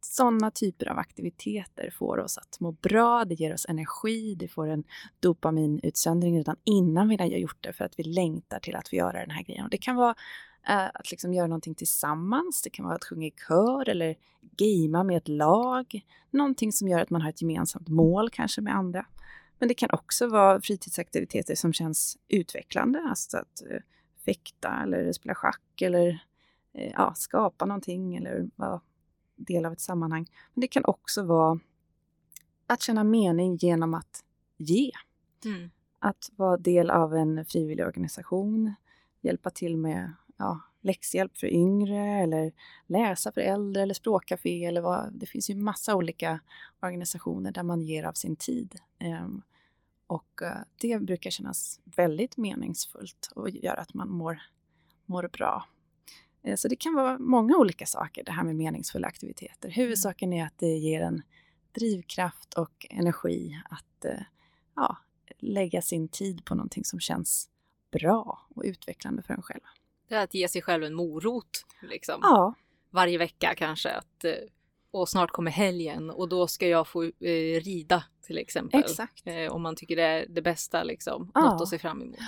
sådana 0.04 0.50
typer 0.50 0.88
av 0.88 0.98
aktiviteter 0.98 1.90
får 1.98 2.18
oss 2.18 2.38
att 2.38 2.60
må 2.60 2.72
bra, 2.72 3.24
det 3.24 3.34
ger 3.34 3.54
oss 3.54 3.66
energi, 3.68 4.34
det 4.34 4.48
får 4.48 4.66
en 4.68 4.84
dopaminutsöndring 5.20 6.38
redan 6.38 6.56
innan 6.64 7.08
vi 7.08 7.16
har 7.16 7.26
gjort 7.26 7.58
det 7.60 7.72
för 7.72 7.84
att 7.84 7.98
vi 7.98 8.02
längtar 8.02 8.60
till 8.60 8.76
att 8.76 8.88
få 8.88 8.96
göra 8.96 9.20
den 9.20 9.30
här 9.30 9.42
grejen. 9.42 9.64
Och 9.64 9.70
det 9.70 9.78
kan 9.78 9.96
vara 9.96 10.14
eh, 10.68 10.86
att 10.94 11.10
liksom 11.10 11.34
göra 11.34 11.46
någonting 11.46 11.74
tillsammans, 11.74 12.62
det 12.62 12.70
kan 12.70 12.84
vara 12.84 12.94
att 12.94 13.04
sjunga 13.04 13.26
i 13.26 13.34
kör 13.48 13.88
eller 13.88 14.16
gamea 14.56 15.04
med 15.04 15.16
ett 15.16 15.28
lag. 15.28 16.00
Någonting 16.30 16.72
som 16.72 16.88
gör 16.88 17.00
att 17.00 17.10
man 17.10 17.22
har 17.22 17.30
ett 17.30 17.42
gemensamt 17.42 17.88
mål 17.88 18.30
kanske 18.30 18.60
med 18.60 18.76
andra. 18.76 19.06
Men 19.58 19.68
det 19.68 19.74
kan 19.74 19.90
också 19.92 20.26
vara 20.26 20.60
fritidsaktiviteter 20.60 21.54
som 21.54 21.72
känns 21.72 22.18
utvecklande, 22.28 23.02
alltså 23.08 23.36
att 23.36 23.62
eh, 23.70 23.78
fäkta 24.24 24.80
eller 24.82 25.12
spela 25.12 25.34
schack 25.34 25.82
eller 25.82 26.08
eh, 26.74 26.92
ja, 26.92 27.12
skapa 27.16 27.66
någonting 27.66 28.16
eller 28.16 28.48
vara 28.56 28.80
del 29.44 29.66
av 29.66 29.72
ett 29.72 29.80
sammanhang. 29.80 30.30
Men 30.54 30.60
det 30.60 30.66
kan 30.66 30.84
också 30.84 31.22
vara 31.22 31.60
att 32.66 32.82
känna 32.82 33.04
mening 33.04 33.56
genom 33.56 33.94
att 33.94 34.24
ge. 34.56 34.90
Mm. 35.44 35.70
Att 35.98 36.30
vara 36.36 36.56
del 36.56 36.90
av 36.90 37.14
en 37.14 37.44
frivillig 37.44 37.86
organisation, 37.86 38.74
hjälpa 39.20 39.50
till 39.50 39.76
med 39.76 40.12
ja, 40.36 40.60
läxhjälp 40.80 41.38
för 41.38 41.46
yngre 41.46 41.98
eller 41.98 42.52
läsa 42.86 43.32
för 43.32 43.40
äldre 43.40 43.82
eller 43.82 43.94
språkcafé 43.94 44.64
eller 44.64 44.80
vad. 44.80 45.12
Det 45.12 45.26
finns 45.26 45.50
ju 45.50 45.54
massa 45.54 45.94
olika 45.94 46.40
organisationer 46.82 47.52
där 47.52 47.62
man 47.62 47.82
ger 47.82 48.04
av 48.04 48.12
sin 48.12 48.36
tid. 48.36 48.74
Ehm, 48.98 49.42
och 50.06 50.42
eh, 50.42 50.58
det 50.80 51.02
brukar 51.02 51.30
kännas 51.30 51.80
väldigt 51.84 52.36
meningsfullt 52.36 53.32
och 53.34 53.50
gör 53.50 53.76
att 53.76 53.94
man 53.94 54.10
mår, 54.10 54.42
mår 55.06 55.28
bra. 55.32 55.64
Eh, 56.42 56.56
Så 56.56 56.68
det 56.68 56.76
kan 56.76 56.94
vara 56.94 57.18
många 57.18 57.56
olika 57.56 57.86
saker, 57.86 58.24
det 58.24 58.32
här 58.32 58.44
med 58.44 58.56
meningsfulla 58.56 59.08
aktiviteter. 59.08 59.70
Huvudsaken 59.70 60.32
är 60.32 60.44
att 60.46 60.58
det 60.58 60.66
ger 60.76 61.00
en 61.02 61.22
drivkraft 61.72 62.54
och 62.54 62.86
energi 62.90 63.62
att 63.70 64.04
eh, 64.04 64.20
ja, 64.76 64.96
lägga 65.38 65.82
sin 65.82 66.08
tid 66.08 66.44
på 66.44 66.54
någonting 66.54 66.84
som 66.84 67.00
känns 67.00 67.48
bra 67.92 68.46
och 68.54 68.62
utvecklande 68.66 69.22
för 69.22 69.34
en 69.34 69.42
själv. 69.42 69.60
Det 70.08 70.14
är 70.14 70.22
att 70.24 70.34
ge 70.34 70.48
sig 70.48 70.62
själv 70.62 70.84
en 70.84 70.94
morot. 70.94 71.64
Liksom. 71.82 72.20
Ja, 72.22 72.54
Varje 72.90 73.18
vecka 73.18 73.54
kanske. 73.56 73.90
Att, 73.90 74.24
eh, 74.24 74.32
och 74.90 75.08
snart 75.08 75.30
kommer 75.30 75.50
helgen 75.50 76.10
och 76.10 76.28
då 76.28 76.46
ska 76.46 76.68
jag 76.68 76.88
få 76.88 77.02
rida 77.60 78.04
till 78.22 78.38
exempel. 78.38 78.80
exakt. 78.80 79.24
Om 79.50 79.62
man 79.62 79.76
tycker 79.76 79.96
det 79.96 80.02
är 80.02 80.26
det 80.28 80.42
bästa, 80.42 80.82
liksom. 80.82 81.30
Ja. 81.34 81.40
något 81.40 81.62
att 81.62 81.68
se 81.68 81.78
fram 81.78 82.02
emot. 82.02 82.18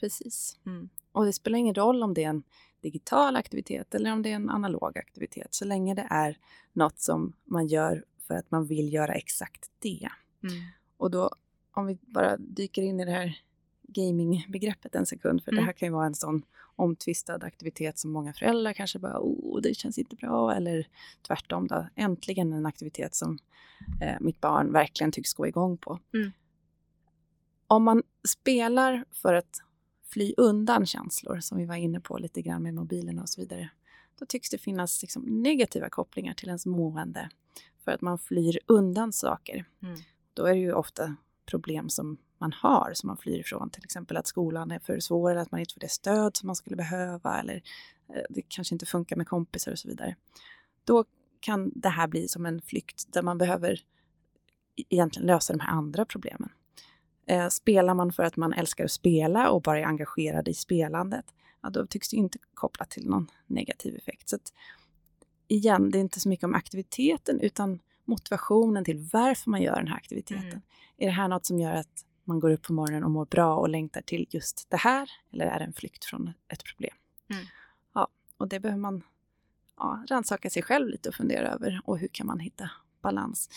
Precis. 0.00 0.58
Mm. 0.66 0.88
Och 1.12 1.24
det 1.24 1.32
spelar 1.32 1.58
ingen 1.58 1.74
roll 1.74 2.02
om 2.02 2.14
det 2.14 2.24
är 2.24 2.28
en 2.28 2.42
digital 2.82 3.36
aktivitet 3.36 3.94
eller 3.94 4.12
om 4.12 4.22
det 4.22 4.30
är 4.30 4.34
en 4.34 4.50
analog 4.50 4.98
aktivitet, 4.98 5.48
så 5.50 5.64
länge 5.64 5.94
det 5.94 6.06
är 6.10 6.38
något 6.72 7.00
som 7.00 7.32
man 7.44 7.66
gör 7.66 8.04
för 8.26 8.34
att 8.34 8.50
man 8.50 8.66
vill 8.66 8.92
göra 8.92 9.14
exakt 9.14 9.70
det. 9.78 10.08
Mm. 10.42 10.54
Och 10.96 11.10
då, 11.10 11.30
om 11.72 11.86
vi 11.86 11.98
bara 12.02 12.36
dyker 12.36 12.82
in 12.82 13.00
i 13.00 13.04
det 13.04 13.10
här 13.10 13.38
gamingbegreppet 13.82 14.94
en 14.94 15.06
sekund, 15.06 15.44
för 15.44 15.52
Mm. 15.52 15.62
det 15.62 15.66
här 15.66 15.72
kan 15.72 15.88
ju 15.88 15.92
vara 15.92 16.06
en 16.06 16.14
sån 16.14 16.42
omtvistad 16.76 17.38
aktivitet 17.42 17.98
som 17.98 18.12
många 18.12 18.32
föräldrar 18.32 18.72
kanske 18.72 18.98
bara, 18.98 19.18
oh, 19.20 19.60
det 19.60 19.74
känns 19.74 19.98
inte 19.98 20.16
bra, 20.16 20.54
eller 20.54 20.86
tvärtom 21.26 21.66
då, 21.66 21.86
äntligen 21.96 22.52
en 22.52 22.66
aktivitet 22.66 23.14
som 23.14 23.38
eh, 24.00 24.16
mitt 24.20 24.40
barn 24.40 24.72
verkligen 24.72 25.12
tycks 25.12 25.34
gå 25.34 25.46
igång 25.46 25.78
på. 25.78 25.98
Mm. 26.14 26.32
Om 27.66 27.84
man 27.84 28.02
spelar 28.28 29.04
för 29.10 29.34
att 29.34 29.60
fly 30.12 30.34
undan 30.36 30.86
känslor, 30.86 31.40
som 31.40 31.58
vi 31.58 31.64
var 31.64 31.74
inne 31.74 32.00
på 32.00 32.18
lite 32.18 32.42
grann 32.42 32.62
med 32.62 32.74
mobilerna 32.74 33.22
och 33.22 33.28
så 33.28 33.40
vidare, 33.40 33.70
då 34.18 34.26
tycks 34.26 34.50
det 34.50 34.58
finnas 34.58 35.02
liksom 35.02 35.22
negativa 35.22 35.88
kopplingar 35.88 36.34
till 36.34 36.48
ens 36.48 36.66
mående 36.66 37.30
för 37.84 37.92
att 37.92 38.00
man 38.00 38.18
flyr 38.18 38.58
undan 38.66 39.12
saker. 39.12 39.64
Mm. 39.82 39.98
Då 40.34 40.46
är 40.46 40.54
det 40.54 40.60
ju 40.60 40.72
ofta 40.72 41.16
problem 41.46 41.88
som 41.88 42.18
man 42.38 42.52
har 42.52 42.92
som 42.94 43.06
man 43.06 43.16
flyr 43.16 43.38
ifrån, 43.38 43.70
till 43.70 43.84
exempel 43.84 44.16
att 44.16 44.26
skolan 44.26 44.70
är 44.70 44.78
för 44.78 45.00
svår 45.00 45.30
eller 45.30 45.40
att 45.40 45.50
man 45.50 45.60
inte 45.60 45.74
får 45.74 45.80
det 45.80 45.90
stöd 45.90 46.36
som 46.36 46.46
man 46.46 46.56
skulle 46.56 46.76
behöva 46.76 47.40
eller 47.40 47.62
eh, 48.08 48.22
det 48.30 48.42
kanske 48.48 48.74
inte 48.74 48.86
funkar 48.86 49.16
med 49.16 49.28
kompisar 49.28 49.72
och 49.72 49.78
så 49.78 49.88
vidare. 49.88 50.16
Då 50.84 51.04
kan 51.40 51.72
det 51.74 51.88
här 51.88 52.08
bli 52.08 52.28
som 52.28 52.46
en 52.46 52.62
flykt 52.62 53.12
där 53.12 53.22
man 53.22 53.38
behöver 53.38 53.72
e- 54.76 54.84
egentligen 54.88 55.26
lösa 55.26 55.52
de 55.52 55.60
här 55.60 55.70
andra 55.70 56.04
problemen. 56.04 56.48
Eh, 57.26 57.48
spelar 57.48 57.94
man 57.94 58.12
för 58.12 58.22
att 58.22 58.36
man 58.36 58.52
älskar 58.52 58.84
att 58.84 58.90
spela 58.90 59.50
och 59.50 59.62
bara 59.62 59.78
är 59.78 59.84
engagerad 59.84 60.48
i 60.48 60.54
spelandet, 60.54 61.24
ja, 61.62 61.70
då 61.70 61.86
tycks 61.86 62.08
det 62.08 62.16
inte 62.16 62.38
kopplat 62.54 62.90
till 62.90 63.08
någon 63.08 63.30
negativ 63.46 63.96
effekt. 63.96 64.28
Så 64.28 64.36
att, 64.36 64.52
igen, 65.48 65.90
det 65.90 65.98
är 65.98 66.00
inte 66.00 66.20
så 66.20 66.28
mycket 66.28 66.44
om 66.44 66.54
aktiviteten 66.54 67.40
utan 67.40 67.80
motivationen 68.04 68.84
till 68.84 69.08
varför 69.12 69.50
man 69.50 69.62
gör 69.62 69.76
den 69.76 69.88
här 69.88 69.96
aktiviteten. 69.96 70.44
Mm. 70.44 70.60
Är 70.96 71.06
det 71.06 71.12
här 71.12 71.28
något 71.28 71.46
som 71.46 71.58
gör 71.58 71.74
att 71.74 72.06
man 72.24 72.40
går 72.40 72.50
upp 72.50 72.62
på 72.62 72.72
morgonen 72.72 73.04
och 73.04 73.10
mår 73.10 73.26
bra 73.26 73.56
och 73.56 73.68
längtar 73.68 74.02
till 74.02 74.26
just 74.30 74.66
det 74.70 74.76
här? 74.76 75.10
Eller 75.32 75.46
är 75.46 75.58
det 75.58 75.64
en 75.64 75.72
flykt 75.72 76.04
från 76.04 76.32
ett 76.48 76.64
problem? 76.64 76.96
Mm. 77.30 77.44
Ja, 77.94 78.08
och 78.36 78.48
det 78.48 78.60
behöver 78.60 78.80
man 78.80 79.02
ja, 79.76 80.04
rannsaka 80.08 80.50
sig 80.50 80.62
själv 80.62 80.88
lite 80.88 81.08
och 81.08 81.14
fundera 81.14 81.48
över. 81.48 81.80
Och 81.84 81.98
hur 81.98 82.08
kan 82.08 82.26
man 82.26 82.40
hitta 82.40 82.70
balans? 83.02 83.50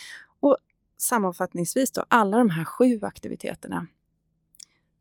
Sammanfattningsvis 0.98 1.90
då, 1.92 2.04
alla 2.08 2.38
de 2.38 2.50
här 2.50 2.64
sju 2.64 3.00
aktiviteterna 3.02 3.86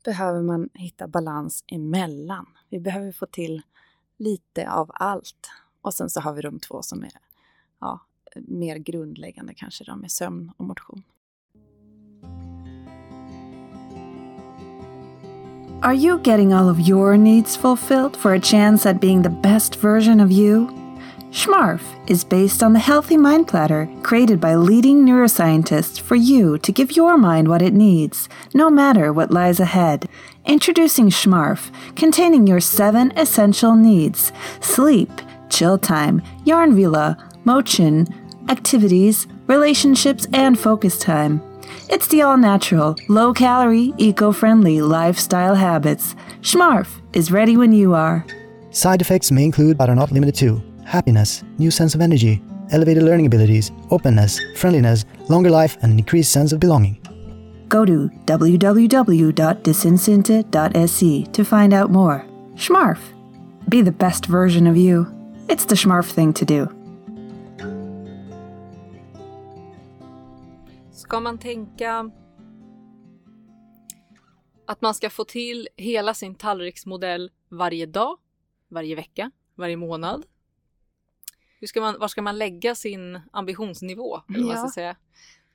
behöver 0.05 0.41
man 0.41 0.69
hitta 0.73 1.07
balans 1.07 1.63
emellan. 1.67 2.45
Vi 2.69 2.79
behöver 2.79 3.11
få 3.11 3.25
till 3.25 3.61
lite 4.17 4.71
av 4.71 4.91
allt. 4.93 5.49
Och 5.81 5.93
sen 5.93 6.09
så 6.09 6.21
har 6.21 6.33
vi 6.33 6.41
de 6.41 6.59
två 6.59 6.81
som 6.81 7.03
är 7.03 7.11
ja, 7.79 7.99
mer 8.35 8.77
grundläggande 8.77 9.53
kanske 9.53 9.83
de 9.83 9.99
med 9.99 10.11
sömn 10.11 10.51
och 10.57 10.65
motion. 10.65 11.03
Are 15.81 15.95
you 15.95 16.19
getting 16.23 16.53
all 16.53 16.69
of 16.69 16.89
your 16.89 17.17
needs 17.17 17.57
fulfilled 17.57 18.15
for 18.15 18.33
a 18.33 18.39
chance 18.41 18.89
at 18.89 19.01
being 19.01 19.23
the 19.23 19.29
best 19.29 19.83
version 19.83 20.19
of 20.19 20.31
you? 20.31 20.84
Schmarf 21.35 21.81
is 22.09 22.23
based 22.23 22.63
on 22.63 22.71
the 22.71 22.79
Healthy 22.79 23.17
Mind 23.17 23.45
Platter 23.45 23.89
created 24.03 24.39
by 24.39 24.55
leading 24.55 25.05
neuroscientists 25.05 25.99
for 25.99 26.15
you 26.15 26.57
to 26.59 26.71
give 26.71 26.95
your 26.95 27.17
mind 27.17 27.49
what 27.49 27.61
it 27.61 27.73
needs, 27.73 28.29
no 28.53 28.69
matter 28.69 29.11
what 29.11 29.31
lies 29.31 29.59
ahead. 29.59 30.07
Introducing 30.45 31.09
Schmarf, 31.09 31.71
containing 31.97 32.47
your 32.47 32.61
seven 32.61 33.11
essential 33.17 33.75
needs 33.75 34.31
sleep, 34.61 35.11
chill 35.49 35.77
time, 35.77 36.21
yarn 36.45 36.73
vila, 36.73 37.17
motion, 37.43 38.07
activities, 38.47 39.27
relationships, 39.47 40.25
and 40.31 40.57
focus 40.57 40.97
time. 40.97 41.41
It's 41.89 42.07
the 42.07 42.21
all 42.21 42.37
natural, 42.37 42.95
low 43.09 43.33
calorie, 43.33 43.93
eco 43.97 44.31
friendly 44.31 44.79
lifestyle 44.79 45.55
habits. 45.55 46.15
Schmarf 46.39 46.87
is 47.11 47.29
ready 47.29 47.57
when 47.57 47.73
you 47.73 47.93
are. 47.93 48.25
Side 48.71 49.01
effects 49.01 49.31
may 49.31 49.43
include, 49.43 49.77
but 49.77 49.89
are 49.89 49.95
not 49.95 50.13
limited 50.13 50.35
to, 50.35 50.61
happiness, 50.85 51.43
new 51.57 51.71
sense 51.71 51.95
of 51.95 52.01
energy, 52.01 52.41
elevated 52.71 53.03
learning 53.03 53.25
abilities, 53.25 53.71
openness, 53.91 54.39
friendliness, 54.55 55.05
longer 55.29 55.49
life, 55.49 55.77
and 55.81 55.91
an 55.91 55.99
increased 55.99 56.31
sense 56.31 56.55
of 56.55 56.59
belonging. 56.59 57.01
Go 57.67 57.85
to 57.85 58.09
www.disincentive.se 58.25 61.25
to 61.33 61.43
find 61.43 61.73
out 61.73 61.91
more. 61.91 62.23
Schmarf. 62.55 62.99
Be 63.69 63.81
the 63.81 63.91
best 63.91 64.27
version 64.27 64.67
of 64.67 64.77
you. 64.77 65.07
It's 65.49 65.65
the 65.65 65.75
Schmarf 65.75 66.11
thing 66.11 66.33
to 66.33 66.45
do. 66.45 66.67
Ska 70.91 71.19
man 71.19 71.37
tänka 71.37 72.11
att 74.65 74.81
man 74.81 74.93
ska 74.93 75.09
få 75.09 75.25
till 75.25 75.67
hela 75.77 76.13
sin 76.13 76.35
tallriksmodell 76.35 77.31
varje 77.49 77.85
dag, 77.85 78.17
varje 78.69 78.95
vecka, 78.95 79.31
varje 79.55 79.77
månad? 79.77 80.25
Hur 81.65 81.67
ska 81.67 81.81
man, 81.81 81.99
var 81.99 82.07
ska 82.07 82.21
man 82.21 82.37
lägga 82.37 82.75
sin 82.75 83.19
ambitionsnivå? 83.31 84.21
Eller 84.35 84.53
Ja. 84.53 84.71
säga? 84.73 84.95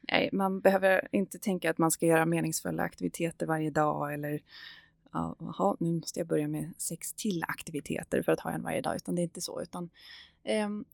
Nej, 0.00 0.30
man 0.32 0.60
behöver 0.60 1.08
inte 1.12 1.38
tänka 1.38 1.70
att 1.70 1.78
man 1.78 1.90
ska 1.90 2.06
göra 2.06 2.26
meningsfulla 2.26 2.82
aktiviteter 2.82 3.46
varje 3.46 3.70
dag 3.70 4.14
eller 4.14 4.40
ja, 5.12 5.36
jaha, 5.38 5.76
nu 5.80 5.92
måste 5.92 6.20
jag 6.20 6.26
börja 6.26 6.48
med 6.48 6.72
sex 6.78 7.12
till 7.12 7.44
aktiviteter 7.48 8.22
för 8.22 8.32
att 8.32 8.40
ha 8.40 8.50
en 8.50 8.62
varje 8.62 8.80
dag, 8.80 8.96
utan 8.96 9.14
det 9.14 9.20
är 9.20 9.24
inte 9.24 9.40
så. 9.40 9.62
Utan, 9.62 9.90
ehm, 10.44 10.84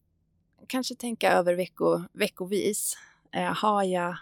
kanske 0.66 0.94
tänka 0.94 1.32
över 1.32 1.54
vecko, 1.54 2.02
veckovis. 2.12 2.96
Eh, 3.32 3.54
har 3.54 3.82
jag 3.82 4.16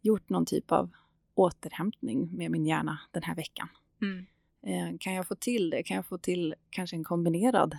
gjort 0.00 0.28
någon 0.28 0.46
typ 0.46 0.72
av 0.72 0.90
återhämtning 1.34 2.36
med 2.36 2.50
min 2.50 2.66
hjärna 2.66 2.98
den 3.10 3.22
här 3.22 3.34
veckan? 3.34 3.68
Mm. 4.02 4.26
Eh, 4.62 4.98
kan 4.98 5.14
jag 5.14 5.28
få 5.28 5.34
till 5.34 5.70
det? 5.70 5.82
Kan 5.82 5.96
jag 5.96 6.06
få 6.06 6.18
till 6.18 6.54
kanske 6.70 6.96
en 6.96 7.04
kombinerad 7.04 7.78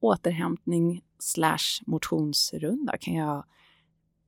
återhämtning 0.00 1.02
slash 1.22 1.82
motionsrunda? 1.86 2.98
Kan 2.98 3.14
jag 3.14 3.44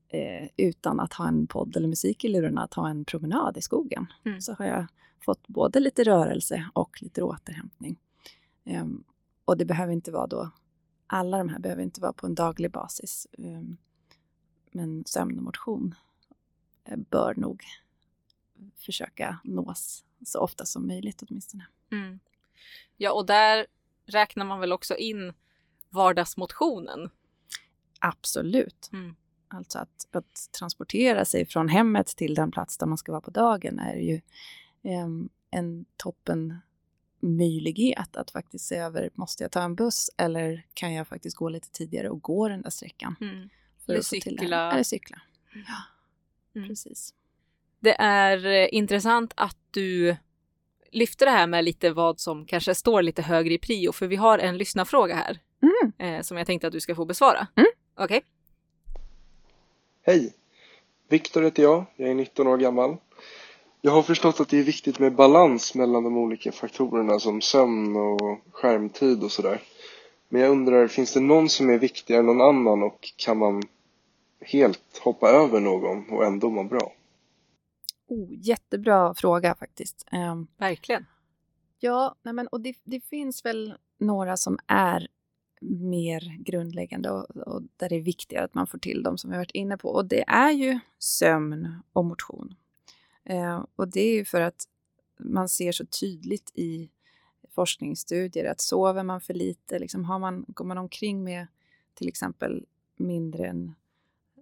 eh, 0.07 0.49
utan 0.57 0.99
att 0.99 1.13
ha 1.13 1.27
en 1.27 1.47
podd 1.47 1.77
eller 1.77 1.87
musik 1.87 2.23
i 2.23 2.27
lurarna 2.27 2.67
ta 2.67 2.89
en 2.89 3.05
promenad 3.05 3.57
i 3.57 3.61
skogen? 3.61 4.05
Mm. 4.25 4.41
Så 4.41 4.53
har 4.53 4.65
jag 4.65 4.85
fått 5.25 5.47
både 5.47 5.79
lite 5.79 6.03
rörelse 6.03 6.69
och 6.73 7.01
lite 7.01 7.23
återhämtning. 7.23 7.99
Ehm, 8.65 9.03
och 9.45 9.57
det 9.57 9.65
behöver 9.65 9.93
inte 9.93 10.11
vara 10.11 10.27
då, 10.27 10.49
alla 11.07 11.37
de 11.37 11.49
här 11.49 11.59
behöver 11.59 11.83
inte 11.83 12.01
vara 12.01 12.13
på 12.13 12.25
en 12.25 12.35
daglig 12.35 12.71
basis. 12.71 13.27
Ehm, 13.37 13.77
men 14.71 15.03
sömn 15.05 15.37
och 15.37 15.43
motion 15.43 15.95
eh, 16.85 16.97
bör 16.97 17.35
nog 17.35 17.63
försöka 18.75 19.39
nås 19.43 20.03
så 20.25 20.39
ofta 20.39 20.65
som 20.65 20.87
möjligt 20.87 21.23
åtminstone. 21.23 21.67
Mm. 21.91 22.19
Ja, 22.97 23.11
och 23.11 23.25
där 23.25 23.67
räknar 24.05 24.45
man 24.45 24.59
väl 24.59 24.73
också 24.73 24.95
in 24.95 25.33
vardagsmotionen. 25.95 27.09
Absolut. 27.99 28.89
Mm. 28.93 29.15
Alltså 29.47 29.79
att, 29.79 30.07
att 30.11 30.49
transportera 30.59 31.25
sig 31.25 31.45
från 31.45 31.69
hemmet 31.69 32.07
till 32.07 32.35
den 32.35 32.51
plats 32.51 32.77
där 32.77 32.85
man 32.85 32.97
ska 32.97 33.11
vara 33.11 33.21
på 33.21 33.31
dagen 33.31 33.79
är 33.79 33.95
ju 33.95 34.21
em, 34.83 35.29
en 35.51 35.85
toppen 35.97 36.57
möjlighet 37.19 38.15
att 38.15 38.31
faktiskt 38.31 38.65
se 38.65 38.75
över, 38.75 39.09
måste 39.13 39.43
jag 39.43 39.51
ta 39.51 39.61
en 39.63 39.75
buss 39.75 40.09
eller 40.17 40.65
kan 40.73 40.93
jag 40.93 41.07
faktiskt 41.07 41.37
gå 41.37 41.49
lite 41.49 41.71
tidigare 41.71 42.09
och 42.09 42.21
gå 42.21 42.47
den 42.49 42.61
där 42.61 42.69
sträckan? 42.69 43.15
Mm. 43.21 43.49
för 43.85 43.93
Eller 43.93 44.03
cykla. 44.03 44.71
Eller 44.71 44.83
cykla. 44.83 45.21
Ja, 45.53 45.61
Mm. 46.55 46.67
precis. 46.69 47.13
Det 47.79 47.95
är 48.01 48.45
eh, 48.45 48.67
intressant 48.71 49.33
att 49.37 49.57
du 49.71 50.15
lyfter 50.95 51.25
det 51.25 51.31
här 51.31 51.47
med 51.47 51.63
lite 51.65 51.91
vad 51.91 52.19
som 52.19 52.45
kanske 52.45 52.75
står 52.75 53.01
lite 53.01 53.21
högre 53.21 53.53
i 53.53 53.57
prio, 53.57 53.91
för 53.91 54.07
vi 54.07 54.15
har 54.15 54.39
en 54.39 54.57
lyssnarfråga 54.57 55.15
här 55.15 55.39
Mm. 55.61 56.15
eh, 56.15 56.21
som 56.21 56.37
jag 56.37 56.47
tänkte 56.47 56.67
att 56.67 56.73
du 56.73 56.79
ska 56.79 56.95
få 56.95 57.05
besvara. 57.05 57.47
Mm. 57.55 57.69
Okej? 57.99 58.21
Hej! 60.05 60.33
Viktor 61.09 61.41
heter 61.41 61.63
jag, 61.63 61.85
jag 61.95 62.09
är 62.09 62.15
19 62.15 62.47
år 62.47 62.57
gammal. 62.57 62.97
Jag 63.81 63.91
har 63.91 64.01
förstått 64.01 64.39
att 64.39 64.49
det 64.49 64.59
är 64.59 64.63
viktigt 64.63 64.99
med 64.99 65.15
balans 65.15 65.75
mellan 65.75 66.03
de 66.03 66.17
olika 66.17 66.51
faktorerna 66.51 67.19
som 67.19 67.41
sömn 67.41 67.95
och 67.95 68.39
skärmtid 68.51 69.23
och 69.23 69.31
sådär. 69.31 69.61
Men 70.29 70.41
jag 70.41 70.51
undrar, 70.51 70.87
finns 70.87 71.13
det 71.13 71.19
någon 71.19 71.49
som 71.49 71.69
är 71.69 71.77
viktigare 71.77 72.19
än 72.19 72.25
någon 72.25 72.41
annan 72.41 72.83
och 72.83 73.13
kan 73.15 73.37
man 73.37 73.63
helt 74.41 74.97
hoppa 75.01 75.29
över 75.29 75.59
någon 75.59 76.09
och 76.09 76.25
ändå 76.25 76.49
må 76.49 76.63
bra? 76.63 76.91
Oh, 78.07 78.29
jättebra 78.31 79.13
fråga 79.13 79.55
faktiskt. 79.55 80.07
Em, 80.11 80.47
Verkligen. 80.57 81.05
Ja, 81.79 82.15
nej 82.23 82.33
men, 82.33 82.47
och 82.47 82.61
det, 82.61 82.75
det 82.83 82.99
finns 82.99 83.45
väl 83.45 83.73
några 83.99 84.37
som 84.37 84.59
är 84.67 85.07
mer 85.61 86.43
grundläggande 86.43 87.11
och, 87.11 87.37
och 87.37 87.61
där 87.77 87.89
det 87.89 87.95
är 87.95 88.01
viktigare 88.01 88.45
att 88.45 88.53
man 88.53 88.67
får 88.67 88.77
till 88.77 89.03
dem 89.03 89.17
som 89.17 89.29
vi 89.29 89.35
har 89.35 89.41
varit 89.41 89.51
inne 89.51 89.77
på. 89.77 89.89
Och 89.89 90.05
det 90.05 90.23
är 90.27 90.51
ju 90.51 90.79
sömn 90.99 91.81
och 91.93 92.05
motion. 92.05 92.55
Eh, 93.23 93.65
och 93.75 93.87
det 93.87 94.01
är 94.01 94.13
ju 94.13 94.25
för 94.25 94.41
att 94.41 94.67
man 95.19 95.49
ser 95.49 95.71
så 95.71 95.85
tydligt 95.85 96.51
i 96.55 96.89
forskningsstudier 97.49 98.45
att 98.51 98.61
sover 98.61 99.03
man 99.03 99.21
för 99.21 99.33
lite, 99.33 99.79
liksom 99.79 100.05
har 100.05 100.19
man, 100.19 100.45
går 100.47 100.65
man 100.65 100.77
omkring 100.77 101.23
med 101.23 101.47
till 101.93 102.07
exempel 102.07 102.65
mindre 102.97 103.47
än 103.47 103.75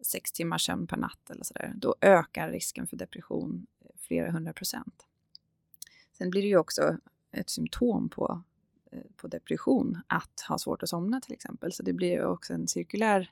sex 0.04 0.32
timmars 0.32 0.66
sömn 0.66 0.88
per 0.88 0.98
natt 0.98 1.30
eller 1.30 1.44
sådär, 1.44 1.74
då 1.76 1.96
ökar 2.02 2.50
risken 2.50 2.88
för 2.88 2.98
depression 2.98 3.68
eh, 3.82 3.88
flera 3.98 4.32
hundra 4.32 4.54
procent. 4.54 5.08
Sen 6.18 6.30
blir 6.30 6.42
det 6.42 6.48
ju 6.48 6.58
också 6.58 6.98
ett 7.32 7.50
symptom 7.50 8.10
på, 8.10 8.44
eh, 8.92 9.00
på 9.16 9.28
depression 9.28 10.02
att 10.08 10.46
ha 10.50 10.58
svårt 10.58 10.84
att 10.84 10.90
somna 10.90 11.22
till 11.22 11.34
exempel. 11.34 11.72
Så 11.74 11.84
det 11.84 11.94
blir 11.94 12.12
ju 12.12 12.26
också 12.26 12.54
en 12.54 12.68
cirkulär 12.68 13.32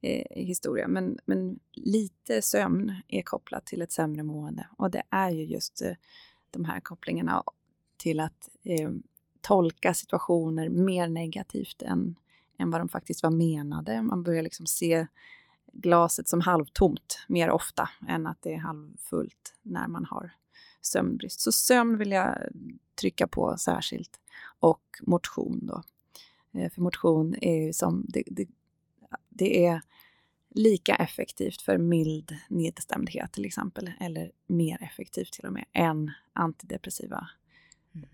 eh, 0.00 0.44
historia. 0.44 0.88
Men, 0.88 1.18
men 1.24 1.60
lite 1.72 2.42
sömn 2.42 2.94
är 3.08 3.22
kopplat 3.22 3.66
till 3.66 3.82
ett 3.82 3.92
sämre 3.92 4.22
mående. 4.22 4.66
Och 4.76 4.90
det 4.90 5.02
är 5.10 5.30
ju 5.30 5.44
just 5.44 5.82
eh, 5.82 5.94
de 6.50 6.64
här 6.64 6.80
kopplingarna 6.80 7.42
till 7.96 8.20
att 8.20 8.48
eh, 8.62 8.90
tolka 9.40 9.94
situationer 9.94 10.68
mer 10.68 11.08
negativt 11.08 11.82
än, 11.82 12.16
än 12.58 12.70
vad 12.70 12.80
de 12.80 12.88
faktiskt 12.88 13.22
var 13.22 13.30
menade. 13.30 14.02
Man 14.02 14.22
börjar 14.22 14.42
liksom 14.42 14.66
se 14.66 15.06
glaset 15.72 16.28
som 16.28 16.40
halvtomt 16.40 17.24
mer 17.28 17.50
ofta 17.50 17.88
än 18.08 18.26
att 18.26 18.42
det 18.42 18.54
är 18.54 18.58
halvfullt 18.58 19.54
när 19.62 19.88
man 19.88 20.04
har 20.04 20.32
sömnbrist. 20.80 21.40
Så 21.40 21.52
sömn 21.52 21.98
vill 21.98 22.10
jag 22.10 22.38
trycka 23.00 23.26
på 23.26 23.56
särskilt. 23.58 24.20
Och 24.58 24.82
motion 25.02 25.66
då. 25.66 25.82
Eh, 26.60 26.70
För 26.70 26.80
motion 26.82 27.34
är 27.40 27.66
ju 27.66 27.72
som, 27.72 28.04
det, 28.08 28.22
det, 28.26 28.48
det 29.28 29.66
är 29.66 29.80
lika 30.54 30.94
effektivt 30.94 31.62
för 31.62 31.78
mild 31.78 32.36
nedstämdhet 32.48 33.32
till 33.32 33.44
exempel, 33.44 33.90
eller 34.00 34.32
mer 34.46 34.82
effektivt 34.82 35.32
till 35.32 35.46
och 35.46 35.52
med, 35.52 35.64
än 35.72 36.10
antidepressiva 36.32 37.28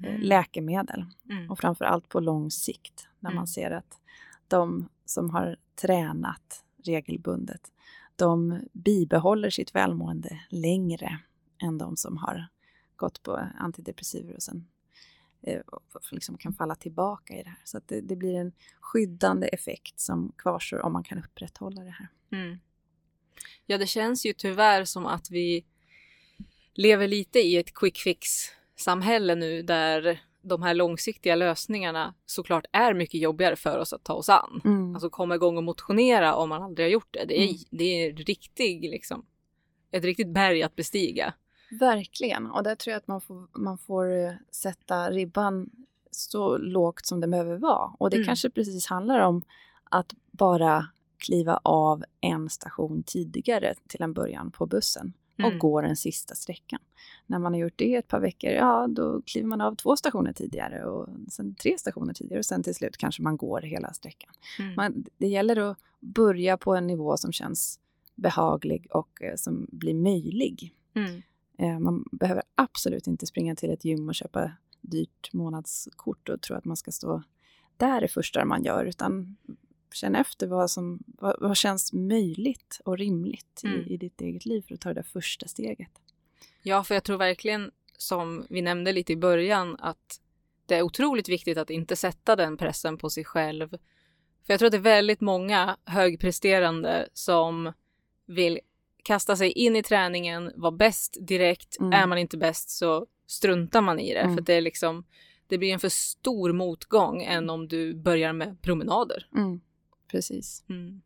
eh, 0.04 0.18
läkemedel. 0.18 1.04
Mm. 1.30 1.50
Och 1.50 1.58
framför 1.58 1.84
allt 1.84 2.08
på 2.08 2.20
lång 2.20 2.50
sikt, 2.50 3.08
när 3.20 3.30
Mm. 3.30 3.36
man 3.36 3.46
ser 3.46 3.70
att 3.70 4.00
de 4.48 4.88
som 5.04 5.30
har 5.30 5.56
tränat 5.80 6.64
regelbundet, 6.88 7.72
de 8.16 8.60
bibehåller 8.72 9.50
sitt 9.50 9.74
välmående 9.74 10.40
längre 10.50 11.18
än 11.62 11.78
de 11.78 11.96
som 11.96 12.16
har 12.16 12.48
gått 12.96 13.22
på 13.22 13.36
antidepressiva 13.58 14.34
och 14.34 14.42
sen 14.42 14.68
eh, 15.42 15.60
liksom 16.10 16.36
kan 16.38 16.52
falla 16.52 16.74
tillbaka 16.74 17.34
i 17.34 17.42
det 17.42 17.48
här. 17.48 17.60
Så 17.64 17.78
att 17.78 17.88
det, 17.88 18.00
det 18.00 18.16
blir 18.16 18.34
en 18.34 18.52
skyddande 18.80 19.46
effekt 19.46 20.00
som 20.00 20.32
kvarstår 20.38 20.82
om 20.82 20.92
man 20.92 21.04
kan 21.04 21.18
upprätthålla 21.18 21.82
det 21.82 21.90
här. 21.90 22.08
Mm. 22.32 22.58
Ja, 23.66 23.78
det 23.78 23.86
känns 23.86 24.26
ju 24.26 24.32
tyvärr 24.32 24.84
som 24.84 25.06
att 25.06 25.30
vi 25.30 25.64
lever 26.74 27.08
lite 27.08 27.38
i 27.38 27.56
ett 27.56 27.74
quick 27.74 27.98
fix-samhälle 27.98 29.34
nu 29.34 29.62
där 29.62 30.20
de 30.48 30.62
här 30.62 30.74
långsiktiga 30.74 31.34
lösningarna 31.34 32.14
såklart 32.26 32.64
är 32.72 32.94
mycket 32.94 33.20
jobbigare 33.20 33.56
för 33.56 33.78
oss 33.78 33.92
att 33.92 34.04
ta 34.04 34.12
oss 34.12 34.28
an. 34.28 34.60
Mm. 34.64 34.94
Alltså 34.94 35.10
komma 35.10 35.34
igång 35.34 35.56
och 35.56 35.64
motionera 35.64 36.34
om 36.34 36.48
man 36.48 36.62
aldrig 36.62 36.86
har 36.86 36.90
gjort 36.90 37.08
det. 37.14 37.24
Det 37.24 37.38
är, 37.40 37.44
Mm. 37.48 37.56
det 37.70 37.84
är 37.84 38.12
riktig, 38.12 38.82
liksom, 38.90 39.26
ett 39.90 40.04
riktigt 40.04 40.28
berg 40.28 40.62
att 40.62 40.76
bestiga. 40.76 41.34
Verkligen, 41.80 42.46
och 42.50 42.62
där 42.62 42.74
tror 42.74 42.92
jag 42.92 42.98
att 42.98 43.08
man 43.08 43.20
får, 43.20 43.58
man 43.58 43.78
får 43.78 44.24
eh, 44.24 44.32
sätta 44.50 45.10
ribban 45.10 45.70
så 46.10 46.56
lågt 46.58 47.06
som 47.06 47.20
det 47.20 47.28
behöver 47.28 47.56
vara. 47.56 47.90
Och 47.98 48.10
det 48.10 48.16
Mm. 48.16 48.26
kanske 48.26 48.50
precis 48.50 48.86
handlar 48.86 49.20
om 49.20 49.42
att 49.90 50.12
bara 50.30 50.86
kliva 51.18 51.60
av 51.64 52.04
en 52.20 52.48
station 52.50 53.02
tidigare 53.06 53.74
till 53.88 54.02
en 54.02 54.12
början 54.12 54.50
på 54.50 54.66
bussen 54.66 55.12
och 55.38 55.44
Mm. 55.44 55.58
gå 55.58 55.80
den 55.80 55.96
sista 55.96 56.34
sträckan. 56.34 56.80
När 57.26 57.38
man 57.38 57.52
har 57.52 57.60
gjort 57.60 57.72
det 57.78 57.94
ett 57.94 58.08
par 58.08 58.20
veckor, 58.20 58.50
ja 58.50 58.86
då 58.90 59.22
kliver 59.22 59.48
man 59.48 59.60
av 59.60 59.74
två 59.74 59.96
stationer 59.96 60.32
tidigare 60.32 60.84
och 60.84 61.08
sen 61.28 61.54
tre 61.54 61.78
stationer 61.78 62.14
tidigare 62.14 62.38
och 62.38 62.44
sen 62.46 62.62
till 62.62 62.74
slut 62.74 62.96
kanske 62.96 63.22
man 63.22 63.36
går 63.36 63.60
hela 63.60 63.92
sträckan. 63.92 64.30
Mm. 64.58 64.74
Man, 64.74 65.04
det 65.18 65.26
gäller 65.28 65.56
att 65.70 65.78
börja 66.00 66.56
på 66.56 66.74
en 66.74 66.86
nivå 66.86 67.16
som 67.16 67.32
känns 67.32 67.80
behaglig 68.14 68.86
och 68.90 69.22
eh, 69.22 69.34
som 69.36 69.66
blir 69.72 69.94
möjlig. 69.94 70.74
Mm. 70.94 71.22
Eh, 71.58 71.78
Man 71.78 72.04
behöver 72.12 72.42
absolut 72.54 73.06
inte 73.06 73.26
springa 73.26 73.54
till 73.56 73.70
ett 73.70 73.84
gym 73.84 74.08
och 74.08 74.14
köpa 74.14 74.52
dyrt 74.80 75.32
månadskort 75.32 76.28
och 76.28 76.40
tro 76.40 76.56
att 76.56 76.64
man 76.64 76.76
ska 76.76 76.90
stå 76.90 77.22
där 77.76 78.00
det 78.00 78.08
första 78.08 78.44
man 78.44 78.64
gör, 78.64 78.84
utan 78.84 79.36
känn 79.96 80.14
efter 80.14 80.46
vad 80.46 80.70
som 80.70 80.98
vad, 81.06 81.36
vad 81.40 81.56
känns 81.56 81.92
möjligt 81.92 82.80
och 82.84 82.98
rimligt 82.98 83.60
Mm. 83.64 83.80
i, 83.80 83.94
i 83.94 83.96
ditt 83.96 84.20
eget 84.20 84.46
liv 84.46 84.64
för 84.68 84.74
att 84.74 84.80
ta 84.80 84.88
det 84.88 84.94
där 84.94 85.02
första 85.02 85.48
steget. 85.48 85.90
Ja, 86.62 86.84
för 86.84 86.94
jag 86.94 87.04
tror 87.04 87.16
verkligen, 87.16 87.70
som 87.96 88.46
vi 88.50 88.62
nämnde 88.62 88.92
lite 88.92 89.12
i 89.12 89.16
början, 89.16 89.76
att 89.78 90.20
det 90.66 90.74
är 90.74 90.82
otroligt 90.82 91.28
viktigt 91.28 91.58
att 91.58 91.70
inte 91.70 91.96
sätta 91.96 92.36
den 92.36 92.56
pressen 92.56 92.98
på 92.98 93.10
sig 93.10 93.24
själv. 93.24 93.68
För 94.46 94.52
jag 94.52 94.58
tror 94.58 94.66
att 94.66 94.72
det 94.72 94.78
är 94.78 94.80
väldigt 94.80 95.20
många 95.20 95.76
högpresterande 95.84 97.08
som 97.12 97.72
vill 98.26 98.60
kasta 99.02 99.36
sig 99.36 99.52
in 99.52 99.76
i 99.76 99.82
träningen, 99.82 100.52
vara 100.56 100.72
bäst 100.72 101.16
direkt. 101.20 101.80
Mm. 101.80 101.92
Är 101.92 102.06
man 102.06 102.18
inte 102.18 102.36
bäst 102.36 102.70
så 102.70 103.06
struntar 103.26 103.80
man 103.80 103.98
i 104.00 104.14
det. 104.14 104.20
Mm. 104.20 104.36
För 104.36 104.42
det 104.42 104.54
är 104.54 104.60
liksom, 104.60 105.04
det 105.46 105.58
blir 105.58 105.72
en 105.72 105.80
för 105.80 105.88
stor 105.88 106.52
motgång 106.52 107.22
än 107.22 107.50
om 107.50 107.68
du 107.68 107.94
börjar 107.94 108.32
med 108.32 108.62
promenader. 108.62 109.28
Mm. 109.34 109.60
Precis. 110.08 110.64
Mm. 110.68 111.02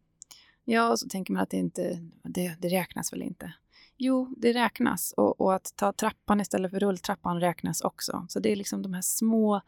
Ja, 0.64 0.90
och 0.90 0.98
så 0.98 1.08
tänker 1.08 1.32
man 1.32 1.42
att 1.42 1.50
det 1.50 1.56
inte, 1.56 2.00
det, 2.22 2.56
det 2.58 2.68
räknas 2.68 3.12
väl 3.12 3.22
inte. 3.22 3.52
Jo, 3.96 4.34
det 4.36 4.52
räknas 4.52 5.14
och, 5.16 5.40
och 5.40 5.54
att 5.54 5.72
ta 5.76 5.92
trappan 5.92 6.40
istället 6.40 6.70
för 6.70 6.80
rulltrappan 6.80 7.40
räknas 7.40 7.80
också. 7.80 8.26
Så 8.28 8.40
det 8.40 8.52
är 8.52 8.56
liksom 8.56 8.82
de 8.82 8.94
här 8.94 9.02
små 9.02 9.60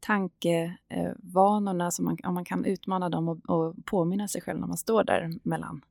tankevanorna 0.00 1.90
som 1.90 2.04
man, 2.04 2.18
om 2.24 2.34
man 2.34 2.44
kan 2.44 2.64
utmana 2.64 3.08
dem 3.08 3.28
och, 3.28 3.50
och 3.50 3.74
påminna 3.84 4.28
sig 4.28 4.40
själv 4.42 4.60
när 4.60 4.66
man 4.66 4.76
står 4.76 5.04
där 5.04 5.32
mellan 5.42 5.84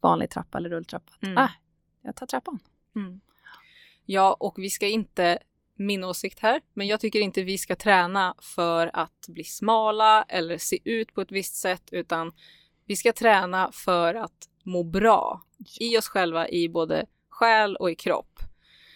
vanlig 0.00 0.30
trappa 0.30 0.58
eller 0.58 0.70
rulltrappa. 0.70 1.12
Mm. 1.20 1.38
Ah, 1.38 1.50
jag 2.02 2.16
tar 2.16 2.26
trappan. 2.26 2.58
Mm. 2.96 3.20
Ja, 4.04 4.36
och 4.40 4.54
vi 4.58 4.70
ska 4.70 4.86
inte, 4.86 5.38
min 5.80 6.04
åsikt 6.04 6.40
här, 6.40 6.60
men 6.74 6.86
jag 6.86 7.00
tycker 7.00 7.20
inte 7.20 7.42
vi 7.42 7.58
ska 7.58 7.76
träna 7.76 8.34
för 8.40 8.90
att 8.92 9.26
bli 9.28 9.44
smala 9.44 10.22
eller 10.22 10.58
se 10.58 10.78
ut 10.84 11.14
på 11.14 11.20
ett 11.20 11.32
visst 11.32 11.54
sätt, 11.54 11.82
utan 11.92 12.32
vi 12.86 12.96
ska 12.96 13.12
träna 13.12 13.70
för 13.72 14.14
att 14.14 14.48
må 14.64 14.82
bra 14.82 15.42
i 15.80 15.98
oss 15.98 16.08
själva, 16.08 16.48
i 16.48 16.68
både 16.68 17.06
själ 17.28 17.76
och 17.76 17.90
i 17.90 17.94
kropp. 17.94 18.40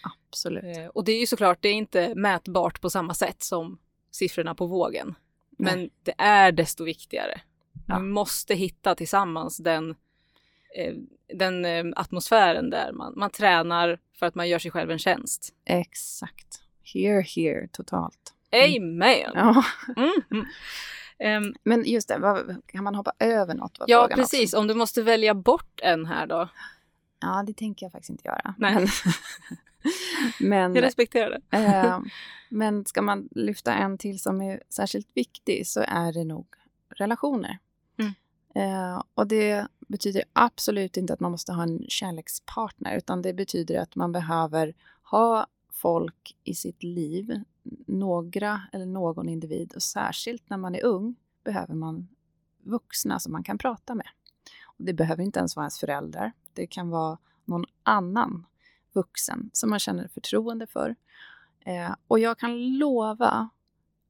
Absolut. 0.02 0.76
Eh, 0.76 0.86
och 0.86 1.04
det 1.04 1.12
är 1.12 1.20
ju 1.20 1.26
såklart, 1.26 1.58
det 1.60 1.68
är 1.68 1.74
inte 1.74 2.14
mätbart 2.14 2.80
på 2.80 2.90
samma 2.90 3.14
sätt 3.14 3.42
som 3.42 3.78
siffrorna 4.10 4.54
på 4.54 4.66
vågen. 4.66 5.14
Men 5.58 5.78
Nej. 5.78 5.90
det 6.02 6.14
är 6.18 6.52
desto 6.52 6.84
viktigare. 6.84 7.40
Ja. 7.86 7.98
Vi 7.98 8.04
måste 8.04 8.54
hitta 8.54 8.94
tillsammans 8.94 9.56
den, 9.56 9.90
eh, 10.76 10.94
den 11.34 11.64
eh, 11.64 11.84
atmosfären 11.96 12.70
där 12.70 12.92
man, 12.92 13.14
man 13.16 13.30
tränar 13.30 13.98
för 14.18 14.26
att 14.26 14.34
man 14.34 14.48
gör 14.48 14.58
sig 14.58 14.70
själv 14.70 14.90
en 14.90 14.98
tjänst. 14.98 15.54
Exakt. 15.64 16.63
Here, 16.84 17.22
here, 17.22 17.68
totalt. 17.72 18.34
Amen! 18.52 19.30
Ja. 19.34 19.64
Mm, 19.96 20.22
mm. 20.30 20.46
Ehm, 21.18 21.54
Men 21.62 21.84
just 21.84 22.08
det, 22.08 22.18
vad, 22.18 22.62
kan 22.66 22.84
man 22.84 22.94
hoppa 22.94 23.12
över 23.18 23.54
något? 23.54 23.78
ja, 23.86 24.08
precis. 24.14 24.52
också. 24.52 24.58
Om 24.58 24.66
du 24.66 24.74
måste 24.74 25.02
välja 25.02 25.34
bort 25.34 25.80
en 25.82 26.06
här 26.06 26.26
då. 26.26 26.48
Ja, 27.20 27.44
det 27.46 27.52
tänker 27.52 27.86
jag 27.86 27.92
faktiskt 27.92 28.10
inte 28.10 28.28
göra. 28.28 28.54
Nej. 28.58 28.74
Men, 28.74 28.88
men, 30.48 30.74
Jag 30.74 30.82
respekterar 30.84 31.40
det. 31.50 31.58
eh, 31.58 32.00
men 32.48 32.84
ska 32.84 33.02
man 33.02 33.28
lyfta 33.30 33.74
en 33.74 33.98
till 33.98 34.20
som 34.20 34.40
är 34.42 34.62
särskilt 34.68 35.08
viktig 35.14 35.66
så 35.66 35.84
är 35.88 36.12
det 36.12 36.24
nog 36.24 36.46
relationer. 36.94 37.58
Mm. 37.98 38.12
Eh, 38.54 39.02
och 39.14 39.26
det 39.26 39.66
betyder 39.88 40.24
absolut 40.32 40.96
inte 40.96 41.12
att 41.12 41.20
man 41.20 41.30
måste 41.30 41.52
ha 41.52 41.62
en 41.62 41.84
kärlekspartner, 41.88 42.96
utan 42.96 43.22
det 43.22 43.32
betyder 43.32 43.80
att 43.80 43.96
man 43.96 44.12
behöver 44.12 44.74
ha 45.02 45.46
folk 45.74 46.36
i 46.44 46.54
sitt 46.54 46.82
liv, 46.82 47.40
några 47.86 48.62
eller 48.72 48.86
någon 48.86 49.28
individ, 49.28 49.72
och 49.74 49.82
särskilt 49.82 50.50
när 50.50 50.56
man 50.56 50.74
är 50.74 50.84
ung 50.84 51.16
behöver 51.44 51.74
man 51.74 52.08
vuxna 52.62 53.18
som 53.20 53.32
man 53.32 53.42
kan 53.42 53.58
prata 53.58 53.94
med. 53.94 54.08
Och 54.64 54.84
det 54.84 54.92
behöver 54.92 55.22
inte 55.22 55.38
ens 55.38 55.56
vara 55.56 55.64
ens 55.64 55.80
föräldrar. 55.80 56.32
Det 56.52 56.66
kan 56.66 56.90
vara 56.90 57.18
någon 57.44 57.64
annan 57.82 58.46
vuxen 58.92 59.50
som 59.52 59.70
man 59.70 59.78
känner 59.78 60.08
förtroende 60.08 60.66
för. 60.66 60.96
Eh, 61.60 61.94
och 62.08 62.18
jag 62.18 62.38
kan 62.38 62.78
lova 62.78 63.48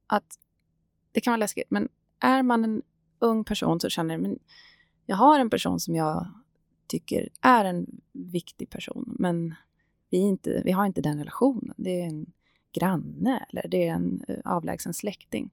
att 0.06 0.38
det 1.12 1.20
kan 1.20 1.30
vara 1.30 1.36
läskigt, 1.36 1.70
men 1.70 1.88
är 2.18 2.42
man 2.42 2.64
en 2.64 2.82
ung 3.18 3.44
person 3.44 3.80
så 3.80 3.88
känner 3.88 4.18
men 4.18 4.38
jag 5.06 5.16
har 5.16 5.40
en 5.40 5.50
person 5.50 5.80
som 5.80 5.94
jag 5.94 6.26
tycker 6.86 7.28
är 7.40 7.64
en 7.64 8.00
viktig 8.12 8.70
person, 8.70 9.16
men 9.18 9.54
vi, 10.14 10.20
inte, 10.20 10.62
vi 10.64 10.72
har 10.72 10.86
inte 10.86 11.00
den 11.00 11.18
relationen. 11.18 11.74
Det 11.76 12.00
är 12.00 12.06
en 12.06 12.26
granne 12.72 13.46
eller 13.50 13.68
det 13.68 13.88
är 13.88 13.92
en 13.92 14.24
eh, 14.28 14.36
avlägsen 14.44 14.94
släkting. 14.94 15.50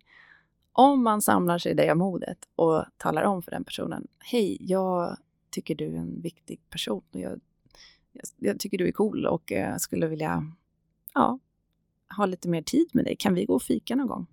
Om 0.72 1.03
man 1.03 1.22
samlar 1.22 1.57
sig 1.57 1.74
det 1.76 1.95
modet 1.95 2.38
och 2.55 2.86
talar 2.97 3.24
om 3.24 3.41
för 3.41 3.51
den 3.51 3.64
personen, 3.64 4.07
hej, 4.20 4.57
jag 4.59 5.18
tycker 5.49 5.76
du 5.76 5.86
är 5.86 5.97
en 5.99 6.22
viktig 6.22 6.59
person 6.70 7.03
och 7.12 7.20
jag, 7.20 7.41
jag, 8.12 8.26
jag 8.38 8.59
tycker 8.59 8.78
du 8.78 8.88
är 8.88 8.91
cool 8.91 9.26
och 9.26 9.51
eh, 9.51 9.78
skulle 9.78 10.07
vilja 10.07 10.51
ja, 11.14 11.39
ha 12.18 12.26
lite 12.26 12.49
mer 12.49 12.62
tid 12.62 12.88
med 12.93 13.05
dig. 13.05 13.16
Kan 13.20 13.34
vi 13.34 13.45
gå 13.45 13.55
och 13.55 13.64
fika 13.64 13.95
någon 13.95 14.07
gång? 14.07 14.26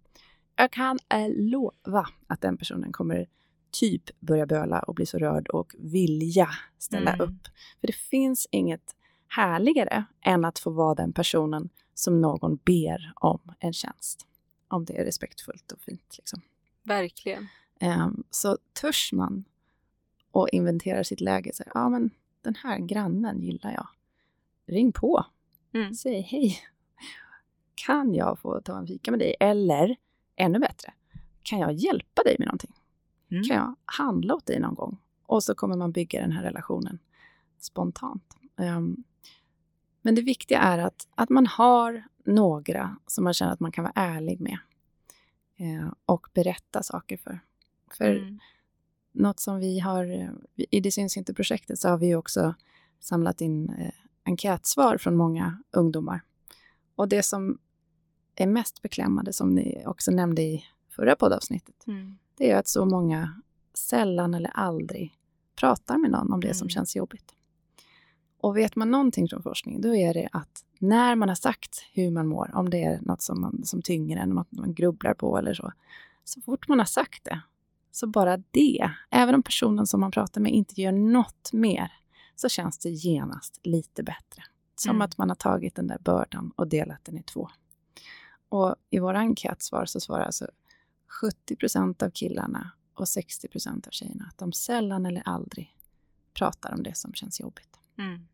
Jag 0.57 0.71
kan 0.71 0.99
eh, 1.15 1.29
lova 1.29 2.07
att 2.27 2.41
den 2.41 2.57
personen 2.57 2.93
kommer 2.93 3.27
typ 3.71 4.21
börja 4.21 4.47
böla 4.47 4.81
och 4.81 4.95
bli 4.95 5.07
så 5.07 5.19
rörd 5.19 5.49
och 5.49 5.75
vilja 5.79 6.49
ställa 6.79 7.13
Mm. 7.13 7.29
upp. 7.29 7.43
För 7.81 7.87
det 7.87 7.97
finns 7.97 8.49
inget 8.51 8.95
härligare 9.29 10.05
än 10.21 10.45
att 10.45 10.59
få 10.59 10.71
vara 10.71 10.95
den 10.95 11.13
personen 11.13 11.69
som 11.95 12.21
någon 12.21 12.57
ber 12.57 13.13
om 13.15 13.41
en 13.59 13.73
tjänst. 13.73 14.27
Om 14.69 14.85
det 14.85 15.01
är 15.01 15.05
respektfullt 15.05 15.73
och 15.73 15.81
fint. 15.81 16.15
Liksom. 16.19 16.41
Verkligen. 16.83 17.49
Ehm, 17.81 18.25
så 18.31 18.59
törs 18.73 19.13
man 19.13 19.45
och 20.31 20.49
inventerar 20.49 21.03
sitt 21.03 21.21
läge. 21.21 21.51
Så, 21.55 21.63
ja, 21.75 21.89
men 21.89 22.11
den 22.43 22.55
här 22.55 22.79
grannen 22.79 23.43
gillar 23.43 23.73
jag. 23.73 23.89
Ring 24.67 24.93
på. 24.93 25.25
Mm. 25.75 25.95
Säg 25.95 26.21
hej. 26.21 26.59
Kan 27.75 28.15
jag 28.15 28.39
få 28.39 28.61
ta 28.61 28.79
en 28.79 28.87
fika 28.87 29.11
med 29.11 29.21
dig? 29.21 29.35
Eller 29.41 29.97
ännu 30.37 30.59
bättre, 30.59 30.93
kan 31.43 31.59
jag 31.59 31.73
hjälpa 31.73 32.23
dig 32.23 32.37
med 32.39 32.47
någonting? 32.47 32.75
Mm. 33.31 33.45
Kan 33.45 33.57
jag 33.57 33.75
handla 33.85 34.35
åt 34.35 34.47
dig 34.47 34.61
någon 34.61 34.75
gång? 34.75 34.99
Och 35.27 35.43
så 35.43 35.55
kommer 35.55 35.77
man 35.77 35.93
bygga 35.93 36.21
den 36.21 36.33
här 36.33 36.43
relationen 36.43 36.99
spontant. 37.59 38.37
Ehm, 38.59 39.05
men 40.03 40.15
det 40.15 40.23
viktiga 40.23 40.59
är 40.61 40.79
att, 40.79 41.09
att 41.15 41.29
man 41.31 41.47
har 41.47 42.05
några 42.25 42.97
som 43.07 43.25
man 43.25 43.35
känner 43.35 43.53
att 43.53 43.61
man 43.61 43.73
kan 43.73 43.85
vara 43.85 43.93
ärlig 43.97 44.41
med 44.41 44.59
eh, 45.57 45.93
och 46.07 46.27
berätta 46.35 46.83
saker 46.83 47.17
för. 47.17 47.41
För 47.99 48.17
Mm. 48.17 48.39
något 49.13 49.41
som 49.41 49.59
vi 49.59 49.79
har, 49.79 50.31
i 50.71 50.81
Det 50.81 50.91
syns 50.93 51.17
inte-projektet 51.17 51.79
så 51.79 51.89
har 51.89 51.99
vi 51.99 52.15
också 52.15 52.55
samlat 53.01 53.41
in 53.41 53.69
eh, 53.71 53.93
enkätsvar 54.25 54.99
från 54.99 55.17
många 55.17 55.63
ungdomar. 55.71 56.21
Och 56.97 57.09
det 57.09 57.23
som 57.23 57.59
är 58.35 58.47
mest 58.47 58.83
beklämmande, 58.83 59.33
som 59.33 59.55
ni 59.55 59.83
också 59.87 60.11
nämnde 60.11 60.43
i 60.43 60.65
förra 60.89 61.17
poddavsnittet, 61.17 61.87
Mm. 61.87 62.19
det 62.37 62.51
är 62.51 62.57
att 62.59 62.69
så 62.69 62.85
många 62.85 63.43
sällan 63.75 64.35
eller 64.35 64.51
aldrig 64.51 65.19
pratar 65.57 65.99
med 65.99 66.11
någon 66.11 66.33
om 66.33 66.41
det 66.41 66.55
som 66.55 66.65
Mm. 66.65 66.71
känns 66.71 66.97
jobbigt. 66.97 67.35
Och 68.41 68.57
vet 68.57 68.77
man 68.77 68.91
någonting 68.91 69.29
från 69.29 69.43
forskning, 69.43 69.81
då 69.81 69.95
är 69.95 70.15
det 70.15 70.29
att 70.33 70.65
när 70.79 71.17
man 71.17 71.29
har 71.29 71.37
sagt 71.37 71.87
hur 71.93 72.11
man 72.11 72.27
mår, 72.27 72.51
om 72.55 72.71
det 72.71 72.85
är 72.85 73.01
något 73.01 73.23
som, 73.23 73.41
man, 73.41 73.65
som 73.65 73.83
tynger 73.83 74.17
en, 74.17 74.29
något 74.29 74.53
man 74.53 74.75
grubblar 74.75 75.15
på 75.15 75.39
eller 75.39 75.55
så, 75.55 75.73
så 76.25 76.41
fort 76.41 76.69
man 76.69 76.79
har 76.79 76.87
sagt 76.87 77.25
det, 77.25 77.41
så 77.91 78.07
bara 78.07 78.37
det, 78.37 78.91
även 79.11 79.35
om 79.35 79.43
personen 79.43 79.87
som 79.87 80.01
man 80.01 80.11
pratar 80.11 80.41
med 80.41 80.53
inte 80.53 80.81
gör 80.81 80.93
något 80.93 81.53
mer, 81.53 81.93
så 82.37 82.49
känns 82.49 82.79
det 82.79 82.91
genast 82.91 83.61
lite 83.63 84.03
bättre. 84.03 84.43
Som 84.77 84.91
Mm. 84.91 85.03
att 85.03 85.19
man 85.19 85.29
har 85.29 85.37
tagit 85.37 85.75
den 85.75 85.87
där 85.87 85.99
bördan 85.99 86.53
och 86.57 86.69
delat 86.69 87.05
den 87.05 87.19
i 87.19 87.23
två. 87.23 87.49
Och 88.49 88.77
i 88.91 88.99
våra 88.99 89.19
enkätsvar 89.19 89.87
så 89.87 90.01
svarar 90.01 90.25
alltså 90.25 90.47
70 91.07 91.57
procent 91.57 92.03
av 92.03 92.11
killarna 92.11 92.71
och 92.95 93.09
60 93.09 93.49
procent 93.49 93.87
av 93.87 93.91
tjejerna 93.91 94.25
att 94.29 94.39
de 94.39 94.53
sällan 94.53 95.07
eller 95.07 95.23
aldrig 95.25 95.77
pratar 96.35 96.75
om 96.75 96.83
det 96.83 96.97
som 96.97 97.15
känns 97.15 97.41
jobbigt. 97.41 97.79
Mm. 97.99 98.27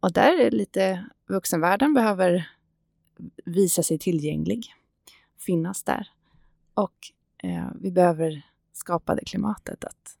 Och 0.00 0.12
där 0.12 0.40
är 0.40 0.50
det 0.50 0.56
lite, 0.56 1.04
vuxenvärlden 1.26 1.94
behöver 1.94 2.50
visa 3.44 3.82
sig 3.82 3.98
tillgänglig, 3.98 4.74
finnas 5.38 5.82
där. 5.82 6.08
Och 6.74 6.94
eh, 7.38 7.68
vi 7.80 7.90
behöver 7.90 8.42
skapa 8.72 9.14
det 9.14 9.24
klimatet 9.24 9.84
att 9.84 10.18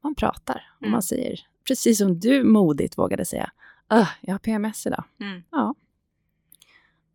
man 0.00 0.14
pratar 0.14 0.70
och 0.76 0.82
Mm. 0.82 0.92
man 0.92 1.02
säger, 1.02 1.40
precis 1.66 1.98
som 1.98 2.20
du 2.20 2.44
modigt 2.44 2.98
vågade 2.98 3.24
säga, 3.24 3.52
"Öh, 3.90 4.08
jag 4.20 4.34
har 4.34 4.38
PMS 4.38 4.86
idag. 4.86 5.04
Mm. 5.20 5.42
Ja. 5.50 5.74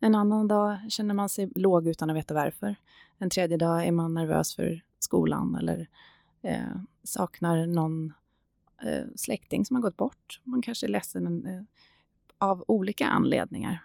En 0.00 0.14
annan 0.14 0.48
dag 0.48 0.78
känner 0.88 1.14
man 1.14 1.28
sig 1.28 1.50
låg 1.54 1.86
utan 1.88 2.10
att 2.10 2.16
veta 2.16 2.34
varför. 2.34 2.76
En 3.18 3.30
tredje 3.30 3.56
dag 3.56 3.86
är 3.86 3.92
man 3.92 4.14
nervös 4.14 4.54
för 4.56 4.80
skolan 4.98 5.54
eller 5.54 5.88
eh, 6.42 6.76
saknar 7.02 7.66
någon 7.66 8.12
eh, 8.82 9.04
släkting 9.16 9.64
som 9.64 9.76
har 9.76 9.82
gått 9.82 9.96
bort. 9.96 10.40
Man 10.44 10.62
kanske 10.62 10.86
är 10.86 10.88
ledsen 10.88 11.46
eh, 11.46 11.62
av 12.38 12.64
olika 12.68 13.06
anledningar. 13.06 13.84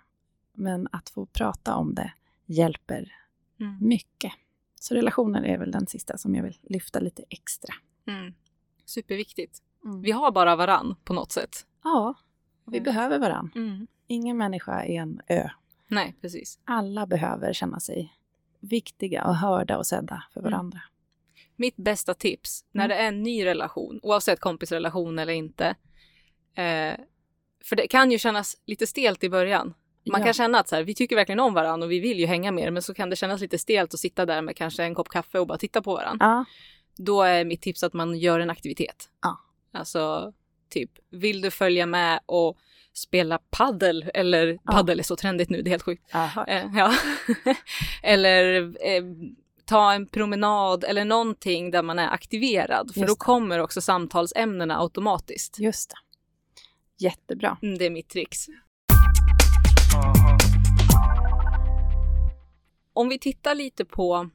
Men 0.54 0.88
att 0.92 1.10
få 1.10 1.26
prata 1.26 1.76
om 1.76 1.96
det 1.96 2.14
hjälper 2.46 3.12
Mm. 3.60 3.78
mycket. 3.88 4.32
Så 4.80 4.96
relationer 4.96 5.44
är 5.44 5.58
väl 5.58 5.72
den 5.72 5.88
sista 5.88 6.18
som 6.18 6.36
jag 6.36 6.44
vill 6.44 6.58
lyfta 6.62 7.00
lite 7.00 7.24
extra. 7.30 7.74
Mm. 8.08 8.34
Superviktigt. 8.86 9.62
Mm. 9.86 10.02
Vi 10.02 10.12
har 10.12 10.32
bara 10.32 10.56
varann 10.56 10.96
på 11.04 11.14
något 11.14 11.32
sätt. 11.32 11.66
Ja, 11.84 12.14
vi 12.66 12.78
Mm. 12.78 12.84
behöver 12.84 13.20
varann. 13.20 13.52
Mm. 13.56 13.88
Ingen 14.08 14.38
människa 14.38 14.84
är 14.84 15.02
en 15.02 15.22
ö. 15.28 15.50
Nej, 15.88 16.16
precis. 16.22 16.60
Alla 16.66 17.06
behöver 17.08 17.54
känna 17.54 17.80
sig 17.80 18.14
viktiga 18.60 19.26
och 19.28 19.36
hörda 19.36 19.78
och 19.78 19.88
sedda 19.88 20.24
för 20.34 20.40
Mm. 20.40 20.52
varandra. 20.52 20.82
Mitt 21.56 21.76
bästa 21.76 22.14
tips 22.14 22.66
när 22.72 22.86
Mm. 22.86 22.98
det 22.98 23.04
är 23.04 23.08
en 23.08 23.24
ny 23.24 23.46
relation, 23.46 24.00
oavsett 24.04 24.40
kompisrelation 24.40 25.20
eller 25.20 25.34
inte. 25.34 25.66
Eh, 26.56 26.94
för 27.66 27.76
det 27.76 27.88
kan 27.88 28.12
ju 28.12 28.18
kännas 28.20 28.58
lite 28.66 28.88
stelt 28.88 29.24
i 29.24 29.30
början. 29.30 29.74
Man 30.12 30.22
Ja. 30.22 30.26
kan 30.26 30.34
känna 30.34 30.60
att 30.60 30.68
så 30.68 30.76
här, 30.76 30.84
vi 30.84 30.96
tycker 30.96 31.16
verkligen 31.16 31.40
om 31.40 31.54
varandra 31.54 31.86
och 31.86 31.92
vi 31.92 32.00
vill 32.00 32.20
ju 32.20 32.26
hänga 32.26 32.52
mer, 32.52 32.72
men 32.72 32.82
så 32.82 32.94
kan 32.94 33.10
det 33.10 33.16
kännas 33.16 33.42
lite 33.42 33.58
stelt 33.60 33.94
att 33.94 34.00
sitta 34.00 34.26
där 34.26 34.42
med 34.42 34.56
kanske 34.56 34.84
en 34.84 34.96
kopp 34.96 35.10
kaffe 35.10 35.40
och 35.40 35.48
bara 35.48 35.58
titta 35.58 35.82
på 35.82 35.94
varandra. 35.94 36.26
Ja, 36.26 36.46
Då 36.98 37.22
är 37.22 37.46
mitt 37.46 37.62
tips 37.62 37.84
att 37.84 37.94
man 37.94 38.16
gör 38.20 38.40
en 38.40 38.50
aktivitet. 38.50 39.10
Ja. 39.22 39.38
Alltså, 39.74 40.34
typ, 40.70 40.92
vill 41.10 41.42
du 41.42 41.52
följa 41.52 41.86
med 41.86 42.20
och 42.26 42.58
spela 42.94 43.38
paddel? 43.50 44.12
Eller 44.14 44.58
paddel 44.72 45.00
är 45.00 45.04
så 45.04 45.16
trendigt 45.16 45.50
nu, 45.50 45.62
det 45.62 45.68
är 45.68 45.72
helt 45.72 45.84
sjukt. 45.84 46.04
Eh, 46.48 46.66
ja. 46.76 46.94
eller 48.04 48.62
eh, 48.88 49.04
ta 49.66 49.94
en 49.94 50.08
promenad 50.08 50.84
eller 50.84 51.06
någonting 51.06 51.72
där 51.72 51.84
man 51.84 52.00
är 52.00 52.10
aktiverad. 52.10 52.94
För 52.94 53.08
då 53.08 53.16
kommer 53.16 53.60
också 53.60 53.82
samtalsämnena 53.82 54.80
automatiskt. 54.82 55.60
Just 55.60 55.90
det. 55.90 55.96
Jättebra. 57.06 57.58
Mm, 57.62 57.78
det 57.78 57.86
är 57.86 57.90
mitt 57.90 58.10
trix. 58.10 58.48
Om 62.94 63.10
vi 63.10 63.20
tittar 63.20 63.56
lite 63.56 63.86
på 63.86 64.30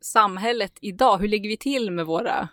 samhället 0.00 0.78
idag, 0.80 1.18
hur 1.18 1.28
ligger 1.28 1.48
vi 1.48 1.56
till 1.56 1.90
med 1.90 2.06
våra, 2.06 2.48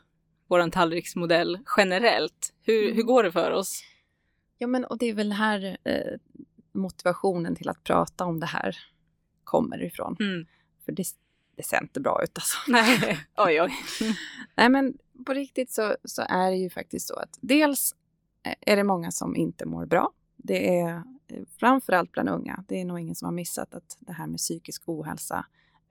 vår 0.48 0.70
tallriksmodell 0.70 1.60
generellt? 1.78 2.54
Hur, 2.62 2.84
Mm. 2.84 2.96
hur 2.96 3.04
går 3.04 3.24
det 3.24 3.32
för 3.32 3.52
oss? 3.52 3.84
Ja, 4.58 4.68
men 4.68 4.86
och 4.86 4.98
det 4.98 5.06
är 5.06 5.14
väl 5.14 5.32
här 5.32 5.78
eh, 5.84 6.18
motivationen 6.74 7.56
till 7.56 7.70
att 7.70 7.84
prata 7.84 8.26
om 8.26 8.40
det 8.40 8.46
här 8.46 8.78
kommer 9.44 9.84
ifrån. 9.84 10.16
Mm. 10.20 10.46
För 10.86 10.92
det, 10.92 11.04
det 11.62 11.68
ser 11.68 11.82
inte 11.82 12.00
bra 12.00 12.24
ut 12.24 12.38
alltså. 12.38 12.58
Nej, 12.68 13.20
oj 13.38 13.62
oj. 13.62 13.74
Nej, 14.56 14.70
men 14.70 14.98
på 15.26 15.34
riktigt 15.34 15.72
så, 15.72 15.96
så 16.04 16.22
är 16.30 16.52
det 16.52 16.58
ju 16.58 16.70
faktiskt 16.70 17.08
så 17.08 17.16
att 17.16 17.38
dels 17.42 17.96
eh, 18.44 18.56
är 18.62 18.76
det 18.76 18.84
många 18.84 19.12
som 19.12 19.36
inte 19.36 19.66
mår 19.66 19.86
bra. 19.86 20.12
Det 20.38 20.80
är 20.80 21.04
eh, 21.28 21.44
framförallt 21.60 22.12
bland 22.12 22.30
unga. 22.30 22.64
Det 22.68 22.82
är 22.82 22.86
nog 22.86 23.00
ingen 23.00 23.16
som 23.16 23.26
har 23.26 23.34
missat 23.34 23.74
att 23.74 23.98
det 24.00 24.14
här 24.14 24.28
med 24.28 24.38
psykisk 24.38 24.84
ohälsa 24.86 25.46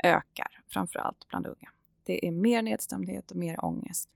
ökar, 0.05 0.62
framförallt 0.68 1.29
bland 1.29 1.47
unga. 1.47 1.71
Det 2.03 2.27
är 2.27 2.33
mer 2.33 2.62
nedstämdhet 2.62 3.31
och 3.31 3.37
mer 3.37 3.64
ångest. 3.64 4.11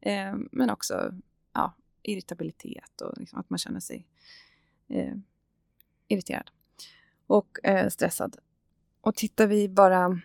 Eh, 0.00 0.34
men 0.52 0.70
också 0.70 1.12
ja, 1.52 1.74
irritabilitet 2.02 3.00
och 3.00 3.18
liksom 3.18 3.38
att 3.38 3.50
man 3.50 3.58
känner 3.58 3.80
sig 3.80 4.06
eh, 4.88 5.14
irriterad 6.08 6.50
och 7.26 7.58
eh, 7.64 7.88
stressad. 7.88 8.36
Och 9.00 9.14
tittar 9.14 9.46
vi 9.46 9.68
bara 9.68 10.20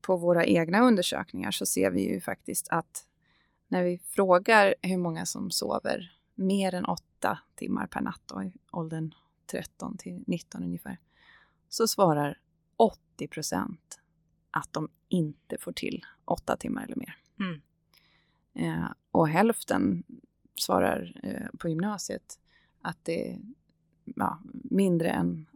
på 0.00 0.16
våra 0.16 0.44
egna 0.44 0.80
undersökningar 0.80 1.50
så 1.50 1.66
ser 1.66 1.90
vi 1.90 2.12
ju 2.12 2.20
faktiskt 2.20 2.68
att 2.68 3.06
när 3.68 3.84
vi 3.84 3.98
frågar 3.98 4.74
hur 4.82 4.98
många 4.98 5.26
som 5.26 5.50
sover 5.50 6.12
mer 6.34 6.74
än 6.74 6.84
åtta 6.84 7.38
timmar 7.54 7.86
per 7.86 8.00
natt 8.00 8.22
då, 8.26 8.42
i 8.42 8.52
åldern 8.72 9.14
13 9.46 9.96
till 9.96 10.24
19 10.26 10.62
ungefär, 10.62 10.98
så 11.68 11.88
svarar 11.88 12.38
80 12.76 13.28
procent 13.28 14.00
att 14.50 14.72
de 14.72 14.88
inte 15.08 15.58
får 15.58 15.72
till 15.72 16.04
åtta 16.24 16.56
timmar 16.56 16.84
eller 16.84 16.96
mer. 16.96 17.16
Mm. 17.40 17.60
Eh, 18.54 18.90
och 19.10 19.28
hälften 19.28 20.02
svarar 20.54 21.20
eh, 21.22 21.58
på 21.58 21.68
gymnasiet 21.68 22.38
att 22.82 23.04
det 23.04 23.30
är 23.30 23.40
ja, 24.04 24.40
mindre 24.52 25.08
än 25.08 25.46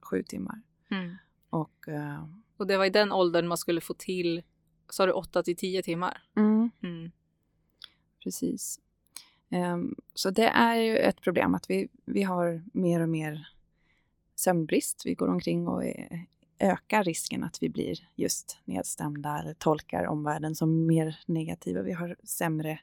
sju 0.00 0.22
timmar. 0.22 0.62
Mm. 0.90 1.16
Och 1.50 1.88
eh, 1.88 2.24
Och 2.60 2.66
det 2.66 2.76
var 2.76 2.84
i 2.84 2.90
den 2.90 3.12
åldern 3.12 3.48
man 3.48 3.58
skulle 3.58 3.80
få 3.80 3.94
till, 3.94 4.42
sa 4.90 5.06
du 5.06 5.12
8 5.12 5.42
till 5.42 5.56
10 5.56 5.82
timmar? 5.82 6.22
mm, 6.36 6.70
Mm. 6.82 7.10
Precis. 8.22 8.80
Ehm, 9.50 9.94
så 10.14 10.30
det 10.30 10.46
är 10.46 10.76
ju 10.76 10.96
ett 10.96 11.20
problem 11.20 11.54
att 11.54 11.70
vi, 11.70 11.88
vi 12.04 12.22
har 12.22 12.62
mer 12.72 13.00
och 13.00 13.08
mer 13.08 13.48
sömnbrist. 14.34 15.02
Vi 15.06 15.14
går 15.14 15.28
omkring 15.28 15.68
och 15.68 15.84
är, 15.84 16.26
ökar 16.58 17.04
risken 17.04 17.44
att 17.44 17.62
vi 17.62 17.68
blir 17.68 18.08
just 18.14 18.58
nedstämda 18.64 19.38
eller 19.38 19.54
tolkar 19.54 20.06
omvärlden 20.06 20.54
som 20.54 20.86
mer 20.86 21.18
negativa. 21.26 21.82
Vi 21.82 21.92
har 21.92 22.16
sämre 22.24 22.80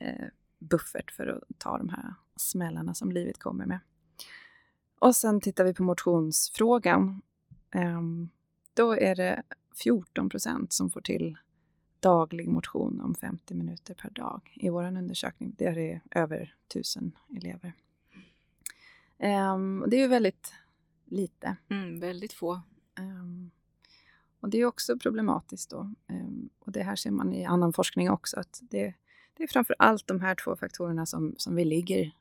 eh, 0.00 0.26
buffert 0.58 1.10
för 1.10 1.26
att 1.26 1.58
ta 1.58 1.78
de 1.78 1.88
här 1.88 2.14
smällarna 2.36 2.94
som 2.94 3.12
livet 3.12 3.38
kommer 3.38 3.66
med. 3.66 3.78
Och 4.98 5.16
sen 5.16 5.40
tittar 5.40 5.64
vi 5.64 5.74
på 5.74 5.82
motionsfrågan. 5.82 7.22
Ehm, 7.70 8.28
då 8.74 8.92
är 8.92 9.14
det 9.14 9.42
14 9.82 10.28
procent 10.28 10.72
som 10.72 10.90
får 10.90 11.00
till 11.00 11.36
daglig 12.00 12.48
motion 12.48 13.00
om 13.00 13.14
50 13.14 13.54
minuter 13.54 13.94
per 13.94 14.10
dag 14.10 14.52
i 14.54 14.68
vår 14.68 14.84
undersökning. 14.84 15.54
Det 15.58 15.64
är 15.64 16.00
över 16.10 16.54
1000 16.68 17.12
elever. 17.36 17.72
Och 19.82 19.90
det 19.90 19.96
är 19.96 20.00
ju 20.00 20.08
väldigt 20.08 20.52
lite. 21.04 21.56
Mm, 21.68 22.00
väldigt 22.00 22.32
få. 22.32 22.60
Ehm, 22.98 23.50
och 24.40 24.48
det 24.48 24.58
är 24.58 24.64
också 24.64 24.98
problematiskt 24.98 25.70
då. 25.70 25.94
Ehm, 26.06 26.48
och 26.58 26.72
det 26.72 26.82
här 26.82 26.96
ser 26.96 27.10
man 27.10 27.32
i 27.32 27.44
annan 27.44 27.72
forskning 27.72 28.10
också. 28.10 28.40
att 28.40 28.60
Det, 28.62 28.94
det 29.34 29.42
är 29.42 29.48
framför 29.48 29.76
allt 29.78 30.06
de 30.06 30.20
här 30.20 30.34
två 30.34 30.56
faktorerna 30.56 31.06
som, 31.06 31.34
som 31.36 31.56
vi 31.56 31.64
ligger 31.64 32.12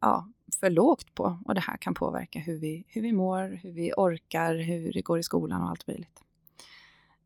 ja, 0.00 0.28
för 0.60 0.70
lågt 0.70 1.14
på. 1.14 1.38
Och 1.44 1.54
det 1.54 1.60
här 1.60 1.76
kan 1.76 1.94
påverka 1.94 2.38
hur 2.38 2.58
vi, 2.58 2.84
hur 2.88 3.02
vi 3.02 3.12
mår, 3.12 3.60
hur 3.62 3.72
vi 3.72 3.92
orkar, 3.96 4.54
hur 4.54 4.92
det 4.92 5.02
går 5.02 5.18
i 5.18 5.22
skolan 5.22 5.62
och 5.62 5.68
allt 5.68 5.86
möjligt. 5.86 6.22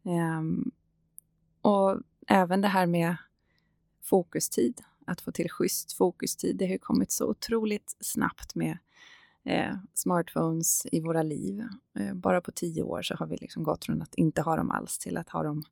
Um, 0.02 0.70
och 1.62 2.00
även 2.26 2.60
det 2.60 2.68
här 2.68 2.86
med 2.86 3.16
fokustid, 4.02 4.80
att 5.06 5.20
få 5.20 5.32
till 5.32 5.50
schysst 5.50 5.92
fokustid. 5.92 6.56
Det 6.56 6.64
har 6.64 6.72
ju 6.72 6.78
kommit 6.78 7.10
så 7.10 7.26
otroligt 7.26 7.96
snabbt 8.00 8.54
med 8.54 8.78
eh, 9.44 9.74
smartphones 9.94 10.86
i 10.92 11.00
våra 11.00 11.22
liv. 11.22 11.64
Eh, 11.98 12.14
bara 12.14 12.40
på 12.40 12.52
tio 12.52 12.82
år 12.82 13.02
så 13.02 13.14
har 13.14 13.26
vi 13.26 13.36
liksom 13.36 13.62
gått 13.62 13.84
från 13.84 14.02
att 14.02 14.14
inte 14.14 14.42
ha 14.42 14.56
dem 14.56 14.70
alls 14.70 14.98
till 14.98 15.16
att 15.16 15.28
ha 15.28 15.42
dem 15.42 15.62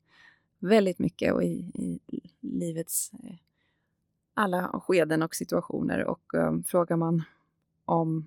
väldigt 0.58 0.98
mycket 0.98 1.32
och 1.32 1.44
i, 1.44 1.72
i 1.74 2.00
livets 2.40 3.10
eh, 3.12 3.34
alla 4.34 4.80
skeden 4.86 5.22
och 5.22 5.34
situationer. 5.34 6.04
Och 6.04 6.34
eh, 6.34 6.60
frågar 6.66 6.96
man 6.96 7.22
om 7.90 8.26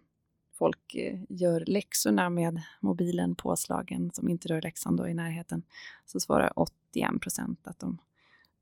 folk 0.52 0.96
eh, 0.96 1.20
gör 1.30 1.64
läxorna 1.68 2.30
med 2.30 2.62
mobilen 2.80 3.36
påslagen 3.36 4.12
som 4.14 4.30
inte 4.30 4.48
rör 4.48 4.62
läxan 4.62 4.96
då 4.96 5.08
i 5.08 5.14
närheten 5.14 5.64
så 6.06 6.20
svarar 6.20 6.52
81 6.56 7.22
procent 7.22 7.68
att 7.68 7.80
de 7.80 7.98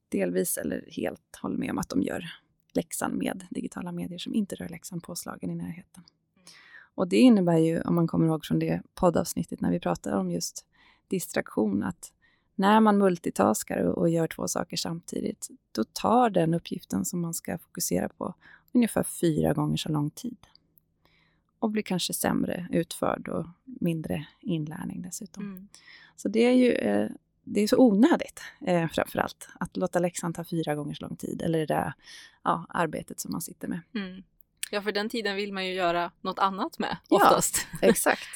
delvis 0.10 0.58
eller 0.58 0.86
helt 0.92 1.36
håller 1.42 1.58
med 1.58 1.72
om 1.72 1.78
att 1.78 1.90
de 1.90 2.02
gör 2.02 2.26
läxan 2.74 3.18
med 3.18 3.48
digitala 3.50 3.92
medier 3.92 4.20
som 4.20 4.34
inte 4.34 4.56
rör 4.56 4.70
läxan 4.70 5.02
påslagen 5.02 5.50
i 5.52 5.56
närheten. 5.56 6.04
Och 6.96 7.08
det 7.08 7.18
innebär 7.18 7.58
ju, 7.58 7.82
om 7.82 7.96
man 7.96 8.08
kommer 8.08 8.28
ihåg 8.28 8.46
från 8.46 8.60
det 8.60 8.82
poddavsnittet 8.94 9.62
när 9.62 9.72
vi 9.72 9.80
pratade 9.80 10.18
om 10.18 10.32
just 10.32 10.66
distraktion, 11.08 11.84
att 11.84 12.14
när 12.56 12.80
man 12.80 12.98
multitaskar 12.98 13.78
och, 13.78 13.98
och 13.98 14.10
gör 14.10 14.28
två 14.28 14.48
saker 14.48 14.78
samtidigt, 14.78 15.48
då 15.72 15.84
tar 15.84 16.30
den 16.30 16.54
uppgiften 16.54 17.06
som 17.06 17.22
man 17.22 17.34
ska 17.34 17.58
fokusera 17.58 18.10
på 18.10 18.34
ungefär 18.72 19.04
fyra 19.04 19.54
gånger 19.54 19.78
så 19.78 19.90
lång 19.90 20.10
tid. 20.10 20.38
Och 21.62 21.72
blir 21.72 21.84
kanske 21.84 22.14
sämre 22.14 22.68
utförd 22.72 23.28
och 23.28 23.46
mindre 23.66 24.26
inlärning 24.40 25.02
dessutom. 25.02 25.44
Mm. 25.44 25.68
Så 26.16 26.30
det 26.30 26.46
är 26.46 26.54
ju 26.54 26.72
eh, 26.72 27.10
det 27.44 27.62
är 27.62 27.68
så 27.68 27.78
onödigt, 27.78 28.42
eh, 28.62 28.88
framför 28.90 29.20
allt, 29.20 29.50
att 29.60 29.78
låta 29.78 30.00
läxan 30.00 30.34
ta 30.34 30.44
fyra 30.44 30.76
gånger 30.76 30.94
så 30.94 31.06
lång 31.06 31.16
tid, 31.16 31.42
eller 31.42 31.60
det 31.60 31.66
där 31.66 31.94
ja, 32.44 32.66
arbetet 32.70 33.20
som 33.20 33.32
man 33.32 33.42
sitter 33.42 33.68
med. 33.68 33.82
Mm. 33.96 34.24
Ja, 34.72 34.82
för 34.82 34.92
den 34.92 35.10
tiden 35.10 35.36
vill 35.36 35.54
man 35.54 35.66
ju 35.68 35.74
göra 35.74 36.12
något 36.22 36.40
annat 36.40 36.80
med 36.80 36.98
Ja. 37.10 37.16
oftast. 37.16 37.68
Exakt. 37.82 38.30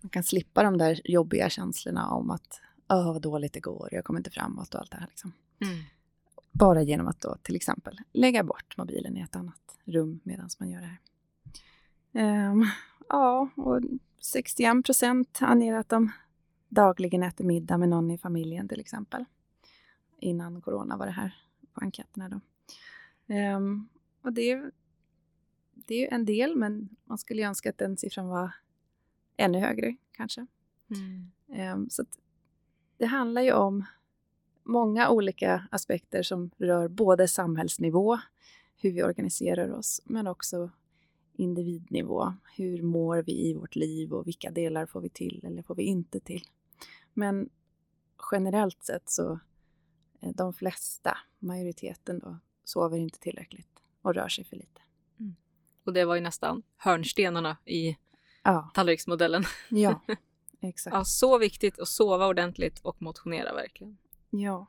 Man 0.00 0.10
kan 0.10 0.24
slippa 0.24 0.62
de 0.62 0.78
där 0.78 1.00
jobbiga 1.04 1.50
känslorna 1.50 2.10
om 2.10 2.30
att 2.30 2.60
Åh, 2.88 3.12
vad 3.12 3.22
dåligt 3.22 3.52
det 3.52 3.60
går, 3.60 3.88
jag 3.92 4.04
kommer 4.04 4.20
inte 4.20 4.30
framåt 4.30 4.74
och 4.74 4.80
allt 4.80 4.90
det 4.90 4.96
här. 4.96 5.06
Liksom. 5.06 5.32
Mm. 5.60 5.84
Bara 6.52 6.82
genom 6.82 7.06
att 7.08 7.20
då 7.20 7.36
till 7.42 7.56
exempel 7.56 7.98
lägga 8.12 8.42
bort 8.42 8.76
mobilen 8.76 9.16
i 9.16 9.20
ett 9.20 9.36
annat 9.36 9.78
rum 9.84 10.20
medan 10.24 10.48
man 10.58 10.70
gör 10.70 10.80
det 10.80 10.86
här. 10.86 10.98
Ehm, 12.14 12.64
ja, 13.08 13.48
och 13.56 13.80
61 14.20 14.84
procent 14.84 15.38
anger 15.42 15.74
att 15.74 15.88
de 15.88 16.12
dagligen 16.68 17.22
äter 17.22 17.44
middag 17.44 17.78
med 17.78 17.88
någon 17.88 18.10
i 18.10 18.18
familjen 18.18 18.68
till 18.68 18.80
exempel. 18.80 19.24
Innan 20.20 20.60
corona 20.60 20.96
var 20.96 21.06
det 21.06 21.12
här 21.12 21.34
på 21.72 21.80
enkäterna 21.80 22.28
då. 22.28 22.40
Ehm, 23.34 23.88
och 24.22 24.32
det, 24.32 24.50
är- 24.50 24.70
det 25.74 25.94
är 25.94 25.98
ju 26.00 26.06
en 26.06 26.24
del, 26.24 26.56
men 26.56 26.88
man 27.04 27.18
skulle 27.18 27.42
ju 27.42 27.48
önska 27.48 27.70
att 27.70 27.78
den 27.78 27.96
siffran 27.96 28.28
var 28.28 28.50
ännu 29.36 29.58
högre 29.58 29.96
kanske. 30.12 30.46
Mm. 30.90 31.30
Ehm, 31.52 31.90
Så 31.90 32.04
det 32.96 33.06
handlar 33.06 33.42
ju 33.42 33.52
om 33.52 33.84
många 34.62 35.08
olika 35.08 35.68
aspekter 35.70 36.22
som 36.22 36.50
rör 36.58 36.88
både 36.88 37.28
samhällsnivå, 37.28 38.18
hur 38.76 38.90
vi 38.92 39.02
organiserar 39.02 39.70
oss, 39.72 40.00
men 40.04 40.26
också 40.26 40.70
individnivå. 41.36 42.34
Hur 42.56 42.82
mår 42.82 43.22
vi 43.22 43.32
i 43.48 43.54
vårt 43.54 43.76
liv 43.76 44.12
och 44.12 44.26
vilka 44.26 44.50
delar 44.50 44.86
får 44.86 45.00
vi 45.00 45.08
till 45.08 45.44
eller 45.44 45.62
får 45.62 45.74
vi 45.74 45.82
inte 45.82 46.20
till? 46.20 46.44
Men 47.12 47.48
generellt 48.32 48.82
sett 48.82 49.10
så 49.10 49.38
eh, 50.20 50.30
de 50.34 50.54
flesta, 50.54 51.18
majoriteten 51.38 52.18
då, 52.18 52.38
sover 52.64 52.98
inte 52.98 53.18
tillräckligt 53.18 53.82
och 54.02 54.14
rör 54.14 54.28
sig 54.28 54.44
för 54.44 54.56
lite. 54.56 54.80
Och 55.84 55.92
det 55.92 56.04
var 56.04 56.14
ju 56.14 56.20
nästan 56.20 56.62
hörnstenarna 56.76 57.56
i 57.64 57.96
Ja, 58.42 58.70
tallriksmodellen. 58.74 59.44
ja 59.68 60.00
exakt. 60.60 60.94
Ja, 60.94 61.04
så 61.04 61.38
viktigt 61.38 61.78
att 61.78 61.88
sova 61.88 62.26
ordentligt 62.26 62.80
och 62.80 63.02
motionera 63.02 63.54
verkligen. 63.54 63.98
Ja. 64.30 64.66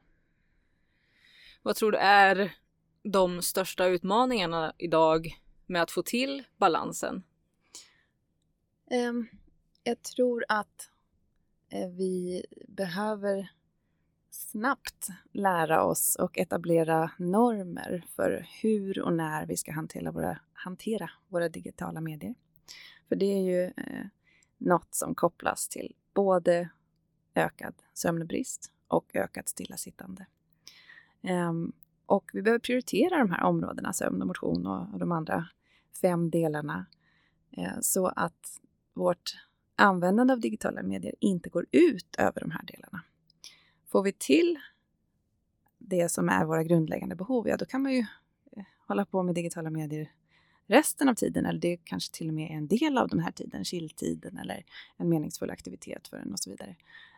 Vad 1.61 1.76
tror 1.76 1.91
du 1.91 1.97
är 1.97 2.55
de 3.03 3.41
största 3.41 3.86
utmaningarna 3.86 4.74
idag 4.78 5.41
med 5.66 5.82
att 5.82 5.91
få 5.91 6.03
till 6.03 6.43
balansen? 6.57 7.24
Ehm, 8.91 9.28
jag 9.84 10.01
tror 10.01 10.45
att 10.49 10.89
eh, 11.70 11.89
vi 11.89 12.45
behöver 12.68 13.51
snabbt 14.30 15.07
lära 15.32 15.84
oss 15.84 16.16
och 16.16 16.38
etablera 16.38 17.11
normer 17.18 18.05
för 18.16 18.47
hur 18.61 19.01
och 19.01 19.13
när 19.13 19.45
vi 19.45 19.57
ska 19.57 19.72
hantera 19.72 20.11
våra, 20.11 20.39
hantera 20.53 21.09
våra 21.28 21.49
digitala 21.49 22.01
medier. 22.01 22.36
För 23.07 23.16
det 23.16 23.26
är 23.26 23.41
ju 23.41 23.63
eh, 23.63 24.05
något 24.57 24.95
som 24.95 25.16
kopplas 25.16 25.68
till 25.68 25.95
både 26.13 26.70
ökad 27.36 27.74
sömnbrist 27.93 28.72
och 28.88 29.16
ökat 29.16 29.49
stillasittande. 29.49 30.26
Ehm, 31.22 31.74
och 32.06 32.32
vi 32.34 32.41
behöver 32.41 32.60
prioritera 32.60 33.18
de 33.18 33.32
här 33.32 33.43
områdena, 33.43 33.93
sömn 33.93 34.22
och 34.22 34.28
motion 34.28 34.68
och, 34.68 34.93
och 34.93 34.99
de 34.99 35.12
andra 35.12 35.47
fem 36.01 36.30
delarna, 36.30 36.86
eh, 37.51 37.80
så 37.82 38.08
att 38.08 38.62
vårt 38.93 39.38
användande 39.76 40.34
av 40.34 40.39
digitala 40.39 40.84
medier 40.84 41.16
inte 41.20 41.49
går 41.49 41.66
ut 41.72 42.16
över 42.18 42.41
de 42.41 42.51
här 42.51 42.64
delarna. 42.66 43.01
Får 43.88 44.03
vi 44.03 44.12
till 44.12 44.60
det 45.78 46.10
som 46.12 46.30
är 46.30 46.45
våra 46.45 46.64
grundläggande 46.64 47.16
behov, 47.16 47.47
ja 47.47 47.58
då 47.58 47.66
kan 47.66 47.82
man 47.82 47.93
ju 47.93 47.99
eh, 48.51 48.64
hålla 48.88 49.06
på 49.06 49.24
med 49.24 49.36
digitala 49.36 49.70
medier 49.70 50.12
resten 50.68 51.10
av 51.10 51.14
tiden, 51.14 51.45
eller 51.45 51.60
det 51.60 51.78
kanske 51.84 52.14
till 52.14 52.28
och 52.28 52.34
med 52.34 52.51
är 52.51 52.56
en 52.56 52.68
del 52.68 52.97
av 52.97 53.10
den 53.10 53.20
här 53.20 53.32
tiden, 53.32 53.66
chilltiden 53.66 54.38
eller 54.38 54.66
en 54.97 55.10
meningsfull 55.10 55.51
aktivitet 55.51 56.08
för 56.08 56.18
en 56.18 56.32
och 56.32 56.39
så 56.39 56.49
vidare. 56.49 56.76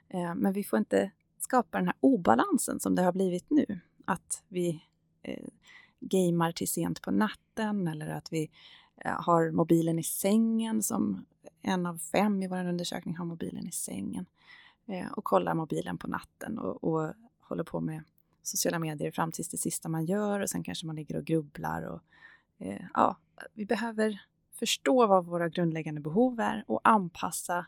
Eh, 0.10 0.36
men 0.36 0.54
vi 0.54 0.64
får 0.64 0.80
inte 0.80 1.12
skapa 1.40 1.78
den 1.78 1.88
här 1.88 1.96
obalansen 2.00 2.80
som 2.80 2.96
det 2.96 3.02
har 3.02 3.12
blivit 3.12 3.50
nu, 3.50 3.80
att 4.08 4.44
vi 4.48 4.84
eh, 5.24 5.48
gamer 6.00 6.52
till 6.52 6.68
sent 6.68 7.02
på 7.02 7.12
natten 7.12 7.88
eller 7.88 8.08
att 8.08 8.34
vi 8.34 8.50
eh, 8.98 9.22
har 9.22 9.52
mobilen 9.52 10.00
i 10.00 10.04
sängen 10.04 10.84
som 10.84 11.26
en 11.62 11.86
av 11.86 11.98
fem 11.98 12.44
i 12.44 12.48
vår 12.48 12.66
undersökning 12.66 13.16
har 13.16 13.26
mobilen 13.26 13.68
i 13.68 13.72
sängen 13.72 14.26
eh, 14.86 15.12
och 15.12 15.24
kollar 15.24 15.54
mobilen 15.54 15.98
på 15.98 16.08
natten 16.08 16.60
och, 16.60 16.84
och 16.84 17.14
håller 17.40 17.64
på 17.64 17.80
med 17.80 18.04
sociala 18.44 18.80
medier 18.80 19.12
fram 19.12 19.32
tills 19.32 19.50
det 19.50 19.58
sista 19.58 19.90
man 19.90 20.06
gör 20.06 20.40
och 20.40 20.50
sen 20.50 20.64
kanske 20.64 20.86
man 20.86 20.96
ligger 20.96 21.18
och 21.18 21.26
grubblar 21.26 21.82
och 21.82 22.02
eh, 22.58 22.86
ja, 22.94 23.18
vi 23.54 23.66
behöver 23.66 24.22
förstå 24.52 25.08
vad 25.08 25.26
våra 25.26 25.50
grundläggande 25.50 26.02
behov 26.02 26.40
är 26.40 26.64
och 26.68 26.82
anpassa 26.84 27.66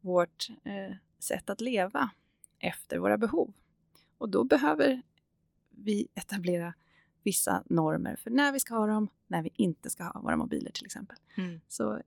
vårt 0.00 0.48
eh, 0.64 0.94
sätt 1.18 1.50
att 1.50 1.60
leva 1.60 2.10
efter 2.58 2.98
våra 2.98 3.18
behov. 3.18 3.52
Och 4.18 4.28
då 4.28 4.44
behöver 4.44 5.02
vi 5.84 6.08
etablera 6.14 6.74
vissa 7.22 7.62
normer 7.66 8.16
för 8.16 8.30
när 8.30 8.52
vi 8.52 8.60
ska 8.60 8.74
ha 8.74 8.86
dem, 8.86 9.08
när 9.26 9.42
vi 9.42 9.50
inte 9.54 9.90
ska 9.90 10.04
ha 10.04 10.20
våra 10.20 10.36
mobiler 10.36 10.70
till 10.70 10.84
exempel. 10.84 11.16
Mm. 11.36 11.60
Så 11.68 12.02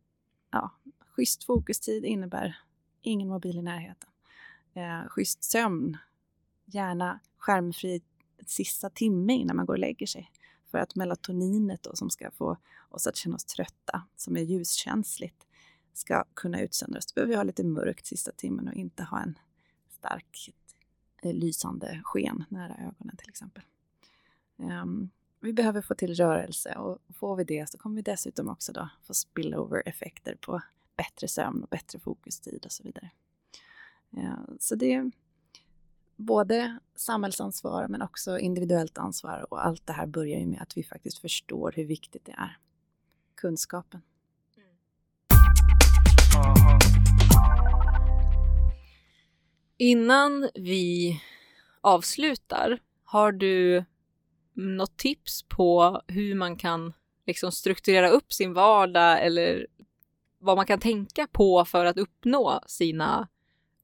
ja, 0.51 0.71
schysst 0.99 1.43
fokustid 1.43 2.05
innebär 2.05 2.57
ingen 3.01 3.27
mobil 3.27 3.57
i 3.57 3.61
närheten. 3.61 4.09
Eh, 4.73 5.07
schysst 5.07 5.43
sömn, 5.43 5.97
gärna 6.65 7.19
skärmfri 7.37 8.01
sista 8.45 8.89
timme 8.89 9.33
innan 9.33 9.55
man 9.55 9.65
går 9.65 9.73
och 9.73 9.79
lägger 9.79 10.07
sig. 10.07 10.31
För 10.65 10.77
att 10.77 10.95
melatoninet 10.95 11.83
då, 11.83 11.95
som 11.95 12.09
ska 12.09 12.31
få 12.31 12.57
oss 12.89 13.07
att 13.07 13.15
känna 13.15 13.35
oss 13.35 13.45
trötta, 13.45 14.03
som 14.15 14.37
är 14.37 14.41
ljuskänsligt, 14.41 15.47
ska 15.93 16.23
kunna 16.33 16.61
utsöndras. 16.61 17.05
Då 17.05 17.13
behöver 17.13 17.29
vi 17.29 17.35
ha 17.35 17.43
lite 17.43 17.63
mörkt 17.63 18.05
sista 18.05 18.31
timmen 18.31 18.67
och 18.67 18.73
inte 18.73 19.03
ha 19.03 19.21
en 19.21 19.39
stark 19.89 20.53
Eh, 21.21 21.33
lysande 21.33 22.01
sken 22.03 22.43
nära 22.49 22.73
ögonen 22.73 23.17
till 23.17 23.29
exempel. 23.29 23.63
Um, 24.57 25.09
vi 25.39 25.53
behöver 25.53 25.81
få 25.81 25.95
till 25.95 26.15
rörelse 26.15 26.75
och 26.75 26.97
får 27.15 27.35
vi 27.35 27.43
det 27.43 27.69
så 27.69 27.77
kommer 27.77 27.95
vi 27.95 28.01
dessutom 28.01 28.49
också 28.49 28.73
då 28.73 28.89
få 29.03 29.13
spillover-effekter 29.13 30.35
på 30.41 30.61
bättre 30.97 31.27
sömn 31.27 31.63
och 31.63 31.69
bättre 31.69 31.99
fokustid 31.99 32.65
och 32.65 32.71
så 32.71 32.83
vidare. 32.83 33.09
Uh, 34.17 34.39
Så 34.59 34.75
det 34.75 34.93
är 34.93 35.11
både 36.15 36.79
samhällsansvar 36.95 37.87
men 37.87 38.01
också 38.01 38.39
individuellt 38.39 38.97
ansvar 38.97 39.45
och 39.49 39.65
allt 39.65 39.87
det 39.87 39.93
här 39.93 40.07
börjar 40.07 40.39
ju 40.39 40.45
med 40.45 40.61
att 40.61 40.77
vi 40.77 40.83
faktiskt 40.83 41.17
förstår 41.17 41.73
hur 41.75 41.85
viktigt 41.85 42.25
det 42.25 42.31
är. 42.37 42.57
Kunskapen. 43.35 44.01
Mm. 46.35 46.80
Innan 49.81 50.49
vi 50.55 51.19
avslutar, 51.81 52.79
har 53.03 53.31
du 53.31 53.83
något 54.53 54.97
tips 54.97 55.43
på 55.43 56.01
hur 56.07 56.35
man 56.35 56.55
kan 56.57 56.93
liksom 57.27 57.51
strukturera 57.51 58.09
upp 58.09 58.33
sin 58.33 58.53
vardag 58.53 59.25
eller 59.25 59.67
vad 60.39 60.57
man 60.57 60.65
kan 60.65 60.79
tänka 60.79 61.27
på 61.31 61.65
för 61.65 61.85
att 61.85 61.97
uppnå 61.97 62.59
sina 62.67 63.27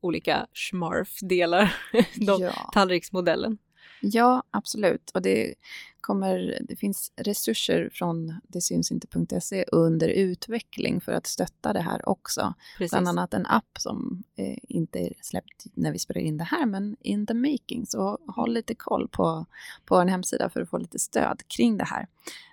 olika 0.01 0.47
smurf-delar, 0.53 1.75
de, 2.15 2.41
Ja. 2.41 2.69
tallriksmodellen? 2.73 3.57
Ja, 4.01 4.43
absolut. 4.51 5.11
Och 5.13 5.21
det, 5.21 5.55
kommer, 6.01 6.57
det 6.61 6.75
finns 6.75 7.11
resurser 7.15 7.89
från 7.93 8.39
detsynsinte.se 8.47 9.65
under 9.71 10.09
utveckling 10.09 11.01
för 11.01 11.11
att 11.11 11.27
stötta 11.27 11.73
det 11.73 11.81
här 11.81 12.09
också. 12.09 12.53
Precis. 12.77 12.91
Bland 12.91 13.07
annat 13.07 13.33
en 13.33 13.45
app 13.45 13.77
som 13.79 14.23
eh, 14.35 14.57
inte 14.63 14.99
är 14.99 15.13
släppt 15.21 15.65
när 15.73 15.91
vi 15.91 15.99
spelar 15.99 16.21
in 16.21 16.37
det 16.37 16.43
här, 16.43 16.65
men 16.65 16.95
in 16.99 17.27
the 17.27 17.33
making. 17.33 17.85
Så 17.85 18.17
håll 18.27 18.53
lite 18.53 18.75
koll 18.75 19.07
på, 19.07 19.45
på 19.85 19.95
en 19.95 20.09
hemsida 20.09 20.49
för 20.49 20.61
att 20.61 20.69
få 20.69 20.77
lite 20.77 20.99
stöd 20.99 21.41
kring 21.47 21.77
det 21.77 21.85
här. 21.85 22.07